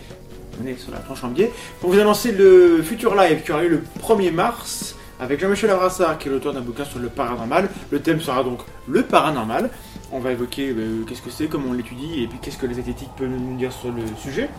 sur 0.78 0.92
la 0.92 1.00
tranche 1.00 1.24
en 1.24 1.30
biais, 1.30 1.50
pour 1.80 1.92
vous 1.92 1.98
annoncer 1.98 2.34
le 2.34 2.84
futur 2.84 3.16
live 3.16 3.42
qui 3.42 3.54
aura 3.54 3.62
lieu 3.64 3.70
le 3.70 3.84
1er 4.04 4.34
mars 4.34 4.96
avec 5.18 5.40
Jean-Michel 5.40 5.70
Abrassard 5.70 6.18
qui 6.18 6.28
est 6.28 6.32
l'auteur 6.32 6.52
d'un 6.52 6.60
bouquin 6.60 6.84
sur 6.84 7.00
le 7.00 7.08
paranormal. 7.08 7.70
Le 7.90 8.02
thème 8.02 8.20
sera 8.20 8.44
donc 8.44 8.60
le 8.86 9.04
paranormal. 9.04 9.70
On 10.12 10.20
va 10.20 10.34
évoquer 10.34 10.74
euh, 10.78 11.06
qu'est-ce 11.08 11.22
que 11.22 11.30
c'est, 11.30 11.48
comment 11.48 11.70
on 11.70 11.74
l'étudie 11.74 12.24
et 12.24 12.28
puis 12.28 12.38
qu'est-ce 12.42 12.58
que 12.58 12.66
les 12.66 12.80
athétiques 12.80 13.12
peuvent 13.18 13.30
nous 13.30 13.56
dire 13.56 13.72
sur 13.72 13.94
le 13.94 14.04
sujet. 14.22 14.50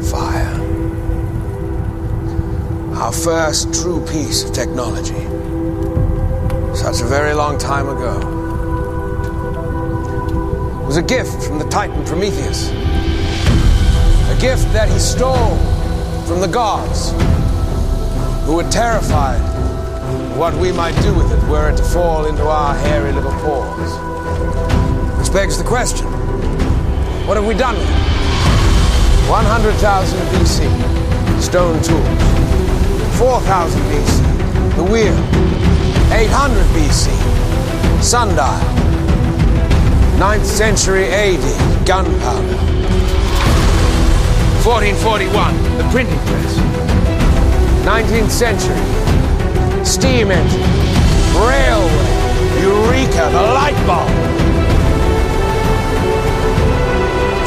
Fire. 0.00 0.60
Our 2.94 3.12
first 3.12 3.74
true 3.74 4.00
piece 4.04 4.44
of 4.44 4.52
technology. 4.52 5.26
Such 6.72 7.02
a 7.02 7.06
very 7.06 7.34
long 7.34 7.58
time 7.58 7.88
ago. 7.88 8.39
Was 10.90 10.96
a 10.96 11.02
gift 11.02 11.44
from 11.44 11.60
the 11.60 11.68
Titan 11.68 12.04
Prometheus. 12.04 12.68
A 12.68 14.36
gift 14.40 14.66
that 14.72 14.88
he 14.90 14.98
stole 14.98 15.56
from 16.26 16.40
the 16.40 16.48
gods, 16.48 17.12
who 18.44 18.56
were 18.56 18.68
terrified 18.70 19.40
of 19.40 20.36
what 20.36 20.52
we 20.54 20.72
might 20.72 21.00
do 21.00 21.14
with 21.14 21.30
it 21.30 21.48
were 21.48 21.70
it 21.70 21.76
to 21.76 21.84
fall 21.84 22.26
into 22.26 22.42
our 22.42 22.74
hairy 22.74 23.12
little 23.12 23.30
paws. 23.34 23.92
Which 25.16 25.32
begs 25.32 25.56
the 25.58 25.62
question 25.62 26.08
what 27.28 27.36
have 27.36 27.46
we 27.46 27.54
done 27.54 27.76
with 27.76 27.88
it? 27.88 29.30
100,000 29.30 30.18
BC, 30.34 31.40
stone 31.40 31.80
tools. 31.84 33.16
4,000 33.16 33.80
BC, 33.82 34.74
the 34.74 34.82
wheel. 34.82 35.14
800 36.12 36.64
BC, 36.74 38.02
sundial. 38.02 38.79
9th 40.20 40.44
century 40.44 41.06
AD, 41.06 41.86
gunpowder. 41.86 42.56
1441, 44.60 45.78
the 45.78 45.84
printing 45.88 46.18
press. 46.28 46.56
19th 47.88 48.28
century, 48.28 48.76
steam 49.82 50.30
engine, 50.30 50.60
railway, 51.40 52.60
eureka, 52.60 53.32
the 53.32 53.44
light 53.56 53.80
bulb. 53.88 54.12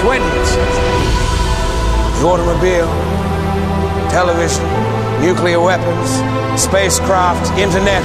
20th 0.02 0.46
century, 0.50 1.06
the 2.18 2.26
automobile, 2.26 2.90
television, 4.10 4.66
nuclear 5.22 5.62
weapons, 5.62 6.10
spacecraft, 6.60 7.46
internet, 7.56 8.02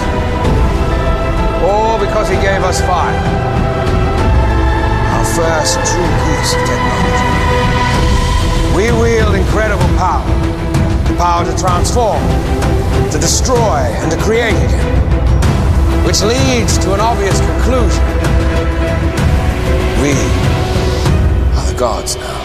all 1.64 1.98
because 1.98 2.28
he 2.28 2.36
gave 2.42 2.62
us 2.64 2.82
fire. 2.82 3.57
First 5.38 5.78
true 5.86 6.10
piece 6.26 6.52
of 6.52 6.62
technology. 6.66 7.30
We 8.74 8.90
wield 9.00 9.36
incredible 9.36 9.86
power. 9.96 10.26
The 11.06 11.14
power 11.14 11.44
to 11.44 11.56
transform, 11.56 12.20
to 13.12 13.18
destroy, 13.20 13.86
and 14.02 14.10
to 14.10 14.18
create 14.18 14.56
again. 14.56 16.04
Which 16.04 16.22
leads 16.22 16.76
to 16.78 16.92
an 16.92 17.00
obvious 17.00 17.38
conclusion. 17.38 18.02
We 20.02 20.10
are 21.56 21.66
the 21.72 21.76
gods 21.78 22.16
now. 22.16 22.37